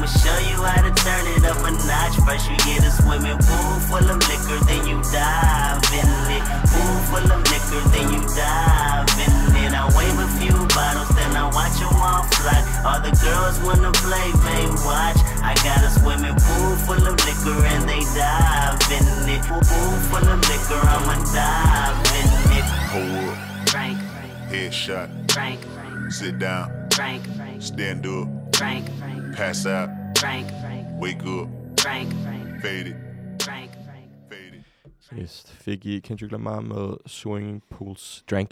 I'ma 0.00 0.08
show 0.16 0.38
you 0.48 0.56
how 0.56 0.80
to 0.80 0.88
turn 1.04 1.26
it 1.28 1.44
up 1.44 1.60
a 1.60 1.70
notch. 1.84 2.16
First 2.24 2.48
you 2.48 2.56
get 2.64 2.80
a 2.80 2.90
swimming 2.90 3.36
pool 3.36 3.76
full 3.84 4.00
of 4.00 4.16
liquor, 4.32 4.56
then 4.64 4.88
you 4.88 4.96
dive 5.12 5.84
in 5.92 6.08
it. 6.32 6.40
Pool 6.72 6.96
full 7.12 7.28
of 7.28 7.44
liquor, 7.52 7.84
then 7.92 8.08
you 8.08 8.24
dive 8.32 9.04
in 9.20 9.60
it. 9.60 9.76
I 9.76 9.84
wave 9.92 10.16
a 10.16 10.24
few 10.40 10.56
bottles, 10.72 11.12
then 11.12 11.36
I 11.36 11.44
watch 11.52 11.76
them 11.76 11.92
all 12.00 12.24
fly. 12.32 12.64
All 12.80 12.96
the 13.04 13.12
girls 13.20 13.60
wanna 13.60 13.92
play, 14.00 14.32
they 14.40 14.64
watch. 14.88 15.20
I 15.44 15.52
got 15.60 15.84
a 15.84 15.92
swimming 15.92 16.32
pool 16.32 16.76
full 16.88 17.04
of 17.04 17.20
liquor, 17.20 17.60
and 17.60 17.84
they 17.84 18.00
dive 18.16 18.80
in 18.88 19.04
it. 19.28 19.44
Pool 19.44 19.60
full 20.08 20.24
of 20.24 20.40
liquor, 20.48 20.80
I'ma 20.80 21.20
dive 21.28 22.00
in 22.16 22.28
it. 22.56 22.64
Pull 22.88 23.28
up, 23.28 23.68
Frank, 23.68 24.00
Frank, 24.16 24.32
headshot, 24.48 25.30
Frank, 25.30 25.60
Frank, 25.60 26.10
sit 26.10 26.38
down, 26.38 26.88
Frank, 26.88 27.22
Frank, 27.36 27.60
stand 27.60 28.06
up, 28.06 28.39
Frank, 28.60 28.84
Frank, 29.00 29.36
pass 29.36 29.66
out, 29.66 29.88
Frank, 30.18 30.46
Frank, 30.62 30.86
wake 31.02 31.22
up, 31.26 31.48
Frank, 31.80 32.08
Frank, 32.24 32.62
fade 32.62 32.86
it, 32.90 32.96
Frank, 33.42 33.70
Frank. 33.86 34.10
fade 34.30 34.54
it. 34.56 35.18
Yes, 35.22 35.44
fik 35.48 35.86
I 35.86 36.00
Kendrick 36.00 36.32
Lamar 36.32 36.60
med 36.60 36.96
Swinging 37.06 37.62
Pools 37.70 38.22
Drank. 38.30 38.50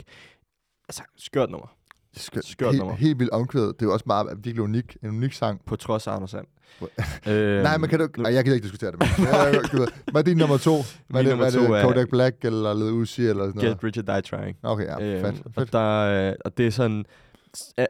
Altså, 0.89 1.03
skørt 1.17 1.51
nummer. 1.51 1.67
Skørt, 2.17 2.45
Skørt 2.45 2.71
helt, 2.71 2.79
nummer. 2.79 2.95
helt 2.97 3.19
vildt 3.19 3.31
omkvædet. 3.33 3.75
Det 3.81 3.83
er 3.83 3.87
jo 3.87 3.93
også 3.93 4.05
meget 4.07 4.27
virkelig 4.37 4.61
unik, 4.63 4.97
en 5.03 5.09
unik 5.09 5.33
sang. 5.33 5.61
På 5.67 5.77
trods 5.77 6.07
af 6.07 6.13
Anders 6.17 6.31
Sand. 6.31 6.47
Øh, 7.27 7.33
øh, 7.57 7.63
Nej, 7.63 7.77
men 7.79 7.91
kan 7.91 7.99
du... 7.99 8.23
Ej, 8.25 8.35
jeg 8.35 8.45
kan 8.45 8.55
ikke 8.55 8.65
diskutere 8.65 8.91
det. 8.93 8.99
Men. 9.01 9.09
Hvad 10.13 10.21
er 10.21 10.23
din 10.23 10.37
nummer 10.37 10.57
to? 10.57 10.77
Hvad 11.09 11.21
er 11.25 11.29
det, 11.29 11.37
hvad 11.37 11.47
er 11.55 11.61
det? 11.61 11.71
er- 11.71 11.83
Kodak 11.83 12.09
Black 12.09 12.37
eller 12.45 12.75
Lil 12.75 12.93
Uzi 12.93 13.23
eller 13.27 13.45
sådan 13.47 13.61
noget? 13.63 13.71
Get 13.81 13.85
Rich 13.85 13.99
or 13.99 14.03
Die 14.03 14.21
Trying. 14.23 14.57
Okay, 14.63 14.85
ja, 14.85 15.03
Øhm, 15.03 15.25
fedt. 15.25 15.47
Og, 15.47 15.53
fedt. 15.55 15.73
der, 15.73 16.29
øh, 16.29 16.35
og 16.45 16.59
det 16.59 16.67
er 16.67 16.71
sådan, 16.71 17.05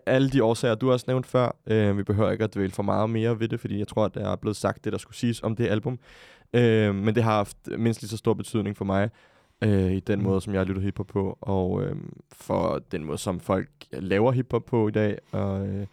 alle 0.07 0.31
de 0.31 0.45
årsager, 0.45 0.75
du 0.75 0.93
også 0.93 1.05
nævnt 1.09 1.27
før, 1.27 1.57
øh, 1.67 1.99
vi 1.99 2.03
behøver 2.03 2.31
ikke 2.31 2.45
at 2.45 2.55
dvæle 2.55 2.71
for 2.73 2.83
meget 2.83 3.11
mere 3.11 3.41
ved 3.41 3.49
det, 3.49 3.61
fordi 3.61 3.79
jeg 3.79 3.89
tror, 3.89 4.05
at 4.05 4.15
der 4.15 4.31
er 4.33 4.37
blevet 4.37 4.57
sagt 4.57 4.85
det, 4.85 4.93
der 4.93 4.99
skulle 4.99 5.17
siges 5.17 5.43
om 5.43 5.57
det 5.57 5.67
album. 5.69 5.99
Øh, 6.53 6.95
men 6.95 7.15
det 7.15 7.23
har 7.23 7.33
haft 7.33 7.57
mindst 7.79 8.03
lige 8.03 8.09
så 8.11 8.17
stor 8.17 8.35
betydning 8.35 8.77
for 8.77 8.85
mig, 8.85 9.11
øh, 9.65 9.93
i 9.93 10.01
den 10.01 10.19
Mm. 10.19 10.25
måde, 10.25 10.41
som 10.41 10.55
jeg 10.55 10.67
lytter 10.67 10.83
hiphop 10.83 11.07
på, 11.07 11.39
og 11.41 11.83
øh, 11.85 11.97
for 12.33 12.83
den 12.93 13.05
måde, 13.05 13.19
som 13.19 13.41
folk 13.41 13.69
laver 13.93 14.33
hiphop 14.33 14.65
på 14.65 14.89
i 14.89 14.91
dag. 14.91 15.19
Og 15.33 15.67
øh, 15.67 15.87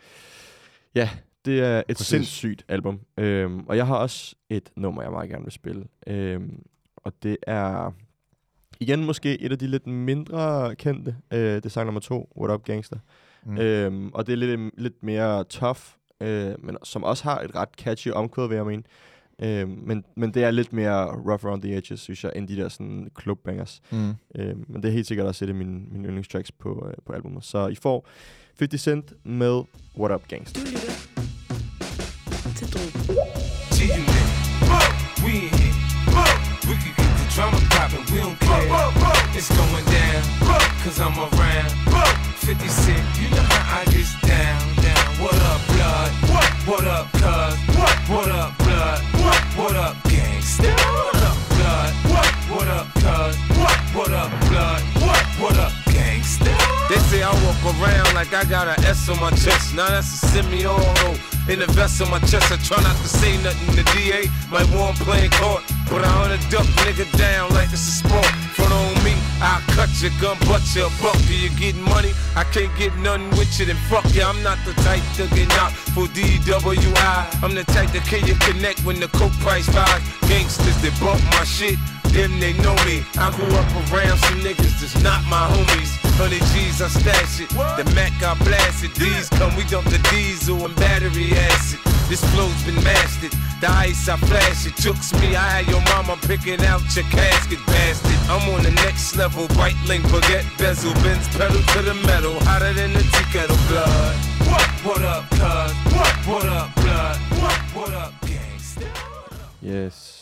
ja, 0.95 1.09
det 1.45 1.59
er 1.59 1.77
et 1.79 1.85
Præcis. 1.87 2.07
sindssygt 2.07 2.65
album. 2.67 2.99
Øh, 3.17 3.51
og 3.67 3.77
jeg 3.77 3.87
har 3.87 3.95
også 3.97 4.35
et 4.49 4.69
nummer, 4.75 5.01
jeg 5.01 5.11
meget 5.11 5.29
gerne 5.29 5.43
vil 5.43 5.51
spille. 5.51 5.83
Øh, 6.07 6.41
og 6.97 7.13
det 7.23 7.37
er 7.47 7.91
Igen 8.79 9.05
måske 9.05 9.41
et 9.41 9.51
af 9.51 9.59
de 9.59 9.67
lidt 9.67 9.87
mindre 9.87 10.75
kendte. 10.75 11.15
Øh, 11.33 11.39
det 11.39 11.65
er 11.65 11.69
sang 11.69 11.85
nummer 11.85 12.01
to, 12.01 12.33
What 12.37 12.51
Up 12.51 12.63
Gangster. 12.63 12.95
Mm. 12.95 13.01
Mm. 13.45 13.57
Øhm, 13.57 14.09
og 14.13 14.27
det 14.27 14.33
er 14.33 14.37
lidt, 14.37 14.71
lidt 14.77 15.03
mere 15.03 15.43
tough, 15.43 15.79
øh, 16.21 16.53
men 16.59 16.77
som 16.83 17.03
også 17.03 17.23
har 17.23 17.39
et 17.39 17.55
ret 17.55 17.69
catchy 17.77 18.11
omkvæd, 18.11 18.47
vil 18.47 18.55
jeg 18.55 18.65
mene. 18.65 18.83
Øh, 19.41 19.69
men, 19.69 20.03
men 20.15 20.33
det 20.33 20.43
er 20.43 20.51
lidt 20.51 20.73
mere 20.73 21.05
rough 21.05 21.45
around 21.45 21.61
the 21.61 21.77
edges, 21.77 21.99
synes 21.99 22.23
jeg, 22.23 22.31
end 22.35 22.47
de 22.47 22.55
der 22.55 22.69
sådan 22.69 23.11
clubbangers. 23.21 23.81
Mm. 23.91 24.09
Øh, 24.35 24.69
men 24.69 24.83
det 24.83 24.85
er 24.85 24.93
helt 24.93 25.07
sikkert 25.07 25.27
også 25.27 25.45
et 25.45 25.49
af 25.49 25.55
mine, 25.55 25.81
mine 25.91 26.07
yndlingstracks 26.07 26.51
på, 26.51 26.87
øh, 26.87 26.93
på 27.05 27.13
albumet. 27.13 27.43
Så 27.43 27.67
I 27.67 27.75
får 27.75 28.07
50 28.59 28.81
Cent 28.81 29.13
med 29.25 29.63
What 29.97 30.11
Up 30.11 30.27
Gangster. 30.27 30.61
Du 30.61 30.67
lytter 30.67 30.81
til. 33.71 33.87
We 35.25 35.54
drama 37.35 37.59
poppin', 37.69 37.99
we 38.13 38.19
don't 38.21 38.39
care. 38.39 38.63
It's 39.35 39.49
going 39.49 39.85
down, 39.85 40.23
cause 40.83 41.01
I'm 41.01 41.19
around. 41.19 41.71
50 42.37 42.67
Cent, 42.69 43.05
you 43.19 43.29
know 43.31 43.43
how 43.43 43.81
I 43.81 43.85
get 43.91 44.07
down, 44.21 44.61
down. 44.81 45.07
What 45.19 45.35
up, 45.51 45.61
blood? 45.67 46.11
What 46.65 46.87
up, 46.87 47.11
cuz? 47.11 47.57
What 48.07 48.31
up, 48.31 48.57
blood? 48.59 49.01
What 49.57 49.75
up, 49.75 49.95
gangsta? 50.05 50.71
What 50.71 51.23
up, 51.23 51.37
blood? 51.49 51.93
What 52.49 52.67
up, 52.69 52.87
cuz? 53.03 53.35
What 53.93 54.13
up, 54.13 54.31
blood? 54.47 54.94
They 56.95 57.01
say 57.11 57.23
I 57.23 57.33
walk 57.43 57.59
around 57.75 58.15
like 58.15 58.33
I 58.33 58.45
got 58.45 58.71
an 58.71 58.81
S 58.85 59.09
on 59.09 59.19
my 59.19 59.29
chest. 59.31 59.75
Now 59.75 59.89
that's 59.89 60.07
a 60.15 60.27
semi-auto. 60.31 61.11
In 61.51 61.59
the 61.59 61.67
vest 61.75 62.01
on 62.01 62.09
my 62.09 62.19
chest, 62.19 62.47
I 62.53 62.57
try 62.63 62.81
not 62.81 62.95
to 63.03 63.09
say 63.09 63.35
nothing. 63.43 63.75
The 63.75 63.83
DA 63.91 64.31
might 64.49 64.63
want 64.71 64.95
playing 65.03 65.31
court, 65.31 65.61
but 65.91 66.05
I 66.05 66.07
hunt 66.07 66.31
a 66.31 66.39
duck 66.49 66.63
nigga 66.87 67.05
down 67.17 67.51
like 67.51 67.67
it's 67.73 67.83
a 67.83 67.95
sport. 67.99 68.31
Front 68.55 68.71
on 68.71 68.95
me, 69.03 69.11
I'll 69.43 69.59
cut 69.75 69.91
your 69.99 70.15
gun, 70.23 70.39
butt 70.47 70.63
your 70.71 70.89
buck. 71.03 71.19
Do 71.27 71.35
you 71.35 71.51
get 71.59 71.75
money? 71.75 72.13
I 72.33 72.45
can't 72.55 72.71
get 72.79 72.95
nothing 73.03 73.29
with 73.31 73.51
you, 73.59 73.65
then 73.65 73.75
fuck 73.91 74.07
you. 74.15 74.23
I'm 74.23 74.41
not 74.41 74.57
the 74.63 74.71
type 74.87 75.03
to 75.19 75.27
get 75.35 75.51
out 75.59 75.73
for 75.73 76.07
DWI. 76.15 77.43
I'm 77.43 77.53
the 77.53 77.65
type 77.75 77.91
to 77.91 77.99
kill 78.07 78.23
you 78.23 78.35
connect 78.35 78.85
when 78.87 79.01
the 79.01 79.09
coke 79.09 79.35
price 79.43 79.67
rise. 79.75 80.01
Gangsters 80.31 80.79
that 80.79 80.95
bump 81.03 81.19
my 81.35 81.43
shit, 81.43 81.75
them 82.15 82.39
they 82.39 82.53
know 82.63 82.75
me. 82.87 83.03
I 83.19 83.29
grew 83.35 83.51
up 83.51 83.67
around 83.91 84.17
some 84.23 84.39
niggas 84.39 84.79
that's 84.79 84.95
not 85.03 85.21
my 85.27 85.43
homies. 85.51 85.91
Honey 86.15 86.39
G's, 86.55 86.81
I 86.81 86.87
stash 86.87 87.41
it. 87.43 87.49
The 87.51 87.83
Mac, 87.93 88.15
I 88.23 88.33
blast 88.43 88.83
it. 88.83 88.95
These 88.95 89.29
come, 89.35 89.55
we 89.55 89.63
dump 89.65 89.87
the 89.91 89.99
diesel 90.09 90.65
and 90.65 90.75
battery 90.75 91.33
acid. 91.51 91.79
This 92.07 92.23
flow's 92.31 92.55
been 92.63 92.81
mastered. 92.83 93.35
The 93.59 93.69
ice, 93.69 94.07
I 94.07 94.15
flash 94.17 94.65
it. 94.65 94.73
Chooks 94.79 95.11
me, 95.19 95.35
I 95.35 95.59
had 95.59 95.67
your 95.67 95.81
mama 95.91 96.17
picking 96.23 96.63
out 96.63 96.81
your 96.95 97.05
casket, 97.11 97.59
bastard. 97.67 98.15
I'm 98.31 98.47
on 98.55 98.63
the 98.63 98.71
next 98.71 99.17
level. 99.17 99.47
Right 99.59 99.75
link, 99.87 100.05
baguette, 100.05 100.47
bezel, 100.57 100.93
bends, 101.03 101.27
pedal 101.35 101.61
to 101.73 101.81
the 101.81 101.95
metal. 102.07 102.39
Hotter 102.47 102.73
than 102.73 102.93
the 102.93 103.03
tea 103.03 103.27
kettle 103.35 103.59
blood. 103.67 104.15
What? 104.47 104.67
What 104.87 105.01
up, 105.03 105.29
cuz? 105.31 105.73
What? 105.91 106.15
What 106.29 106.45
up, 106.47 106.75
blood? 106.75 107.17
What? 107.41 107.59
What 107.75 107.93
up, 107.93 108.13
gangsta? 108.21 108.87
Yes. 109.61 110.14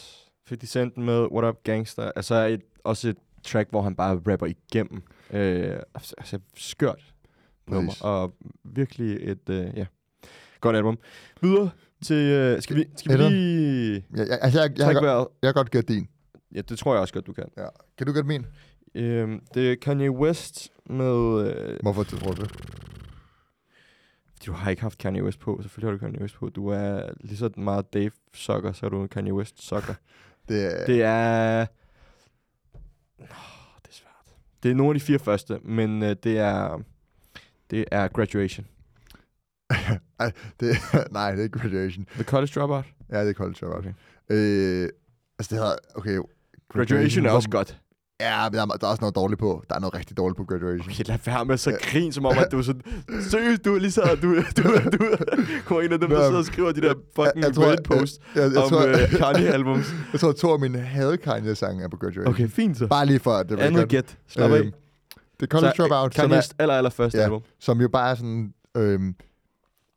50 0.45 0.69
Cent 0.69 0.97
med 0.97 1.27
What 1.31 1.49
Up 1.49 1.63
Gangster. 1.63 2.11
Altså 2.15 2.35
et, 2.35 2.61
også 2.83 3.09
et 3.09 3.17
track, 3.43 3.69
hvor 3.69 3.81
han 3.81 3.95
bare 3.95 4.21
rapper 4.31 4.45
igennem. 4.45 5.01
Øh, 5.33 5.79
altså 5.95 6.15
altså, 6.17 6.39
skørt 6.55 7.13
nummer. 7.67 7.89
Præcis. 7.91 8.01
Og 8.01 8.35
virkelig 8.63 9.17
et, 9.29 9.49
øh, 9.49 9.67
ja, 9.77 9.85
godt 10.61 10.75
album. 10.75 10.97
Videre 11.41 11.69
til, 12.03 12.15
øh, 12.31 12.61
skal 12.61 12.75
vi, 12.75 12.85
skal 12.97 13.17
vi 13.19 13.23
lige 13.23 14.05
Ja, 14.17 14.21
jeg, 14.25 14.39
altså, 14.41 14.61
jeg, 14.61 14.69
jeg, 14.71 14.77
jeg, 14.77 14.85
har, 14.87 14.93
godt- 14.93 15.29
jeg 15.41 15.47
har 15.47 15.53
godt 15.53 15.71
gætte 15.71 15.93
din. 15.93 16.07
Ja, 16.55 16.61
det 16.61 16.77
tror 16.79 16.93
jeg 16.93 17.01
også 17.01 17.13
godt, 17.13 17.27
du 17.27 17.33
kan. 17.33 17.45
Ja. 17.57 17.65
Kan 17.97 18.07
du 18.07 18.13
gætte 18.13 18.27
min? 18.27 18.45
Øhm, 18.95 19.39
det 19.53 19.71
er 19.71 19.75
Kanye 19.81 20.11
West 20.11 20.69
med... 20.89 21.47
Øh, 21.55 21.79
Hvorfor 21.81 22.03
tror 22.03 22.31
du 22.31 22.41
det? 22.41 22.51
du 24.45 24.51
har 24.51 24.69
ikke 24.69 24.81
haft 24.81 24.97
Kanye 24.97 25.23
West 25.23 25.39
på. 25.39 25.59
Selvfølgelig 25.61 25.91
har 25.91 25.97
du 25.97 26.05
Kanye 26.11 26.21
West 26.21 26.35
på. 26.35 26.49
Du 26.49 26.67
er 26.67 27.09
lige 27.21 27.37
så 27.37 27.49
meget 27.57 27.93
Dave 27.93 28.11
Sucker, 28.33 28.71
så 28.71 28.85
er 28.85 28.89
du 28.89 29.01
en 29.01 29.07
Kanye 29.07 29.33
West 29.33 29.63
Sucker. 29.67 29.93
Det 30.49 30.65
er... 30.81 30.85
Det 30.85 31.01
er... 31.03 31.65
Nå, 33.19 33.25
det 33.83 33.89
er 33.89 33.93
svært. 33.93 34.35
Det 34.63 34.71
er 34.71 34.75
nogle 34.75 34.89
af 34.95 34.99
de 34.99 35.05
fire 35.05 35.19
første, 35.19 35.59
men 35.63 36.03
øh, 36.03 36.15
det 36.23 36.37
er... 36.39 36.79
Det 37.69 37.85
er 37.91 38.07
Graduation. 38.07 38.65
Ej, 40.19 40.31
det, 40.59 40.75
nej, 41.11 41.31
det 41.31 41.39
er 41.39 41.43
ikke 41.43 41.59
graduation. 41.59 42.05
The 42.05 42.23
College 42.23 42.51
Dropout. 42.59 42.85
Ja, 43.09 43.21
det 43.21 43.29
er 43.29 43.33
college 43.33 43.57
dropout. 43.61 43.79
Okay. 43.79 43.93
Øh, 44.29 44.89
altså, 45.39 45.55
det 45.55 45.63
hedder... 45.63 45.75
Okay, 45.95 46.19
Graduation 46.69 47.25
er 47.25 47.29
hvor- 47.29 47.35
også 47.35 47.49
godt. 47.49 47.79
Ja, 48.23 48.49
men 48.49 48.53
der 48.57 48.61
er, 48.61 48.65
der 48.65 48.87
er 48.87 48.91
også 48.91 49.01
noget 49.01 49.15
dårligt 49.15 49.39
på. 49.39 49.63
Der 49.69 49.75
er 49.75 49.79
noget 49.79 49.95
rigtig 49.95 50.17
dårligt 50.17 50.37
på 50.37 50.43
graduation. 50.43 50.91
Okay, 50.93 51.03
lad 51.07 51.17
være 51.25 51.45
med 51.45 51.57
så 51.57 51.77
grin, 51.81 52.11
som 52.13 52.25
om, 52.25 52.37
at 52.37 52.47
du 52.51 52.57
er 52.57 52.61
sådan... 52.61 52.81
Seriøst, 53.29 53.65
du 53.65 53.75
er 53.75 53.79
lige 53.79 53.91
så... 53.91 54.17
Du, 54.21 54.35
du, 54.35 54.63
du, 54.97 55.15
du 55.69 55.75
er 55.75 55.81
en 55.81 55.91
af 55.93 55.99
dem, 55.99 56.09
der 56.09 56.23
sidder 56.25 56.37
og 56.37 56.45
skriver 56.45 56.71
de 56.71 56.81
der 56.81 56.93
fucking 57.15 57.43
jeg 57.45 57.53
tror, 57.53 57.63
Reddit-post 57.65 58.21
jeg, 58.35 58.41
jeg, 58.43 58.51
jeg, 58.53 58.63
om 58.63 58.69
tror, 58.69 58.87
øh, 58.87 59.09
Kanye-albums. 59.09 59.93
jeg 60.13 60.19
tror, 60.19 60.31
to 60.31 60.53
af 60.53 60.59
mine 60.59 60.77
had 60.79 61.17
Kanye-sange 61.17 61.83
er 61.83 61.87
på 61.87 61.97
graduation. 61.97 62.27
Okay, 62.33 62.49
fint 62.49 62.77
så. 62.77 62.87
Bare 62.87 63.05
lige 63.05 63.19
for, 63.19 63.31
at 63.31 63.49
det 63.49 63.57
bliver 63.57 63.67
Andet 63.67 63.89
gæt. 63.89 64.17
Slap 64.27 64.51
af. 64.51 64.57
Øhm, 64.59 64.71
Det 65.39 65.43
er 65.43 65.47
College 65.47 65.73
øh, 65.83 65.89
Dropout, 65.89 66.19
er, 66.19 66.23
Kanye's 66.41 66.49
aller, 66.59 66.75
aller 66.75 66.89
første 66.89 67.17
Ja. 67.17 67.23
album. 67.23 67.41
som 67.59 67.81
jo 67.81 67.87
bare 67.87 68.11
er 68.11 68.15
sådan... 68.15 68.53
Øhm, 68.77 69.15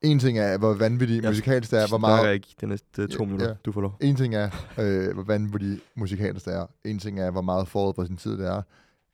en 0.07 0.19
ting 0.19 0.39
er, 0.39 0.59
hvor 0.59 0.75
vanvittig 0.75 1.23
Jeg 1.23 1.31
musikalsk 1.31 1.71
det 1.71 1.83
er, 1.83 1.89
hvor 1.89 1.99
meget... 1.99 2.35
ikke 2.35 2.55
de 2.61 2.67
næste 2.67 3.07
to 3.07 3.19
Ja, 3.19 3.25
minutter. 3.25 3.49
ja. 3.49 3.55
Du 3.65 3.73
får 3.73 3.81
lov. 3.81 3.95
En 4.01 4.17
ting 4.17 4.35
er, 4.35 4.51
øh, 4.79 5.15
hvor 5.15 5.23
vanvittig 5.23 5.81
musikalsk 5.95 6.45
det 6.47 6.55
er. 6.55 6.67
En 6.85 6.99
ting 6.99 7.21
er, 7.21 7.31
hvor 7.31 7.41
meget 7.43 7.69
forud 7.69 7.93
på 7.95 8.07
sin 8.07 8.17
tid 8.17 8.39
det 8.39 8.47
er. 8.47 8.63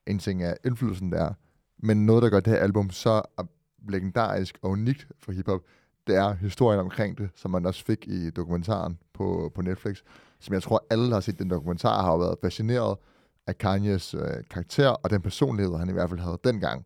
En 0.06 0.18
ting 0.18 0.42
er, 0.42 0.54
indflydelsen 0.64 1.12
det 1.12 1.20
er. 1.20 1.32
Men 1.78 2.06
noget, 2.06 2.22
der 2.22 2.28
gør 2.30 2.40
det 2.40 2.52
her 2.52 2.60
album 2.60 2.90
så 2.90 3.22
legendarisk 3.88 4.58
og 4.62 4.70
unikt 4.70 5.06
for 5.20 5.32
hiphop, 5.32 5.60
det 6.06 6.16
er 6.16 6.34
historien 6.34 6.80
omkring 6.80 7.18
det, 7.18 7.30
som 7.36 7.50
man 7.50 7.66
også 7.66 7.84
fik 7.84 8.04
i 8.08 8.30
dokumentaren 8.30 8.98
på, 9.14 9.52
på 9.54 9.62
Netflix. 9.62 9.98
Som 10.40 10.54
jeg 10.54 10.62
tror, 10.62 10.86
alle, 10.90 11.06
der 11.06 11.12
har 11.12 11.20
set 11.20 11.38
den 11.38 11.50
dokumentar, 11.50 12.02
har 12.02 12.16
været 12.16 12.36
fascineret 12.42 12.96
af 13.46 13.58
Kanyes 13.58 14.14
øh, 14.14 14.20
karakter 14.50 14.88
og 14.88 15.10
den 15.10 15.20
personlighed, 15.22 15.76
han 15.76 15.88
i 15.88 15.92
hvert 15.92 16.08
fald 16.08 16.20
havde 16.20 16.38
dengang. 16.44 16.84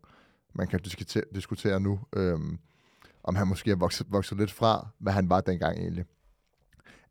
Man 0.55 0.67
kan 0.67 0.79
diskutere, 0.79 1.23
diskutere 1.35 1.79
nu, 1.79 1.99
øhm, 2.15 2.57
om 3.27 3.35
han 3.35 3.47
måske 3.47 3.69
har 3.69 3.75
vokset, 3.77 4.07
vokset 4.09 4.37
lidt 4.37 4.51
fra, 4.51 4.87
hvad 4.99 5.13
han 5.13 5.29
var 5.29 5.41
dengang 5.41 5.77
egentlig. 5.79 6.05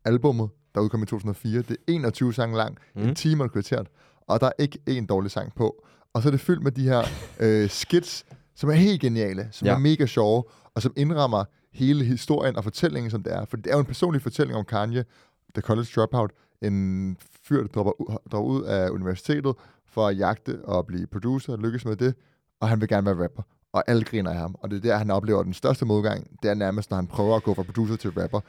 Albummet, 0.05 0.49
der 0.75 0.81
udkom 0.81 1.03
i 1.03 1.05
2004, 1.05 1.57
det 1.61 1.71
er 1.71 1.75
21 1.87 2.33
sange 2.33 2.57
lang, 2.57 2.77
mm. 2.95 3.01
en 3.01 3.15
time 3.15 3.43
og 3.43 3.45
et 3.45 3.51
kvarteret, 3.51 3.87
og 4.27 4.41
der 4.41 4.47
er 4.47 4.51
ikke 4.59 4.79
en 4.87 5.05
dårlig 5.05 5.31
sang 5.31 5.55
på. 5.55 5.83
Og 6.13 6.21
så 6.21 6.29
er 6.29 6.31
det 6.31 6.39
fyldt 6.39 6.63
med 6.63 6.71
de 6.71 6.83
her 6.83 7.03
øh, 7.39 7.69
skits, 7.69 8.25
som 8.55 8.69
er 8.69 8.73
helt 8.73 9.01
geniale, 9.01 9.47
som 9.51 9.67
ja. 9.67 9.73
Er 9.73 9.77
mega 9.77 10.05
sjove, 10.05 10.43
og 10.75 10.81
som 10.81 10.93
indrammer 10.95 11.43
hele 11.73 12.05
historien 12.05 12.55
og 12.55 12.63
fortællingen, 12.63 13.11
som 13.11 13.23
det 13.23 13.33
er. 13.33 13.45
For 13.45 13.57
det 13.57 13.67
er 13.67 13.73
jo 13.73 13.79
en 13.79 13.85
personlig 13.85 14.21
fortælling 14.21 14.57
om 14.57 14.65
Kanye, 14.65 15.05
The 15.53 15.61
College 15.61 15.87
Dropout, 15.95 16.31
en 16.61 17.17
fyr, 17.43 17.61
der 17.61 17.67
dropper, 17.67 18.01
ud- 18.01 18.17
dropper 18.31 18.49
ud 18.49 18.63
af 18.63 18.89
universitetet 18.89 19.55
for 19.85 20.07
at 20.07 20.17
jagte 20.17 20.65
og 20.65 20.85
blive 20.85 21.07
producer 21.07 21.53
og 21.53 21.59
lykkes 21.59 21.85
med 21.85 21.95
det, 21.95 22.15
og 22.59 22.69
han 22.69 22.81
vil 22.81 22.87
gerne 22.89 23.05
være 23.05 23.23
rapper. 23.23 23.43
Og 23.73 23.83
alle 23.87 24.03
griner 24.03 24.31
af 24.31 24.37
ham, 24.37 24.55
og 24.59 24.69
det 24.71 24.77
er 24.77 24.81
der, 24.81 24.97
han 24.97 25.11
oplever 25.11 25.43
den 25.43 25.53
største 25.53 25.85
modgang. 25.85 26.27
Det 26.43 26.49
er 26.51 26.53
nærmest, 26.55 26.89
når 26.89 26.95
han 26.95 27.07
prøver 27.07 27.35
at 27.35 27.43
gå 27.43 27.53
fra 27.53 27.63
producer 27.63 27.95
til 27.95 28.09
rapper. 28.11 28.39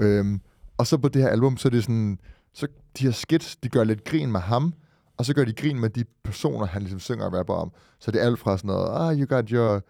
Øhm, 0.00 0.40
og 0.78 0.86
så 0.86 0.98
på 0.98 1.08
det 1.08 1.22
her 1.22 1.28
album, 1.28 1.56
så 1.56 1.68
er 1.68 1.70
det 1.70 1.82
sådan, 1.82 2.18
så 2.54 2.66
de 2.98 3.04
her 3.04 3.10
skits, 3.12 3.56
de 3.56 3.68
gør 3.68 3.84
lidt 3.84 4.04
grin 4.04 4.32
med 4.32 4.40
ham, 4.40 4.74
og 5.16 5.24
så 5.24 5.34
gør 5.34 5.44
de 5.44 5.52
grin 5.52 5.80
med 5.80 5.90
de 5.90 6.04
personer, 6.24 6.66
han 6.66 6.82
ligesom 6.82 7.00
synger 7.00 7.24
og 7.26 7.32
rapper 7.38 7.54
om. 7.54 7.72
Så 8.00 8.10
det 8.10 8.20
er 8.22 8.26
alt 8.26 8.38
fra 8.38 8.58
sådan 8.58 8.68
noget, 8.68 8.88
ah, 9.10 9.20
you 9.20 9.26
got 9.36 9.48
your, 9.48 9.82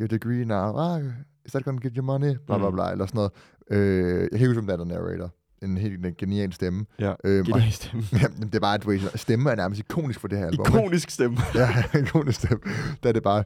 your 0.00 0.06
degree 0.08 0.44
now, 0.44 0.76
ah, 0.78 1.02
is 1.46 1.52
that 1.52 1.64
gonna 1.64 1.80
get 1.82 1.92
you 1.96 2.04
money, 2.04 2.36
bla 2.46 2.58
bla 2.58 2.68
Mm. 2.68 2.74
bla, 2.74 2.90
eller 2.92 3.06
sådan 3.06 3.16
noget. 3.18 3.32
Øh, 3.70 4.20
jeg 4.20 4.28
kan 4.30 4.40
ikke 4.40 4.46
huske, 4.46 4.58
om 4.60 4.66
der 4.66 4.72
er 4.72 4.76
der 4.76 4.84
narrator. 4.84 5.30
En 5.62 5.78
helt 5.78 6.16
genial 6.16 6.52
stemme. 6.52 6.86
Ja, 6.98 7.14
Øhm, 7.24 7.40
og, 7.40 7.46
genial 7.46 7.72
stemme. 7.72 8.02
Jamen, 8.22 8.42
det 8.42 8.54
er 8.54 8.60
bare, 8.60 8.78
ved, 8.86 9.00
stemme 9.18 9.50
er 9.50 9.54
nærmest 9.54 9.78
ikonisk 9.80 10.20
for 10.20 10.28
det 10.28 10.38
her 10.38 10.46
album. 10.46 10.66
Ikonisk 10.66 11.10
stemme. 11.10 11.38
Ja, 11.54 11.98
ikonisk 11.98 12.38
stemme. 12.40 12.58
Der 13.02 13.08
er 13.08 13.12
det 13.12 13.22
bare. 13.22 13.44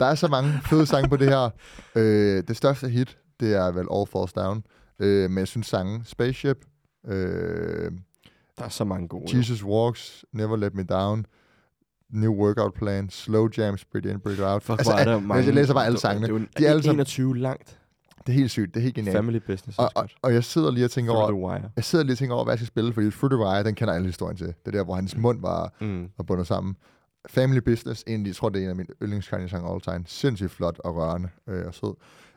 Der 0.00 0.06
er 0.06 0.14
så 0.14 0.28
mange 0.28 0.52
fede 0.70 0.86
sange 0.86 1.08
på 1.08 1.16
det 1.16 1.28
her. 1.28 1.50
Øh, 1.96 2.42
det 2.48 2.56
største 2.56 2.88
hit, 2.88 3.18
det 3.40 3.54
er 3.54 3.70
vel 3.72 3.86
All 3.92 4.06
Falls 4.12 4.32
Down. 4.32 4.62
Øh, 4.98 5.30
men 5.30 5.38
jeg 5.38 5.48
synes 5.48 5.66
sange, 5.66 6.00
Spaceship, 6.04 6.56
øh, 7.06 7.90
Der 8.58 8.64
er 8.64 8.68
så 8.68 8.84
mange 8.84 9.08
gode. 9.08 9.24
jo. 9.32 9.38
Jesus 9.38 9.64
Walks, 9.64 10.24
Never 10.32 10.56
Let 10.56 10.74
Me 10.74 10.82
Down, 10.82 11.26
New 12.10 12.32
Workout 12.34 12.74
Plan, 12.74 13.10
Slow 13.10 13.48
Jams, 13.58 13.84
Breathe 13.84 14.10
In, 14.10 14.20
Breathe 14.20 14.46
Out. 14.52 14.62
Fuck, 14.62 14.78
altså, 14.78 14.92
er 14.92 15.04
der 15.04 15.12
jeg- 15.12 15.22
mange. 15.22 15.44
Jeg 15.44 15.54
læser 15.54 15.74
bare 15.74 15.86
alle 15.86 15.98
sangene. 15.98 16.26
Det 16.26 16.34
er 16.34 16.38
jo 16.38 16.44
De 16.58 16.66
er 16.66 16.70
alle 16.70 16.82
sammen- 16.82 16.96
21 16.96 17.36
langt. 17.38 17.78
Det 18.26 18.32
er 18.34 18.38
helt 18.38 18.50
sygt, 18.50 18.74
det 18.74 18.80
er 18.80 18.82
helt 18.84 18.94
genialt. 18.94 19.16
Family 19.16 19.38
business. 19.46 19.78
Og, 19.78 19.90
og, 19.94 20.08
og 20.22 20.34
jeg 20.34 20.44
sidder 20.44 20.70
lige 20.70 20.84
og 20.84 20.90
tænker 20.90 21.12
Through 21.12 21.22
over, 21.42 21.52
the 21.52 21.60
wire. 21.62 21.70
jeg 21.76 21.84
sidder 21.84 22.04
lige 22.04 22.14
og 22.14 22.18
tænker 22.18 22.34
over, 22.34 22.44
hvad 22.44 22.52
jeg 22.52 22.58
skal 22.58 22.66
spille, 22.66 22.92
fordi 22.92 23.10
Through 23.10 23.30
the 23.30 23.38
Wire, 23.38 23.64
den 23.64 23.74
kender 23.74 23.94
alle 23.94 24.06
historien 24.06 24.36
til. 24.36 24.46
Det 24.46 24.54
er 24.66 24.70
der, 24.70 24.84
hvor 24.84 24.94
hans 24.94 25.16
mund 25.16 25.40
var, 25.40 25.72
Mm. 25.80 26.08
var 26.16 26.24
bundet 26.24 26.46
sammen. 26.46 26.76
Family 27.26 27.58
Business, 27.58 28.04
en, 28.06 28.26
jeg 28.26 28.36
tror, 28.36 28.48
det 28.48 28.58
er 28.60 28.64
en 28.64 28.70
af 28.70 28.76
mine 28.76 28.88
yndlingskanye-sange 29.02 29.70
all 29.72 29.80
time. 29.80 30.04
Sindssygt 30.06 30.50
flot 30.50 30.78
og 30.84 30.96
rørende 30.96 31.28
øh, 31.46 31.66
og 31.66 31.74
sød. 31.74 31.94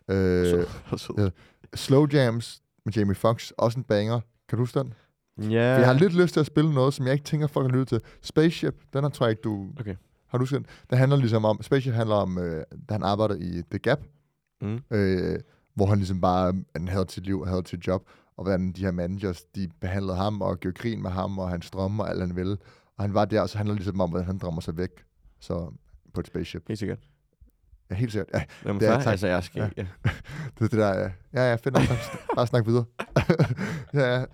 Øh, 0.07 0.65
Så, 0.89 0.97
så, 0.97 1.13
ja. 1.17 1.29
Slow 1.75 2.07
Jams 2.13 2.61
med 2.85 2.93
Jamie 2.93 3.15
Foxx, 3.15 3.51
også 3.57 3.79
en 3.79 3.83
banger. 3.83 4.19
Kan 4.49 4.57
du 4.57 4.61
huske 4.61 4.79
den? 4.79 4.93
Ja. 5.37 5.45
For 5.75 5.79
jeg 5.79 5.85
har 5.85 5.93
lidt 5.93 6.13
lyst 6.13 6.33
til 6.33 6.39
at 6.39 6.45
spille 6.45 6.73
noget, 6.73 6.93
som 6.93 7.05
jeg 7.05 7.13
ikke 7.13 7.25
tænker, 7.25 7.47
folk 7.47 7.65
har 7.71 7.77
lyttet 7.77 7.87
til. 7.87 8.01
Spaceship, 8.21 8.75
den 8.93 9.03
har 9.03 9.09
tror 9.09 9.25
jeg 9.25 9.31
ikke, 9.31 9.41
du... 9.41 9.67
Okay. 9.79 9.95
Har 10.27 10.37
du 10.37 10.45
set 10.45 10.57
den? 10.57 10.65
Den 10.89 10.97
handler 10.97 11.17
ligesom 11.17 11.45
om... 11.45 11.61
Spaceship 11.61 11.93
handler 11.93 12.15
om, 12.15 12.37
øh, 12.37 12.63
da 12.89 12.93
han 12.93 13.03
arbejder 13.03 13.35
i 13.35 13.63
The 13.71 13.79
Gap, 13.79 13.99
Mm. 14.61 14.79
øh, 14.91 15.39
hvor 15.75 15.85
han 15.85 15.97
ligesom 15.97 16.21
bare 16.21 16.53
han 16.75 16.87
havde 16.87 17.05
sit 17.09 17.23
liv, 17.25 17.45
havde 17.45 17.63
sit 17.65 17.87
job, 17.87 18.03
og 18.37 18.43
hvordan 18.43 18.71
de 18.71 18.81
her 18.81 18.91
managers, 18.91 19.43
de 19.43 19.69
behandlede 19.81 20.17
ham 20.17 20.41
og 20.41 20.59
gjorde 20.59 20.77
grin 20.77 21.01
med 21.01 21.09
ham 21.11 21.39
og 21.39 21.49
hans 21.49 21.71
drømme 21.71 22.03
og 22.03 22.09
alt 22.09 22.19
han 22.21 22.35
ville. 22.35 22.57
Og 23.01 23.05
han 23.05 23.13
var 23.13 23.25
der, 23.25 23.41
og 23.41 23.49
så 23.49 23.57
handler 23.57 23.73
det 23.73 23.79
ligesom 23.79 24.01
om, 24.01 24.09
hvordan 24.09 24.25
han 24.25 24.37
drømmer 24.37 24.61
sig 24.61 24.77
væk. 24.77 24.89
Så 25.39 25.73
på 26.13 26.19
et 26.19 26.27
spaceship. 26.27 26.67
Helt 26.67 26.79
sikkert. 26.79 26.99
Ja, 27.89 27.95
helt 27.95 28.11
sikkert. 28.11 28.29
Ja, 28.33 28.43
Jamen, 28.65 28.79
Det 28.79 28.87
er- 28.89 28.97
tak. 28.97 29.07
altså, 29.11 29.27
jeg 29.27 29.43
skal... 29.43 29.59
Ja. 29.77 29.83
Ja. 29.83 29.87
det 30.59 30.61
er 30.61 30.67
det 30.67 30.71
der, 30.71 30.99
ja. 30.99 31.09
Ja, 31.33 31.49
ja, 31.49 31.55
fedt 31.55 31.73
nok. 31.73 31.83
Bare 32.35 32.47
snak 32.47 32.65
videre. 32.65 32.85
ja, 33.93 34.13
ja. 34.19 34.25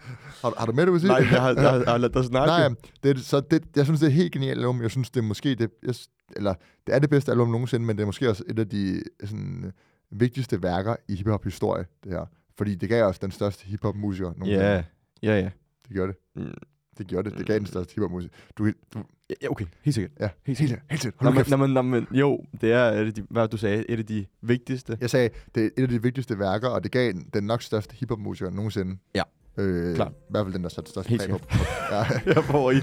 Har, 0.42 0.54
har 0.60 0.66
du 0.66 0.72
med, 0.72 0.86
du 0.86 0.92
vil 0.92 1.02
sige? 1.02 1.08
Nej, 1.08 1.18
jeg 1.32 1.42
har, 1.42 1.54
jeg, 1.54 1.70
har, 1.70 1.76
jeg 1.78 1.86
har 2.02 2.08
dig 2.08 2.26
snakke. 2.26 2.48
Nej, 2.48 2.70
det, 3.04 3.20
så 3.26 3.40
det, 3.40 3.64
jeg 3.76 3.86
synes, 3.86 4.00
det 4.00 4.08
er 4.08 4.12
helt 4.12 4.32
genialt 4.34 4.60
album. 4.60 4.82
Jeg 4.82 4.92
synes, 4.92 5.10
det 5.12 5.20
er 5.20 5.24
måske 5.24 5.56
det, 5.56 5.70
jeg, 5.84 5.96
eller, 6.36 6.54
det 6.88 6.96
er 6.96 7.00
det 7.00 7.10
bedste 7.10 7.32
album 7.32 7.48
nogensinde, 7.50 7.86
men 7.86 7.98
det 7.98 8.02
er 8.02 8.06
måske 8.06 8.30
også 8.30 8.44
et 8.50 8.60
af 8.60 8.70
de 8.70 9.04
sådan, 9.26 9.72
vigtigste 10.12 10.64
værker 10.64 10.96
i 11.08 11.16
hiphop-historie, 11.16 11.86
det 12.04 12.12
her. 12.12 12.26
Fordi 12.58 12.76
det 12.76 12.90
gav 12.90 13.06
os 13.06 13.20
den 13.20 13.32
største 13.32 13.66
hiphop-musiker 13.66 14.28
nogensinde. 14.38 14.66
Ja, 14.66 14.84
ja, 15.24 15.40
ja. 15.40 15.50
Det 15.88 15.92
gjorde 15.94 16.12
det. 16.14 16.44
Mm. 16.46 16.54
Det 16.98 17.08
gjorde 17.08 17.30
det. 17.30 17.38
Det 17.38 17.46
gav 17.46 17.60
den 17.60 17.66
største 17.66 17.94
hiphop-musiker. 17.96 18.36
Du, 18.58 18.66
du, 18.94 19.00
Ja, 19.42 19.48
okay, 19.52 19.66
helt 19.82 19.96
sikkert. 19.96 20.12
ja, 20.20 20.30
helt 20.46 20.58
sikkert. 20.58 20.80
Helt 20.90 21.02
sikkert. 21.02 21.22
Hold 21.24 21.50
nå, 21.50 21.58
men, 21.58 21.70
nå, 21.74 21.82
men, 21.82 22.08
jo, 22.12 22.40
det 22.62 22.72
er, 22.72 22.84
et 22.92 23.08
af 23.08 23.14
de, 23.14 23.24
hvad 23.30 23.48
du 23.48 23.58
sagde, 23.58 23.86
et 23.90 24.00
af 24.00 24.06
de 24.06 24.26
vigtigste. 24.42 24.98
Jeg 25.02 25.10
sagde, 25.10 25.30
det 25.56 25.64
er 25.64 25.70
et 25.78 25.82
af 25.84 25.88
de 25.90 26.02
vigtigste 26.02 26.40
værker, 26.40 26.68
og 26.68 26.84
det 26.84 26.92
gav 26.92 27.12
den- 27.12 27.30
den 27.34 27.44
nok 27.44 27.62
største 27.62 27.96
hiphop-musiker 27.96 28.50
nogensinde. 28.52 28.98
Ja. 29.16 29.24
Øh, 29.58 29.96
Klart. 29.96 30.12
I 30.12 30.16
hvert 30.30 30.46
fald 30.46 30.54
den, 30.54 30.64
der 30.64 30.70
satte 30.70 30.92
største 30.92 31.10
Helt 31.10 31.22
præg 31.22 31.30
på. 31.32 31.40
Ja. 31.92 32.04
Jeg 32.36 32.44
får 32.44 32.72
i 32.72 32.80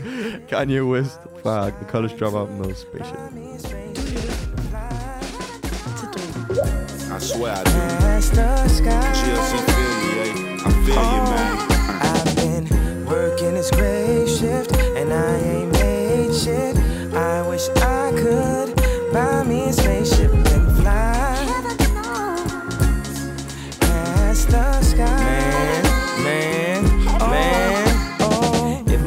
Kanye 0.48 0.84
West 0.84 1.20
fra 1.42 1.70
The 1.70 1.84
College 1.88 2.14
Dropout 2.20 2.50
med 2.66 2.74
Spaceship. 2.74 3.18
I 7.16 7.20
swear 7.20 7.60
I 7.60 7.64
do. 7.64 7.70
GLC 9.14 9.52
Philly, 9.66 10.18
eh? 10.18 10.66
I 10.66 10.70
feel 10.84 10.96
you, 10.96 11.22
man. 11.30 11.74
this 13.64 13.70
gray 13.70 14.26
shift 14.26 14.74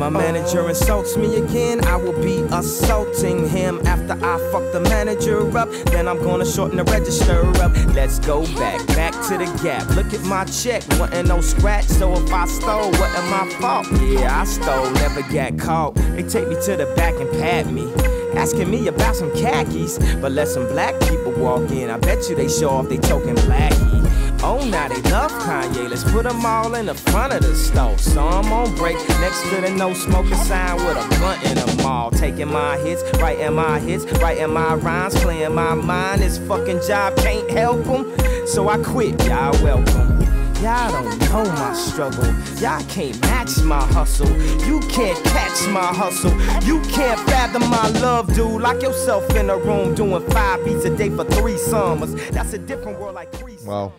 my 0.09 0.21
manager 0.21 0.69
insults 0.69 1.17
me 1.17 1.35
again, 1.35 1.83
I 1.85 1.97
will 1.97 2.17
be 2.21 2.39
assaulting 2.51 3.47
him. 3.49 3.85
After 3.85 4.13
I 4.13 4.37
fuck 4.51 4.71
the 4.71 4.79
manager 4.79 5.57
up, 5.57 5.69
then 5.91 6.07
I'm 6.07 6.19
gonna 6.19 6.45
shorten 6.45 6.77
the 6.77 6.85
register 6.85 7.41
up. 7.61 7.75
Let's 7.93 8.19
go 8.19 8.45
back, 8.55 8.85
back 8.87 9.11
to 9.27 9.37
the 9.37 9.45
gap. 9.63 9.89
Look 9.95 10.13
at 10.13 10.23
my 10.23 10.45
check, 10.45 10.83
wasn't 10.97 11.27
no 11.27 11.41
scratch. 11.41 11.85
So 11.85 12.13
if 12.13 12.31
I 12.31 12.45
stole, 12.45 12.91
wasn't 12.91 13.29
my 13.29 13.49
fault. 13.59 13.87
Yeah, 14.01 14.39
I 14.39 14.45
stole, 14.45 14.89
never 14.91 15.23
got 15.23 15.57
caught. 15.59 15.95
They 15.95 16.23
take 16.23 16.47
me 16.47 16.55
to 16.65 16.77
the 16.77 16.85
back 16.95 17.15
and 17.15 17.29
pat 17.31 17.67
me. 17.67 17.91
Asking 18.33 18.69
me 18.69 18.87
about 18.87 19.15
some 19.15 19.31
khakis, 19.35 19.97
but 20.21 20.31
let 20.31 20.47
some 20.47 20.67
black 20.67 20.97
people 21.01 21.33
walk 21.33 21.69
in. 21.71 21.89
I 21.89 21.97
bet 21.97 22.29
you 22.29 22.35
they 22.35 22.47
show 22.47 22.69
off 22.69 22.87
they 22.87 22.97
token 22.97 23.35
blackie. 23.35 24.26
Oh, 24.49 24.63
now 24.63 24.87
they 24.87 25.01
love 25.11 25.29
Kanye. 25.43 25.89
Let's 25.89 26.09
put 26.09 26.23
them 26.23 26.45
all 26.45 26.73
in 26.75 26.85
the 26.85 26.93
front 26.93 27.33
of 27.33 27.41
the 27.41 27.53
store. 27.53 27.97
So 27.97 28.25
I'm 28.25 28.49
on 28.53 28.73
break 28.77 28.95
next 29.19 29.41
to 29.49 29.59
the 29.59 29.69
no 29.71 29.93
smoking 29.93 30.35
sign 30.35 30.77
with 30.77 30.95
a 30.95 31.19
blunt 31.19 31.43
in 31.43 31.55
them 31.55 31.85
all. 31.85 32.11
Taking 32.11 32.47
my 32.47 32.77
hits, 32.77 33.03
writing 33.19 33.55
my 33.55 33.77
hits, 33.79 34.05
writing 34.21 34.53
my 34.53 34.75
rhymes, 34.75 35.15
playing 35.19 35.53
my 35.53 35.73
mind. 35.73 36.21
This 36.21 36.37
fucking 36.37 36.79
job 36.87 37.17
can't 37.17 37.49
help 37.51 37.83
them. 37.83 38.47
So 38.47 38.69
I 38.69 38.77
quit, 38.77 39.21
y'all 39.25 39.51
welcome. 39.61 40.21
Y'all 40.63 40.93
don't 40.93 41.19
know 41.19 41.43
my 41.43 41.73
struggle. 41.73 42.25
Y'all 42.61 42.81
can't 42.87 43.19
match 43.23 43.61
my 43.63 43.83
hustle. 43.87 44.29
You 44.65 44.79
can't 44.87 45.21
catch 45.25 45.67
my 45.67 45.87
hustle. 45.87 46.31
You 46.63 46.79
can't 46.83 47.19
fathom 47.29 47.69
my 47.69 47.89
love, 47.99 48.33
dude. 48.33 48.61
Lock 48.61 48.81
yourself 48.81 49.29
in 49.35 49.49
a 49.49 49.57
room 49.57 49.93
doing 49.93 50.25
five 50.31 50.63
beats 50.63 50.85
a 50.85 50.95
day 50.95 51.09
for 51.09 51.25
three 51.25 51.57
summers. 51.57 52.15
That's 52.29 52.53
a 52.53 52.57
different 52.57 52.97
world 52.97 53.15
like 53.15 53.33
three 53.33 53.57
Wow. 53.65 53.91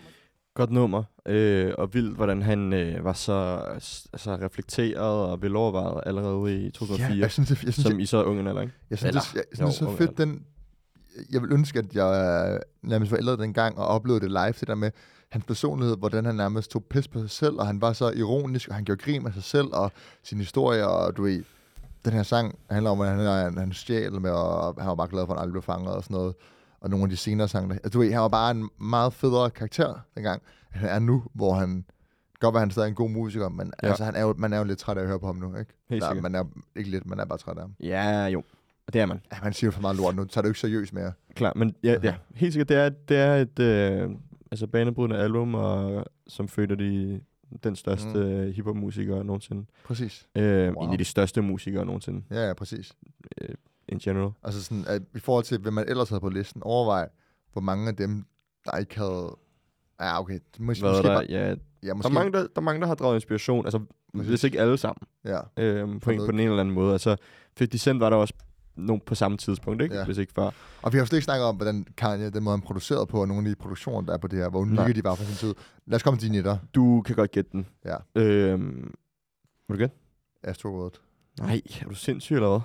Godt 0.58 0.70
nummer, 0.70 1.02
øh, 1.26 1.74
og 1.78 1.94
vildt, 1.94 2.16
hvordan 2.16 2.42
han 2.42 2.72
øh, 2.72 3.04
var 3.04 3.12
så, 3.12 3.62
så 4.16 4.34
reflekteret 4.34 5.30
og 5.30 5.42
velovervejet 5.42 6.00
allerede 6.06 6.66
i 6.66 6.70
2004, 6.70 7.16
Ja, 7.16 7.20
jeg 7.20 7.30
synes, 7.30 7.48
det, 7.48 7.64
jeg 7.64 7.72
synes, 7.72 7.86
som 7.86 8.00
i 8.00 8.06
så 8.06 8.24
ung 8.24 8.40
en 8.40 8.46
alder, 8.46 8.60
ikke? 8.60 8.74
Jeg 8.90 8.98
synes, 8.98 9.08
Eller, 9.08 9.20
det, 9.20 9.34
jeg, 9.34 9.44
jeg 9.50 9.56
synes 9.56 9.80
jo, 9.80 9.86
det 9.86 9.92
er 9.92 9.96
så 9.96 9.98
fedt, 9.98 10.18
den... 10.18 10.42
Jeg 11.30 11.42
vil 11.42 11.52
ønske, 11.52 11.78
at 11.78 11.94
jeg 11.94 12.60
nærmest 12.82 13.12
var 13.12 13.18
ældre 13.18 13.36
dengang 13.36 13.78
og 13.78 13.86
oplevede 13.86 14.20
det 14.20 14.30
live, 14.30 14.52
det 14.60 14.68
der 14.68 14.74
med 14.74 14.90
hans 15.28 15.44
personlighed, 15.44 15.96
hvordan 15.96 16.24
han 16.24 16.34
nærmest 16.34 16.70
tog 16.70 16.84
pis 16.84 17.08
på 17.08 17.20
sig 17.20 17.30
selv, 17.30 17.54
og 17.58 17.66
han 17.66 17.80
var 17.80 17.92
så 17.92 18.10
ironisk, 18.10 18.68
og 18.68 18.74
han 18.74 18.84
gjorde 18.84 19.02
grin 19.02 19.22
med 19.22 19.32
sig 19.32 19.42
selv 19.42 19.68
og 19.72 19.92
sin 20.22 20.38
historie, 20.38 20.88
og 20.88 21.16
du 21.16 21.22
ved, 21.22 21.42
den 22.04 22.12
her 22.12 22.22
sang 22.22 22.58
handler 22.70 22.90
om, 22.90 23.00
at 23.00 23.08
han, 23.08 23.18
han, 23.18 23.58
han 23.58 23.72
stjal 23.72 24.20
med, 24.20 24.30
og 24.30 24.74
han 24.78 24.88
var 24.88 24.94
bare 24.94 25.08
glad 25.08 25.26
for, 25.26 25.32
at 25.32 25.38
han 25.38 25.42
aldrig 25.42 25.52
blev 25.52 25.62
fanget 25.62 25.94
og 25.94 26.02
sådan 26.02 26.14
noget. 26.14 26.34
Og 26.80 26.90
nogle 26.90 27.04
af 27.04 27.10
de 27.10 27.16
senere 27.16 27.48
sange, 27.48 27.74
altså, 27.74 27.90
du 27.90 27.98
ved, 27.98 28.12
han 28.12 28.20
var 28.20 28.28
bare 28.28 28.50
en 28.50 28.68
meget 28.80 29.12
federe 29.12 29.50
karakter 29.50 29.94
dengang, 30.14 30.42
end 30.74 30.80
han 30.80 30.88
er 30.90 30.98
nu, 30.98 31.22
hvor 31.34 31.54
han, 31.54 31.84
godt 32.40 32.54
være, 32.54 32.60
han 32.60 32.70
stadig 32.70 32.86
er 32.86 32.88
en 32.88 32.94
god 32.94 33.10
musiker, 33.10 33.48
men 33.48 33.72
Ja. 33.82 33.88
altså, 33.88 34.04
han 34.04 34.14
er 34.16 34.20
jo, 34.22 34.34
man 34.38 34.52
er 34.52 34.58
jo 34.58 34.64
lidt 34.64 34.78
træt 34.78 34.96
af 34.98 35.02
at 35.02 35.08
høre 35.08 35.20
på 35.20 35.26
ham 35.26 35.36
nu, 35.36 35.56
ikke? 35.56 35.72
Helt 35.90 36.02
Der, 36.02 36.14
man 36.20 36.34
er 36.34 36.44
ikke 36.76 36.90
lidt, 36.90 37.06
man 37.06 37.20
er 37.20 37.24
bare 37.24 37.38
træt 37.38 37.56
af 37.56 37.62
ham. 37.62 37.74
Ja, 37.80 38.26
jo. 38.26 38.42
Og 38.86 38.92
det 38.92 39.00
er 39.00 39.06
man. 39.06 39.20
Ja, 39.32 39.36
man 39.42 39.52
siger 39.52 39.70
for 39.70 39.80
meget 39.80 39.96
lort 39.96 40.16
nu, 40.16 40.26
så 40.28 40.40
er 40.40 40.42
det 40.42 40.48
jo 40.48 40.50
ikke 40.50 40.60
seriøst 40.60 40.92
mere. 40.92 41.12
Klar, 41.34 41.52
men 41.56 41.74
ja, 41.82 41.96
ja 42.02 42.14
helt 42.34 42.52
sikkert, 42.52 42.68
det 42.68 42.76
er, 42.76 42.88
det 43.08 43.16
er 43.16 43.34
et 43.34 43.58
øh, 43.58 44.10
altså 44.50 44.66
banebrydende 44.66 45.16
album, 45.18 45.54
og, 45.54 46.04
som 46.26 46.48
føler 46.48 46.74
de 46.76 47.20
den 47.64 47.76
største 47.76 48.08
Mm. 48.08 48.44
mm. 48.46 48.52
hiphop-musiker 48.52 49.22
nogensinde. 49.22 49.64
Præcis. 49.84 50.28
Øh, 50.36 50.72
Wow. 50.74 50.84
En 50.86 50.92
af 50.92 50.98
de 50.98 51.04
største 51.04 51.42
musikere 51.42 51.84
nogensinde, 51.86 52.22
Ja, 52.30 52.46
ja, 52.46 52.52
præcis. 52.54 52.92
øh, 53.40 53.48
in 53.88 53.98
general. 53.98 54.30
Altså 54.42 54.64
sådan, 54.64 54.84
at 54.86 55.02
i 55.14 55.18
forhold 55.18 55.44
til, 55.44 55.58
hvem 55.58 55.72
man 55.72 55.84
ellers 55.88 56.08
havde 56.08 56.20
på 56.20 56.28
listen, 56.28 56.62
overvej, 56.62 57.08
hvor 57.52 57.60
mange 57.62 57.88
af 57.88 57.96
dem, 57.96 58.24
der 58.64 58.76
ikke 58.78 58.98
havde... 58.98 59.36
Ja, 60.00 60.20
okay. 60.20 60.38
Måske, 60.58 60.82
Hvad 60.82 60.90
måske 60.92 61.08
der? 61.08 61.14
bare, 61.14 61.26
Ja, 61.28 61.48
ja, 61.48 61.54
der, 61.88 61.94
måske, 61.94 62.08
er 62.08 62.12
mange, 62.14 62.32
der, 62.32 62.38
der 62.38 62.48
er 62.56 62.60
mange, 62.60 62.80
der 62.80 62.86
har 62.86 62.94
draget 62.94 63.14
inspiration, 63.14 63.66
altså 63.66 63.80
Præcis. 64.16 64.28
hvis 64.28 64.44
ikke 64.44 64.60
alle 64.60 64.78
sammen, 64.78 65.06
Ja, 65.24 65.40
øh, 65.56 66.00
på, 66.00 66.10
en, 66.10 66.18
på 66.18 66.26
den 66.26 66.40
ene 66.40 66.42
eller 66.42 66.60
anden 66.60 66.74
måde. 66.74 66.92
Altså 66.92 67.16
50 67.58 67.80
Cent 67.82 68.00
var 68.00 68.10
der 68.10 68.16
også 68.16 68.34
nogen 68.76 69.02
på 69.06 69.14
samme 69.14 69.36
tidspunkt, 69.36 69.82
ikke? 69.82 69.94
Ja. 69.96 70.04
Hvis 70.04 70.18
ikke 70.18 70.32
før. 70.32 70.50
og 70.82 70.92
vi 70.92 70.98
har 70.98 71.02
jo 71.02 71.06
slet 71.06 71.16
ikke 71.18 71.24
snakket 71.24 71.44
om, 71.46 71.56
hvordan 71.56 71.86
Kanye, 71.96 72.30
den 72.30 72.42
måde 72.42 72.56
han 72.56 72.60
producerede 72.62 73.06
på, 73.06 73.20
og 73.20 73.28
nogle 73.28 73.48
af 73.48 73.54
de 73.56 73.60
produktioner, 73.60 74.06
der 74.06 74.12
er 74.12 74.18
på 74.18 74.28
det 74.28 74.38
her, 74.38 74.48
hvor 74.48 74.60
unikke 74.60 74.92
de 74.92 75.04
var 75.04 75.14
for 75.14 75.24
sin 75.24 75.34
tid. 75.34 75.54
Lad 75.86 75.96
os 75.96 76.02
komme 76.02 76.18
til 76.20 76.28
de 76.28 76.32
nitter. 76.32 76.58
Du 76.74 77.02
kan 77.06 77.16
godt 77.16 77.30
gætte 77.30 77.50
den. 77.52 77.66
Ja. 77.84 77.96
Øhm, 78.14 78.94
vil 79.68 79.74
du 79.76 79.78
gætte? 79.78 79.96
Astro 80.42 80.68
World. 80.68 80.92
Nej, 81.40 81.60
er 81.80 81.84
du 81.88 81.94
sindssyg 81.94 82.34
eller 82.34 82.48
hvad? 82.48 82.60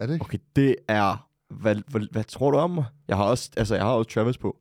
Er 0.00 0.06
det 0.06 0.14
ikke? 0.14 0.24
Okay, 0.24 0.38
det 0.56 0.76
er... 0.88 1.26
Hvad, 1.48 1.76
hvad, 1.88 2.00
hvad 2.12 2.24
tror 2.24 2.50
du 2.50 2.56
om 2.56 2.70
mig? 2.70 2.84
Jeg 3.08 3.16
har 3.16 3.24
også, 3.24 3.50
altså, 3.56 3.74
jeg 3.74 3.84
har 3.84 3.92
også 3.92 4.10
Travis 4.10 4.38
på. 4.38 4.56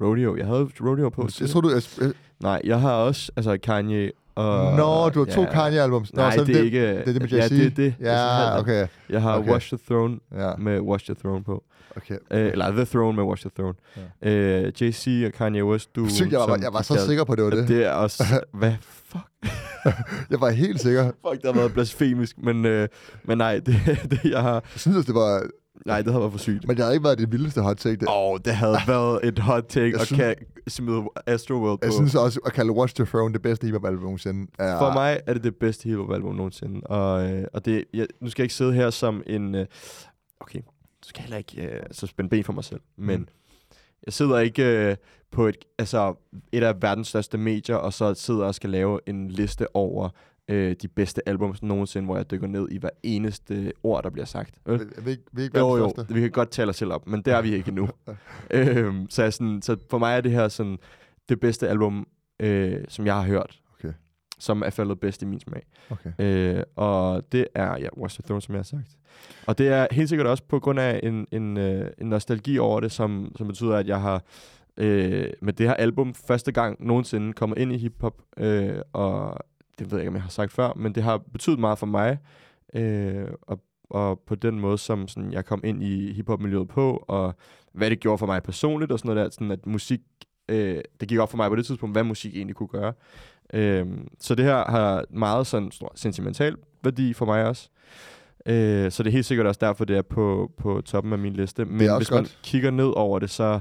Rodeo. 0.00 0.36
Jeg 0.36 0.46
havde 0.46 0.70
Rodeo 0.80 1.08
på. 1.08 1.28
Jeg 1.40 1.48
tror, 1.48 1.60
du... 1.60 1.70
Jeg, 1.70 2.12
Nej, 2.42 2.60
jeg 2.64 2.80
har 2.80 2.92
også 2.92 3.32
altså 3.36 3.58
Kanye 3.58 4.10
og... 4.34 4.76
Nå, 4.76 5.08
du 5.08 5.18
har 5.24 5.26
to 5.34 5.44
Kanye-albums. 5.44 6.14
Nå, 6.14 6.22
Nej, 6.22 6.36
så 6.36 6.44
det 6.44 6.56
er 6.56 6.62
ikke... 6.62 6.88
Det 6.88 6.98
er 7.08 7.12
det 7.12 7.22
med 7.22 7.28
Ja, 7.28 7.36
Jay-Z? 7.46 7.48
det 7.54 7.60
er 7.66 7.70
det. 7.70 7.76
Det 7.76 7.94
er 8.00 8.16
sådan 8.16 8.52
Ja, 8.52 8.58
okay. 8.58 8.86
Jeg 9.10 9.22
har 9.22 9.38
Okay. 9.38 9.50
Watch 9.50 9.68
the 9.68 9.78
Throne 9.88 10.18
Ja, 10.38 10.52
med 10.58 10.80
Watch 10.80 11.04
the 11.04 11.14
Throne 11.14 11.44
på. 11.44 11.64
okay. 11.96 12.14
Øh, 12.30 12.52
eller 12.52 12.70
The 12.70 12.84
Throne 12.84 13.16
med 13.16 13.24
Watch 13.24 13.42
the 13.42 13.50
Throne. 13.56 13.74
Ja. 14.22 14.30
Øh, 14.30 14.72
Jay-Z 14.80 15.26
og 15.26 15.32
Kanye 15.32 15.64
West, 15.64 15.96
du... 15.96 16.08
Sygt, 16.08 16.32
jeg 16.32 16.40
var, 16.40 16.58
jeg 16.62 16.72
var 16.72 16.82
så 16.82 17.06
sikker 17.06 17.24
på, 17.24 17.34
det 17.34 17.44
var 17.44 17.50
det. 17.50 17.68
Det 17.68 17.84
er 17.86 17.90
også... 17.92 18.24
hvad 18.58 18.72
fuck? 18.82 19.24
Jeg 20.30 20.40
var 20.40 20.50
helt 20.50 20.80
sikker. 20.80 21.04
Fuck, 21.04 21.42
det 21.42 21.44
har 21.44 21.60
været 21.60 21.72
blasfemisk, 21.72 22.36
men, 22.38 22.66
øh, 22.66 22.88
men 23.24 23.38
nej, 23.38 23.58
det, 23.66 23.76
det 24.10 24.20
jeg 24.24 24.42
har... 24.42 24.52
Jeg 24.54 24.62
synes, 24.76 25.06
det 25.06 25.14
var... 25.14 25.42
Nej, 25.86 26.02
det 26.02 26.12
havde 26.12 26.20
været 26.20 26.32
for 26.32 26.38
sygt. 26.38 26.66
Men 26.68 26.76
det 26.76 26.84
havde 26.84 26.94
ikke 26.94 27.04
været 27.04 27.18
det 27.18 27.32
vildeste 27.32 27.60
hot 27.60 27.76
take. 27.76 27.96
Det. 27.96 28.08
Åh, 28.08 28.14
oh, 28.32 28.38
det 28.44 28.54
havde 28.54 28.76
været 28.86 29.20
et 29.28 29.38
hot 29.38 29.64
take 29.68 29.86
Jeg 29.92 30.00
at 30.00 30.06
synes- 30.06 30.20
kan 30.20 30.34
smide 30.68 31.04
Astro 31.26 31.54
World 31.54 31.78
på. 31.78 31.84
Jeg 31.86 31.92
synes 31.92 32.14
også, 32.14 32.40
at 32.46 32.52
kalde 32.52 32.72
Watch 32.72 32.94
the 32.94 33.04
Throne 33.04 33.32
det 33.34 33.42
bedste 33.42 33.66
hiphop-album 33.66 34.02
nogensinde. 34.02 34.50
Er, 34.58 34.78
For 34.78 34.92
mig 34.92 35.20
er 35.26 35.34
det 35.34 35.44
det 35.44 35.56
bedste 35.56 35.88
hiphop-album 35.88 36.34
nogensinde. 36.34 36.80
Og, 36.86 37.30
øh, 37.32 37.44
og 37.52 37.64
det, 37.64 37.84
jeg, 37.94 38.06
nu 38.20 38.30
skal 38.30 38.42
jeg 38.42 38.44
ikke 38.44 38.54
sidde 38.54 38.72
her 38.72 38.90
som 38.90 39.22
en... 39.26 39.54
Øh, 39.54 39.66
okay, 40.40 40.58
nu 40.58 40.64
skal 41.02 41.20
jeg 41.20 41.24
heller 41.24 41.38
ikke 41.38 41.62
øh, 41.76 41.82
så 41.92 42.06
spænde 42.06 42.30
ben 42.30 42.44
for 42.44 42.52
mig 42.52 42.64
selv. 42.64 42.80
Men 42.98 43.20
Mm. 43.20 43.26
jeg 44.06 44.12
sidder 44.12 44.38
ikke 44.38 44.64
øh, 44.90 44.96
på 45.30 45.46
et, 45.46 45.56
altså, 45.78 46.14
et 46.52 46.62
af 46.62 46.82
verdens 46.82 47.08
største 47.08 47.38
medier, 47.38 47.76
og 47.76 47.92
så 47.92 48.14
sidder 48.14 48.44
og 48.44 48.54
skal 48.54 48.70
lave 48.70 49.00
en 49.06 49.30
liste 49.30 49.76
over 49.76 50.08
øh, 50.48 50.76
de 50.82 50.88
bedste 50.88 51.28
albums 51.28 51.62
nogensinde, 51.62 52.06
hvor 52.06 52.16
jeg 52.16 52.30
dykker 52.30 52.46
ned 52.46 52.68
i 52.70 52.78
hver 52.78 52.90
eneste 53.02 53.72
ord, 53.82 54.02
der 54.02 54.10
bliver 54.10 54.26
sagt. 54.26 54.58
Øh? 54.66 54.80
Vi, 54.80 54.84
vi, 55.04 55.16
vi 55.32 55.42
ikke 55.42 55.58
Jo, 55.58 55.76
jo, 55.76 55.92
vi 56.08 56.20
kan 56.20 56.30
godt 56.30 56.50
tale 56.50 56.70
os 56.70 56.76
selv 56.76 56.92
op, 56.92 57.06
men 57.06 57.22
det 57.22 57.32
er 57.32 57.42
vi 57.42 57.54
ikke 57.54 57.68
endnu. 57.68 57.88
øhm, 58.50 59.06
så, 59.10 59.22
jeg 59.22 59.32
sådan, 59.32 59.62
så 59.62 59.76
for 59.90 59.98
mig 59.98 60.16
er 60.16 60.20
det 60.20 60.32
her 60.32 60.48
sådan 60.48 60.78
det 61.28 61.40
bedste 61.40 61.68
album, 61.68 62.06
øh, 62.40 62.84
som 62.88 63.06
jeg 63.06 63.14
har 63.14 63.22
hørt. 63.22 63.60
Okay. 63.78 63.92
som 64.38 64.62
er 64.62 64.70
faldet 64.70 65.00
bedst 65.00 65.22
i 65.22 65.24
min 65.24 65.40
smag. 65.40 65.62
Okay. 65.90 66.12
Øh, 66.18 66.62
og 66.76 67.32
det 67.32 67.46
er, 67.54 67.78
ja, 67.78 67.88
Watch 67.96 68.16
the 68.16 68.22
Throne, 68.26 68.42
som 68.42 68.54
jeg 68.54 68.58
har 68.58 68.64
sagt. 68.64 68.96
Og 69.46 69.58
det 69.58 69.68
er 69.68 69.86
helt 69.90 70.08
sikkert 70.08 70.26
også 70.26 70.44
på 70.48 70.60
grund 70.60 70.80
af 70.80 71.00
en, 71.02 71.26
en, 71.32 71.56
øh, 71.56 71.90
en 71.98 72.06
nostalgi 72.06 72.58
over 72.58 72.80
det, 72.80 72.92
som, 72.92 73.32
som 73.36 73.46
betyder, 73.46 73.76
at 73.76 73.88
jeg 73.88 74.00
har 74.00 74.22
øh, 74.76 75.26
med 75.42 75.52
det 75.52 75.66
her 75.66 75.74
album 75.74 76.14
første 76.14 76.52
gang 76.52 76.86
nogensinde 76.86 77.32
kommet 77.32 77.58
ind 77.58 77.72
i 77.72 77.76
hiphop, 77.76 78.22
øh, 78.36 78.78
og 78.92 79.38
det 79.78 79.90
ved 79.90 79.98
jeg 79.98 80.02
ikke, 80.02 80.08
om 80.08 80.14
jeg 80.14 80.22
har 80.22 80.30
sagt 80.30 80.52
før, 80.52 80.72
men 80.76 80.94
det 80.94 81.02
har 81.02 81.18
betydet 81.18 81.58
meget 81.58 81.78
for 81.78 81.86
mig, 81.86 82.18
øh, 82.74 83.28
og, 83.42 83.60
og 83.90 84.20
på 84.26 84.34
den 84.34 84.60
måde, 84.60 84.78
som 84.78 85.08
sådan, 85.08 85.32
jeg 85.32 85.44
kom 85.44 85.60
ind 85.64 85.82
i 85.82 86.12
hiphop-miljøet 86.12 86.68
på, 86.68 87.04
og 87.08 87.34
hvad 87.72 87.90
det 87.90 88.00
gjorde 88.00 88.18
for 88.18 88.26
mig 88.26 88.42
personligt, 88.42 88.92
og 88.92 88.98
sådan 88.98 89.14
noget 89.14 89.24
der, 89.24 89.30
sådan 89.30 89.50
at 89.50 89.66
musik, 89.66 90.00
øh, 90.48 90.80
det 91.00 91.08
gik 91.08 91.18
op 91.18 91.30
for 91.30 91.36
mig 91.36 91.50
på 91.50 91.56
det 91.56 91.66
tidspunkt, 91.66 91.94
hvad 91.94 92.04
musik 92.04 92.36
egentlig 92.36 92.56
kunne 92.56 92.68
gøre. 92.68 92.92
Øh, 93.54 93.86
så 94.20 94.34
det 94.34 94.44
her 94.44 94.70
har 94.70 95.04
meget 95.10 95.46
sådan 95.46 95.70
stor 95.70 95.92
sentimental 95.94 96.56
værdi 96.82 97.12
for 97.12 97.26
mig 97.26 97.46
også. 97.46 97.68
Øh, 98.46 98.90
så 98.90 99.02
det 99.02 99.10
er 99.10 99.12
helt 99.12 99.26
sikkert 99.26 99.46
også 99.46 99.58
derfor, 99.60 99.84
det 99.84 99.96
er 99.96 100.02
på, 100.02 100.52
på 100.56 100.80
toppen 100.84 101.12
af 101.12 101.18
min 101.18 101.32
liste. 101.32 101.64
Men 101.64 101.96
hvis 101.96 102.10
man 102.10 102.20
godt. 102.20 102.38
kigger 102.42 102.70
ned 102.70 102.92
over 102.96 103.18
det, 103.18 103.30
så 103.30 103.60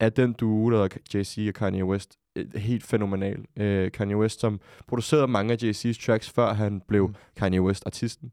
er 0.00 0.08
den 0.08 0.32
duo, 0.32 0.70
der 0.70 0.82
hedder 0.82 0.96
Jay-Z 1.14 1.48
og 1.48 1.54
Kanye 1.54 1.84
West, 1.84 2.18
helt 2.54 2.84
fænomenal. 2.84 3.44
Øh, 3.56 3.92
Kanye 3.92 4.16
West, 4.16 4.40
som 4.40 4.60
producerede 4.86 5.28
mange 5.28 5.52
af 5.52 5.62
Jay-Z's 5.62 6.06
tracks, 6.06 6.30
før 6.30 6.52
han 6.52 6.80
blev 6.80 7.08
Mm. 7.08 7.14
Kanye 7.36 7.62
West-artisten, 7.62 8.32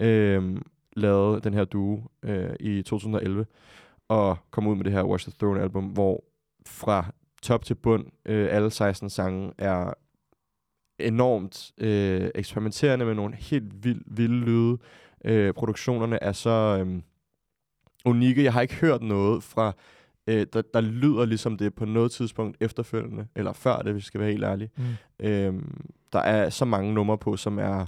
øh, 0.00 0.60
lavede 0.96 1.40
den 1.40 1.54
her 1.54 1.64
duo 1.64 2.00
øh, 2.22 2.50
i 2.60 2.82
2011, 2.82 3.46
og 4.08 4.36
kom 4.50 4.66
ud 4.66 4.76
med 4.76 4.84
det 4.84 4.92
her 4.92 5.04
Watch 5.04 5.28
the 5.28 5.36
Throne-album, 5.38 5.84
hvor 5.84 6.24
fra 6.66 7.12
top 7.42 7.64
til 7.64 7.74
bund, 7.74 8.06
øh, 8.26 8.48
alle 8.50 8.70
16 8.70 9.10
sange 9.10 9.52
er 9.58 9.94
enormt 10.98 11.72
øh, 11.78 12.30
eksperimenterende 12.34 13.04
med 13.04 13.14
nogle 13.14 13.36
helt 13.36 13.84
vild, 13.84 14.02
vilde 14.06 14.40
lyde. 14.44 14.78
Øh, 15.24 15.54
produktionerne 15.54 16.22
er 16.22 16.32
så 16.32 16.84
øh, 16.84 17.02
unikke. 18.04 18.44
Jeg 18.44 18.52
har 18.52 18.60
ikke 18.60 18.74
hørt 18.74 19.02
noget 19.02 19.42
fra, 19.42 19.72
øh, 20.28 20.46
der, 20.52 20.62
der 20.74 20.80
lyder 20.80 21.24
ligesom 21.24 21.58
det 21.58 21.74
på 21.74 21.84
noget 21.84 22.12
tidspunkt 22.12 22.56
efterfølgende, 22.60 23.26
eller 23.36 23.52
før 23.52 23.76
det, 23.76 23.92
hvis 23.92 24.02
vi 24.02 24.06
skal 24.06 24.20
være 24.20 24.30
helt 24.30 24.44
ærlige. 24.44 24.70
Mm. 24.76 25.26
Øh, 25.26 25.54
der 26.12 26.18
er 26.18 26.50
så 26.50 26.64
mange 26.64 26.94
numre 26.94 27.18
på, 27.18 27.36
som 27.36 27.58
er, 27.58 27.86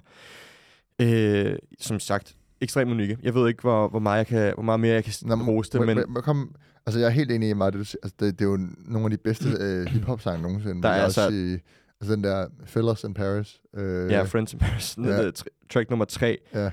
øh, 0.98 1.56
som 1.78 2.00
sagt, 2.00 2.36
ekstremt 2.60 2.90
unikke. 2.90 3.18
Jeg 3.22 3.34
ved 3.34 3.48
ikke, 3.48 3.60
hvor, 3.60 3.88
hvor, 3.88 3.98
meget, 3.98 4.18
jeg 4.18 4.26
kan, 4.26 4.54
hvor 4.54 4.62
meget 4.62 4.80
mere 4.80 4.94
jeg 4.94 5.04
kan 5.04 5.12
Nå, 5.22 5.62
det, 5.72 5.86
men 5.86 5.96
men, 5.96 6.22
kom, 6.22 6.54
altså, 6.86 7.00
jeg 7.00 7.06
er 7.06 7.10
helt 7.10 7.32
enig 7.32 7.48
i 7.48 7.52
meget, 7.52 7.72
det, 7.74 7.80
altså, 7.80 8.16
det, 8.20 8.38
det 8.38 8.44
er 8.44 8.50
jo 8.50 8.58
nogle 8.78 9.04
af 9.04 9.10
de 9.10 9.16
bedste 9.16 9.48
øh, 9.60 9.86
hiphop-sange 9.86 10.42
nogensinde. 10.42 10.82
Der 10.82 10.88
er 10.88 11.02
altså- 11.02 11.28
sige. 11.28 11.60
Altså 12.00 12.14
den 12.16 12.24
der 12.24 12.46
Fellas 12.64 13.04
in 13.04 13.14
Paris. 13.14 13.60
Øh, 13.76 14.10
ja, 14.10 14.22
Friends 14.22 14.52
in 14.52 14.58
Paris, 14.58 14.98
ja. 15.04 15.30
track 15.72 15.90
nummer 15.90 16.04
tre, 16.04 16.38
ja. 16.54 16.70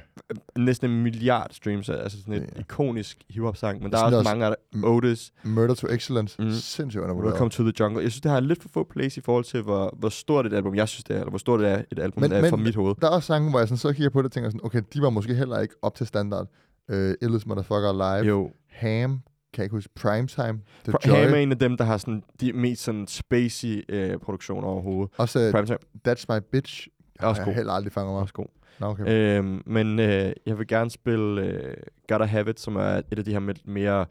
næsten 0.57 0.91
en 0.91 1.03
milliard 1.03 1.47
streams, 1.51 1.89
altså 1.89 2.17
sådan 2.19 2.33
et 2.33 2.49
Ja. 2.55 2.59
ikonisk 2.59 3.17
hiphop-sang, 3.29 3.83
men 3.83 3.91
der 3.91 3.97
er 3.97 4.03
også 4.03 4.17
også- 4.17 4.29
mange 4.29 4.45
af. 4.45 4.55
Otis, 4.83 5.31
Murder 5.43 5.73
to 5.75 5.87
Excellence. 5.87 6.41
Mm. 6.41 6.51
Sindssygt 6.51 7.01
undervurderet. 7.03 7.33
Welcome 7.33 7.49
to 7.49 7.63
the 7.63 7.73
Jungle. 7.79 8.01
Jeg 8.03 8.11
synes, 8.11 8.21
det 8.21 8.31
har 8.31 8.39
lidt 8.39 8.61
for 8.61 8.69
få 8.69 8.83
plays 8.83 9.17
i 9.17 9.21
forhold 9.21 9.43
til, 9.43 9.61
hvor, 9.61 9.95
hvor 9.99 10.09
stort 10.09 10.45
et 10.45 10.53
album 10.53 10.75
jeg 10.75 10.87
synes, 10.87 11.03
det 11.03 11.15
er, 11.15 11.19
eller 11.19 11.29
hvor 11.29 11.37
stort 11.39 11.59
det 11.59 11.69
er 11.69 11.81
et 11.91 11.99
album 11.99 12.21
Men- 12.21 12.31
er 12.31 12.41
men- 12.41 12.49
for 12.49 12.57
mit 12.57 12.75
hoved. 12.75 12.95
Der 13.01 13.07
er 13.07 13.11
også 13.11 13.27
sange, 13.27 13.49
hvor 13.49 13.59
jeg 13.59 13.67
sådan 13.67 13.77
så 13.77 13.93
kigger 13.93 14.09
på 14.09 14.19
det 14.21 14.25
og 14.25 14.31
tænker 14.31 14.49
sådan, 14.49 14.61
okay, 14.63 14.81
de 14.93 15.01
var 15.01 15.09
måske 15.09 15.33
heller 15.35 15.59
ikke 15.59 15.75
op 15.81 15.95
til 15.95 16.07
standard. 16.07 16.47
Uh, 16.93 17.11
Illest 17.21 17.47
Motherfucker 17.47 17.89
Alive. 18.01 18.27
Jo, 18.29 18.51
Ham. 18.71 19.21
Kan 19.53 19.61
jeg 19.61 19.65
ikke 19.65 19.75
huske. 19.75 19.93
Primetime. 19.95 20.59
The 20.83 20.91
Pr- 20.93 21.07
Joy. 21.09 21.15
Ham 21.15 21.33
er 21.33 21.37
en 21.37 21.51
af 21.51 21.59
dem, 21.59 21.77
der 21.77 21.83
har 21.85 21.97
sådan 21.97 22.23
de 22.41 22.53
mest 22.53 22.83
sådan 22.83 23.07
spacey 23.07 23.85
øh, 23.89 24.17
produktioner 24.19 24.67
overhovedet. 24.67 25.13
Også 25.17 25.49
Primetime 25.53 25.77
That's 26.07 26.25
My 26.29 26.39
Bitch. 26.51 26.87
er 27.19 27.25
også 27.27 27.41
har 27.41 27.47
jeg 27.49 27.55
heller 27.55 27.73
aldrig 27.73 27.93
fanget 27.93 28.13
mig. 28.13 28.21
også 28.21 28.33
god. 28.33 28.45
Nå, 28.79 28.87
okay. 28.87 29.37
Øhm, 29.37 29.61
men 29.65 29.99
øh, 29.99 30.33
jeg 30.45 30.57
vil 30.57 30.67
gerne 30.67 30.89
spille 30.89 31.41
øh, 31.45 31.73
Gotta 32.07 32.25
Have 32.25 32.49
It, 32.49 32.59
som 32.59 32.75
er 32.75 33.01
et 33.11 33.19
af 33.19 33.25
de 33.25 33.31
her 33.31 33.39
med 33.39 33.53
lidt 33.53 33.67
mere, 33.67 34.05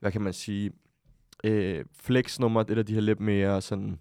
hvad 0.00 0.12
kan 0.12 0.20
man 0.20 0.32
sige, 0.32 0.70
øh, 1.44 1.84
flex-nummer, 2.02 2.60
et 2.60 2.78
af 2.78 2.86
de 2.86 2.94
her 2.94 3.00
lidt 3.00 3.20
mere 3.20 3.60
sådan, 3.60 3.98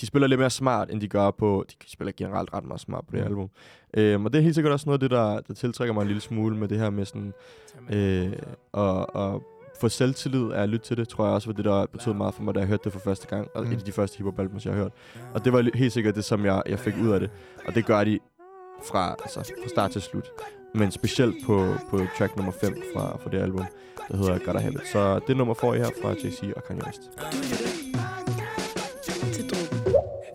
de 0.00 0.06
spiller 0.06 0.26
lidt 0.28 0.38
mere 0.40 0.50
smart, 0.50 0.90
end 0.90 1.00
de 1.00 1.08
gør 1.08 1.30
på, 1.30 1.64
de 1.68 1.90
spiller 1.90 2.12
generelt 2.16 2.54
ret 2.54 2.64
meget 2.64 2.80
smart 2.80 3.04
på 3.06 3.16
det 3.16 3.20
Mm. 3.20 3.26
album. 3.26 3.50
Øhm, 3.96 4.24
og 4.24 4.32
det 4.32 4.38
er 4.38 4.42
helt 4.42 4.54
sikkert 4.54 4.72
også 4.72 4.86
noget 4.86 5.02
af 5.02 5.08
det, 5.08 5.10
der, 5.10 5.40
der 5.40 5.54
tiltrækker 5.54 5.94
mig 5.94 6.00
en 6.02 6.06
lille 6.06 6.20
smule 6.20 6.56
med 6.56 6.68
det 6.68 6.78
her 6.78 6.90
med 6.90 7.04
sådan, 7.04 7.32
øh, 7.92 8.32
og, 8.72 9.14
og 9.16 9.42
få 9.80 9.88
selvtillid 9.88 10.50
af 10.52 10.62
at 10.62 10.68
lytte 10.68 10.86
til 10.86 10.96
det, 10.96 11.08
tror 11.08 11.24
jeg 11.24 11.34
også 11.34 11.48
var 11.48 11.52
det, 11.52 11.64
der 11.64 11.86
betød 11.86 12.12
meget 12.14 12.34
for 12.34 12.42
mig, 12.42 12.54
da 12.54 12.60
jeg 12.60 12.68
hørte 12.68 12.84
det 12.84 12.92
for 12.92 13.00
første 13.00 13.26
gang. 13.26 13.48
Og 13.54 13.64
Mm. 13.64 13.72
et 13.72 13.76
af 13.78 13.84
de 13.84 13.92
første 13.92 14.18
hiphop-albums, 14.18 14.64
jeg 14.66 14.74
har 14.74 14.80
hørt. 14.82 14.92
Og 15.34 15.44
det 15.44 15.52
var 15.52 15.68
helt 15.74 15.92
sikkert 15.92 16.14
det, 16.14 16.24
som 16.24 16.44
jeg, 16.44 16.62
jeg 16.68 16.78
fik 16.78 16.94
ud 17.02 17.10
af 17.10 17.20
det. 17.20 17.30
Og 17.66 17.74
det 17.74 17.86
gør 17.86 18.04
de 18.04 18.18
fra, 18.88 19.14
altså, 19.22 19.40
fra 19.62 19.68
start 19.68 19.90
til 19.90 20.02
slut. 20.02 20.28
Men 20.74 20.90
specielt 20.90 21.34
på, 21.46 21.74
på 21.90 22.00
track 22.18 22.36
nummer 22.36 22.52
5 22.60 22.82
fra, 22.94 23.18
fra 23.22 23.30
det 23.30 23.38
album, 23.42 23.64
der 24.10 24.16
hedder 24.16 24.38
Gotta 24.38 24.60
Have 24.60 24.72
It. 24.72 24.80
Så 24.92 25.20
det 25.26 25.36
nummer 25.36 25.54
får 25.54 25.74
I 25.74 25.78
her 25.78 25.90
fra 26.02 26.12
Jay-Z 26.12 26.52
og 26.56 26.64
Kanye 26.64 26.82
West. 26.86 27.00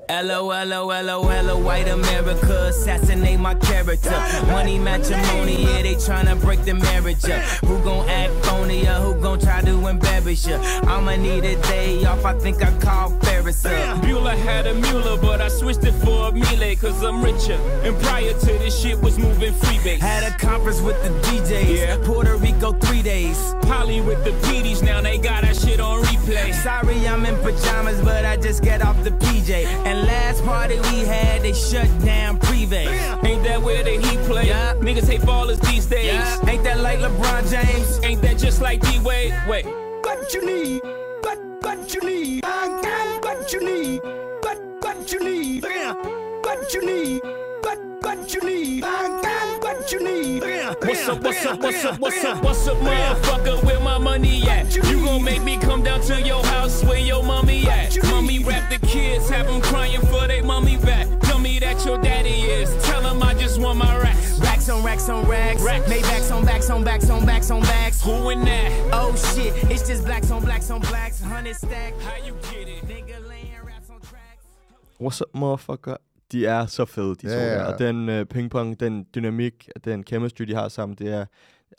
Hello, 0.09 0.49
hello, 0.51 0.89
hello, 0.89 1.23
hello, 1.23 1.55
white 1.69 1.87
America, 1.87 2.67
assassinate 2.69 3.39
my 3.39 3.53
character. 3.61 4.11
Money 4.47 4.77
matrimony, 4.79 5.55
yeah, 5.63 5.81
they 5.81 5.95
tryna 5.95 6.35
break 6.41 6.59
the 6.65 6.73
marriage 6.73 7.25
up. 7.29 7.41
Who 7.63 7.75
gon' 7.83 8.05
act 8.09 8.33
who 8.67 9.15
gon' 9.21 9.39
try 9.39 9.61
to 9.61 9.87
embarrass 9.87 10.45
you? 10.47 10.55
I'ma 10.55 11.15
need 11.15 11.45
a 11.45 11.55
day 11.63 12.03
off, 12.05 12.25
I 12.25 12.37
think 12.37 12.61
I 12.61 12.71
call 12.79 13.09
Ferris 13.21 13.65
up. 13.65 14.01
Bueller 14.01 14.35
had 14.37 14.67
a 14.67 14.73
Mueller, 14.73 15.17
but 15.21 15.41
I 15.41 15.47
switched 15.47 15.83
it 15.85 15.93
for 15.93 16.29
a 16.29 16.31
Miele, 16.31 16.75
cause 16.75 17.01
I'm 17.03 17.23
richer. 17.23 17.53
And 17.83 17.97
prior 18.01 18.33
to 18.33 18.45
this 18.45 18.77
shit 18.79 18.99
was 19.01 19.17
moving 19.17 19.53
freebase. 19.53 19.99
Had 19.99 20.23
a 20.23 20.37
conference 20.37 20.81
with 20.81 21.01
the 21.03 21.09
DJs, 21.27 21.77
Yeah. 21.77 21.97
Puerto 22.03 22.35
Rico 22.37 22.73
three 22.73 23.01
days. 23.01 23.53
Polly 23.61 24.01
with 24.01 24.23
the 24.23 24.31
PDs, 24.47 24.83
now 24.83 25.01
they 25.01 25.17
got 25.17 25.43
that 25.43 25.55
shit 25.55 25.79
on 25.79 26.03
replay. 26.03 26.53
Sorry, 26.53 27.07
I'm 27.07 27.25
in 27.25 27.35
pajamas, 27.37 28.01
but 28.01 28.25
I 28.25 28.35
just 28.37 28.63
get 28.63 28.81
off 28.81 29.01
the 29.03 29.11
PJ. 29.11 29.65
And 29.85 30.05
last 30.05 30.43
party 30.43 30.75
we 30.79 30.99
had, 31.05 31.41
they 31.43 31.53
shut 31.53 31.87
down 32.03 32.39
Privé. 32.39 32.87
Ain't 33.23 33.43
that 33.43 33.61
where 33.61 33.83
the 33.83 33.91
heat 33.91 34.19
play? 34.27 34.47
Yeah. 34.47 34.73
Niggas 34.75 35.07
hate 35.07 35.21
ballers 35.21 35.59
these 35.71 35.85
days. 35.85 36.13
Yeah. 36.13 36.49
Ain't 36.49 36.63
that 36.63 36.79
like 36.81 36.99
LeBron 36.99 37.49
James? 37.49 37.99
Ain't 38.03 38.21
that 38.21 38.37
just 38.37 38.48
like 38.57 38.81
D-Wade? 38.81 39.33
Wait. 39.47 39.65
What 39.65 40.33
you 40.33 40.45
need? 40.45 40.81
What 41.21 41.39
what 41.61 41.93
you 41.93 42.01
need? 42.01 42.43
I 42.43 42.81
got 42.81 43.23
what 43.23 43.53
you 43.53 43.63
need. 43.63 44.01
What 44.41 44.59
what 44.81 45.11
you 45.11 45.19
need? 45.23 45.63
What 45.63 46.73
you 46.73 46.85
need? 46.85 47.21
What 47.61 47.79
what 48.01 48.33
you 48.33 48.41
need? 48.41 48.83
I 48.83 49.21
got 49.21 49.63
what 49.63 49.91
you 49.91 50.03
need. 50.03 50.43
What's 50.81 51.07
up, 51.07 51.21
what's 51.21 51.45
up, 51.45 51.59
what's 51.59 51.85
up, 51.85 51.99
what's 51.99 52.23
up, 52.23 52.43
what's 52.43 52.67
up, 52.67 52.77
motherfucker? 52.77 53.63
Where 53.63 53.79
my 53.79 53.97
money 53.97 54.43
at? 54.47 54.75
You 54.75 54.83
gon' 55.03 55.23
make 55.23 55.41
me 55.43 55.57
come 55.57 55.81
down 55.83 56.01
to 56.01 56.21
your 56.21 56.43
house 56.45 56.68
backs 66.69 66.77
on 66.79 66.83
backs 66.83 67.09
on 67.09 67.25
backs 67.25 67.51
on 67.51 67.61
backs. 67.61 68.03
Who 68.03 68.29
in 68.29 68.39
that? 68.45 68.71
Oh 68.93 69.15
shit, 69.15 69.53
it's 69.71 69.87
just 69.89 70.05
blacks 70.05 70.29
on 70.31 70.41
blacks 70.43 70.69
on 70.69 70.81
blacks. 70.81 71.19
Hundred 71.21 71.55
stack. 71.55 71.93
How 72.01 72.17
you 72.27 72.33
get 72.51 72.67
it? 72.67 72.83
Nigga 72.87 73.27
laying 73.29 73.55
raps 73.65 73.89
on 73.89 73.99
tracks. 74.01 74.45
What's 74.99 75.21
up, 75.21 75.33
motherfucker? 75.33 75.97
De 76.31 76.45
er 76.45 76.65
så 76.65 76.85
fede, 76.85 77.15
de 77.15 77.27
Ja, 77.27 77.33
to 77.33 77.39
der. 77.39 77.63
Og 77.73 77.79
den 77.79 78.09
uh, 78.09 78.25
pingpong, 78.25 78.79
den 78.79 79.05
dynamik, 79.15 79.69
den 79.85 80.03
chemistry, 80.03 80.43
de 80.43 80.55
har 80.55 80.67
sammen, 80.69 80.95
det 80.97 81.13
er 81.13 81.25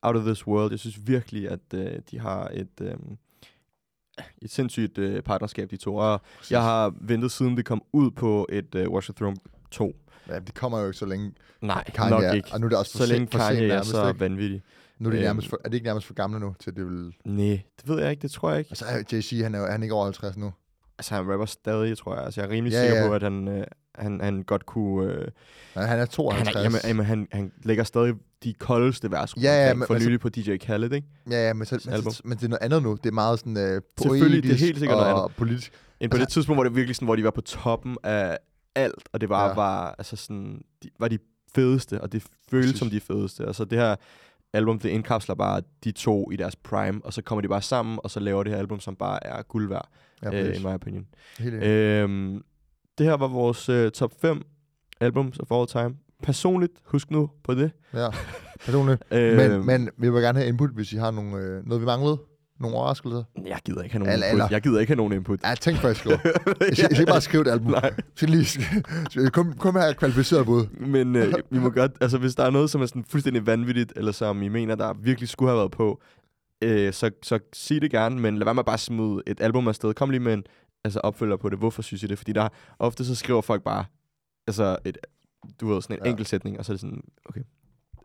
out 0.02 0.16
of 0.16 0.24
this 0.24 0.46
world. 0.46 0.70
Jeg 0.70 0.78
synes 0.78 0.98
virkelig, 1.06 1.48
at 1.50 1.60
uh, 1.74 1.80
de 2.10 2.20
har 2.20 2.50
et, 2.54 2.80
um, 2.94 3.18
et 4.42 4.50
sindssygt 4.50 4.98
uh, 4.98 5.20
partnerskab, 5.20 5.70
de 5.70 5.76
to. 5.76 5.96
Og 5.96 6.20
Præcis. 6.38 6.52
jeg 6.52 6.62
har 6.62 6.94
ventet, 7.00 7.32
siden 7.32 7.56
det 7.56 7.64
kom 7.64 7.82
ud 7.92 8.10
på 8.10 8.46
et 8.52 8.74
uh, 8.74 8.92
Watch 8.92 9.06
the 9.10 9.14
Throne 9.14 9.36
2. 9.70 9.96
Ja, 10.28 10.38
det 10.38 10.54
kommer 10.54 10.78
jo 10.80 10.86
ikke 10.86 10.98
så 10.98 11.06
længe. 11.06 11.32
Nej, 11.60 11.84
Kanye 11.94 12.10
nok 12.10 12.22
er- 12.22 12.32
ikke. 12.32 12.48
og 12.52 12.60
nu 12.60 12.64
er 12.66 12.68
det 12.68 12.78
også 12.78 12.92
for 12.92 12.98
så 12.98 13.04
sent- 13.04 13.12
længe 13.12 13.26
Kanye 13.26 13.68
er 13.68 13.82
så 13.82 14.08
ikke? 14.08 14.20
vanvittig. 14.20 14.62
Nu 15.00 15.08
er, 15.08 15.12
de 15.12 15.18
Øhm. 15.18 15.24
nærmest 15.24 15.48
for, 15.48 15.60
er 15.64 15.68
det 15.68 15.74
ikke 15.74 15.84
nærmest 15.86 16.06
for 16.06 16.14
gamle 16.14 16.40
nu, 16.40 16.54
til 16.60 16.76
det 16.76 16.86
vil... 16.86 17.14
Nej, 17.24 17.60
det 17.80 17.88
ved 17.88 18.00
jeg 18.02 18.10
ikke, 18.10 18.22
det 18.22 18.30
tror 18.30 18.50
jeg 18.50 18.58
ikke. 18.58 18.68
Altså, 18.70 19.16
JC, 19.16 19.40
han 19.42 19.54
er, 19.54 19.58
jo- 19.58 19.64
er 19.66 19.70
han 19.70 19.82
ikke 19.82 19.94
over 19.94 20.04
50 20.04 20.36
nu? 20.36 20.52
Altså, 20.98 21.14
han 21.14 21.30
rapper 21.32 21.46
stadig, 21.46 21.98
tror 21.98 22.14
jeg. 22.16 22.24
Altså, 22.24 22.40
jeg 22.40 22.48
er 22.48 22.52
rimelig 22.52 22.72
Ja, 22.72 22.80
sikker 22.86 23.02
ja. 23.02 23.08
på, 23.08 23.14
at 23.14 23.22
han, 23.22 23.48
øh, 23.48 23.64
han, 23.94 24.20
han 24.20 24.42
godt 24.42 24.66
kunne... 24.66 25.12
Øh, 25.12 25.28
Nej, 25.76 25.84
han 25.86 25.98
er 25.98 26.06
52. 26.06 26.48
han, 26.48 26.56
er, 26.56 26.62
jamen, 26.62 26.80
jamen, 26.84 27.06
han, 27.06 27.28
han 27.32 27.52
lægger 27.62 27.84
stadig 27.84 28.14
de 28.44 28.54
koldeste 28.54 29.10
vers 29.10 29.36
Ja, 29.36 29.42
ja, 29.68 29.74
men- 29.74 29.86
for 29.86 29.94
altså- 29.94 30.08
nylig 30.08 30.20
på 30.20 30.28
DJ 30.28 30.56
Khaled, 30.56 30.92
ikke? 30.92 31.08
Ja, 31.30 31.46
ja, 31.46 31.52
men, 31.52 31.66
så, 31.66 31.74
men, 31.90 32.02
så, 32.12 32.20
men 32.24 32.38
det 32.38 32.44
er 32.44 32.48
noget 32.48 32.62
andet 32.62 32.82
nu. 32.82 32.94
Det 33.02 33.06
er 33.06 33.14
meget 33.14 33.38
sådan 33.38 33.56
øh, 33.56 33.82
Selvfølgelig, 34.02 34.42
det 34.42 34.50
er 34.52 34.56
helt 34.56 34.78
sikkert 34.78 34.98
og 34.98 35.04
noget 35.04 35.22
andet. 35.22 35.36
politisk. 35.36 35.72
End 36.00 36.10
på 36.10 36.14
Altså- 36.16 36.24
det 36.24 36.32
tidspunkt, 36.32 36.56
hvor 36.56 36.64
det 36.64 36.76
virkelig 36.76 36.96
sådan, 36.96 37.06
hvor 37.06 37.16
de 37.16 37.24
var 37.24 37.30
på 37.30 37.40
toppen 37.40 37.96
af 38.02 38.38
alt, 38.74 39.08
og 39.12 39.20
det 39.20 39.28
var, 39.28 39.48
Ja. 39.48 39.54
var, 39.54 39.94
altså 39.98 40.16
sådan, 40.16 40.62
de, 40.82 40.88
var 40.98 41.08
de 41.08 41.18
fedeste, 41.54 42.00
og 42.00 42.12
det 42.12 42.24
føltes 42.50 42.78
som 42.78 42.90
de 42.90 43.00
fedeste. 43.00 43.46
Altså 43.46 43.64
det 43.64 43.78
her 43.78 43.96
album, 44.52 44.78
det 44.78 44.88
indkapsler 44.88 45.34
bare 45.34 45.62
de 45.84 45.92
to 45.92 46.30
i 46.30 46.36
deres 46.36 46.56
prime, 46.56 47.00
og 47.04 47.12
så 47.12 47.22
kommer 47.22 47.40
de 47.42 47.48
bare 47.48 47.62
sammen, 47.62 47.98
og 48.04 48.10
så 48.10 48.20
laver 48.20 48.42
det 48.42 48.52
her 48.52 48.58
album, 48.58 48.80
som 48.80 48.96
bare 48.96 49.26
er 49.26 49.42
guld 49.42 49.68
værd, 49.68 49.88
Ja, 50.22 50.42
øh, 50.48 50.56
in 50.56 50.62
my 50.62 50.74
opinion. 50.74 51.06
Øhm, 51.40 52.44
det 52.98 53.06
her 53.06 53.14
var 53.16 53.28
vores 53.28 53.68
øh, 53.68 53.90
top 53.90 54.12
5 54.20 54.42
albums 55.00 55.38
of 55.38 55.50
all 55.50 55.66
time. 55.66 55.96
Personligt, 56.22 56.72
husk 56.84 57.10
nu 57.10 57.30
på 57.44 57.54
det. 57.54 57.70
Ja, 57.94 58.08
personligt. 58.64 59.02
Øh, 59.10 59.36
men, 59.36 59.66
men 59.66 59.88
vi 59.96 60.10
vil 60.10 60.22
gerne 60.22 60.38
have 60.38 60.48
input, 60.48 60.70
hvis 60.70 60.92
I 60.92 60.96
har 60.96 61.10
nogle, 61.10 61.36
øh, 61.36 61.66
noget, 61.66 61.80
vi 61.80 61.86
manglede. 61.86 62.18
Nogle 62.60 62.76
overraskelser. 62.76 63.22
Jeg 63.46 63.58
gider 63.64 63.82
ikke 63.82 63.92
have 63.92 63.98
nogen 63.98 64.12
Eller- 64.12 64.26
input. 64.26 64.34
eller- 64.40 64.48
Jeg 64.50 64.62
gider 64.62 64.80
ikke 64.80 64.90
have 64.90 64.96
nogen 64.96 65.12
input. 65.12 65.40
Ja, 65.44 65.54
tænk 65.54 65.78
først. 65.78 66.04
Jeg 66.06 66.18
skal, 66.72 66.90
ikke 67.00 67.06
bare 67.06 67.20
skrive 67.20 67.42
et 67.42 67.48
album. 67.48 67.70
Nej. 67.72 67.94
Skal 68.14 68.28
lige 68.28 69.30
kom, 69.30 69.52
kom 69.52 69.74
her 69.76 69.92
kvalificeret 69.92 70.46
bud. 70.46 70.66
Men 70.66 71.16
øh, 71.16 71.34
vi 71.50 71.58
må 71.58 71.70
godt, 71.70 71.92
altså 72.00 72.18
hvis 72.18 72.34
der 72.34 72.44
er 72.44 72.50
noget, 72.50 72.70
som 72.70 72.82
er 72.82 72.86
sådan 72.86 73.04
fuldstændig 73.04 73.46
vanvittigt, 73.46 73.92
eller 73.96 74.12
som 74.12 74.42
I 74.42 74.48
mener, 74.48 74.74
der 74.74 74.92
virkelig 74.92 75.28
skulle 75.28 75.50
have 75.50 75.58
været 75.58 75.70
på, 75.70 76.00
øh, 76.62 76.92
så, 76.92 77.10
så 77.22 77.38
sig 77.52 77.82
det 77.82 77.90
gerne, 77.90 78.20
men 78.20 78.38
lad 78.38 78.44
være 78.44 78.54
med 78.54 78.64
bare 78.64 78.74
at 78.74 78.80
smide 78.80 79.22
et 79.26 79.40
album 79.40 79.68
afsted. 79.68 79.94
Kom 79.94 80.10
lige 80.10 80.20
med 80.20 80.34
en 80.34 80.44
altså, 80.84 81.00
opfølger 81.00 81.36
på 81.36 81.48
det. 81.48 81.58
Hvorfor 81.58 81.82
synes 81.82 82.02
I 82.02 82.06
det? 82.06 82.18
Fordi 82.18 82.32
der 82.32 82.48
ofte 82.78 83.04
så 83.04 83.14
skriver 83.14 83.40
folk 83.40 83.62
bare, 83.62 83.84
altså 84.46 84.76
et, 84.84 84.98
du 85.60 85.68
ved, 85.68 85.82
sådan 85.82 85.96
en 85.96 86.02
ja. 86.04 86.10
enkelt 86.10 86.28
sætning, 86.28 86.58
og 86.58 86.64
så 86.64 86.72
er 86.72 86.74
det 86.74 86.80
sådan, 86.80 87.02
okay, 87.24 87.40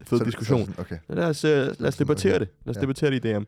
fed 0.01 0.17
Så- 0.19 0.25
diskussion. 0.25 0.65
så- 0.75 0.81
okay. 0.81 0.97
Lad 1.09 1.23
os, 1.25 1.43
øh, 1.43 1.51
lad 1.51 1.87
os 1.87 1.97
debattere 1.97 2.35
okay. 2.35 2.39
det. 2.39 2.49
Lad 2.65 2.71
os 2.71 2.75
Ja. 2.75 2.81
debattere 2.81 3.11
det 3.11 3.25
i 3.25 3.31
DM. 3.33 3.35
øhm, 3.35 3.45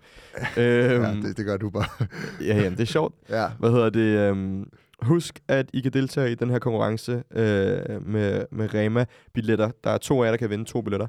Ja, 0.57 1.11
det, 1.27 1.37
det 1.37 1.45
gør 1.45 1.57
du 1.57 1.69
bare. 1.69 2.07
Ja, 2.41 2.55
ja, 2.57 2.69
det 2.69 2.79
er 2.79 2.85
sjovt. 2.85 3.15
Ja. 3.29 3.47
Hvad 3.59 3.69
hedder 3.71 3.89
det? 3.89 3.99
øhm, 4.29 4.69
husk, 5.01 5.39
at 5.47 5.69
I 5.73 5.81
kan 5.81 5.93
deltage 5.93 6.31
i 6.31 6.35
den 6.35 6.49
her 6.49 6.59
konkurrence 6.59 7.11
øh, 7.31 8.07
med, 8.07 8.45
med 8.51 8.73
Rema-billetter. 8.73 9.71
Der 9.83 9.89
er 9.89 9.97
to 9.97 10.21
af 10.21 10.25
jer, 10.25 10.31
der 10.31 10.37
kan 10.37 10.49
vinde 10.49 10.65
to 10.65 10.81
billetter. 10.81 11.07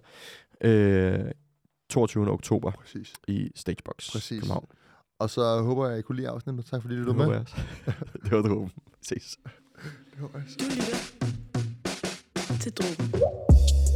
Øh, 0.65 1.19
22. 1.91 2.31
oktober 2.31 2.71
Præcis. 2.71 3.13
i 3.29 3.51
Stagebox 3.57 4.13
Præcis. 4.13 4.41
København. 4.41 4.67
Og 5.19 5.31
så 5.31 5.63
håber 5.63 5.89
jeg, 5.89 5.99
I 5.99 6.03
kunne 6.03 6.17
lide 6.17 6.29
afsnittet. 6.29 6.67
Tak 6.67 6.83
fordi 6.83 6.95
Det 6.97 7.05
lyttede 7.07 7.17
med. 7.17 7.27
det 8.25 8.31
var 8.31 8.43
det 8.43 8.71
Ses. 9.03 9.37
Det 9.45 9.51
jeg 10.17 10.25
også. 10.35 10.57
Du 10.59 10.65
lytter 10.65 12.59
til 12.61 12.73
drogen. 12.73 13.88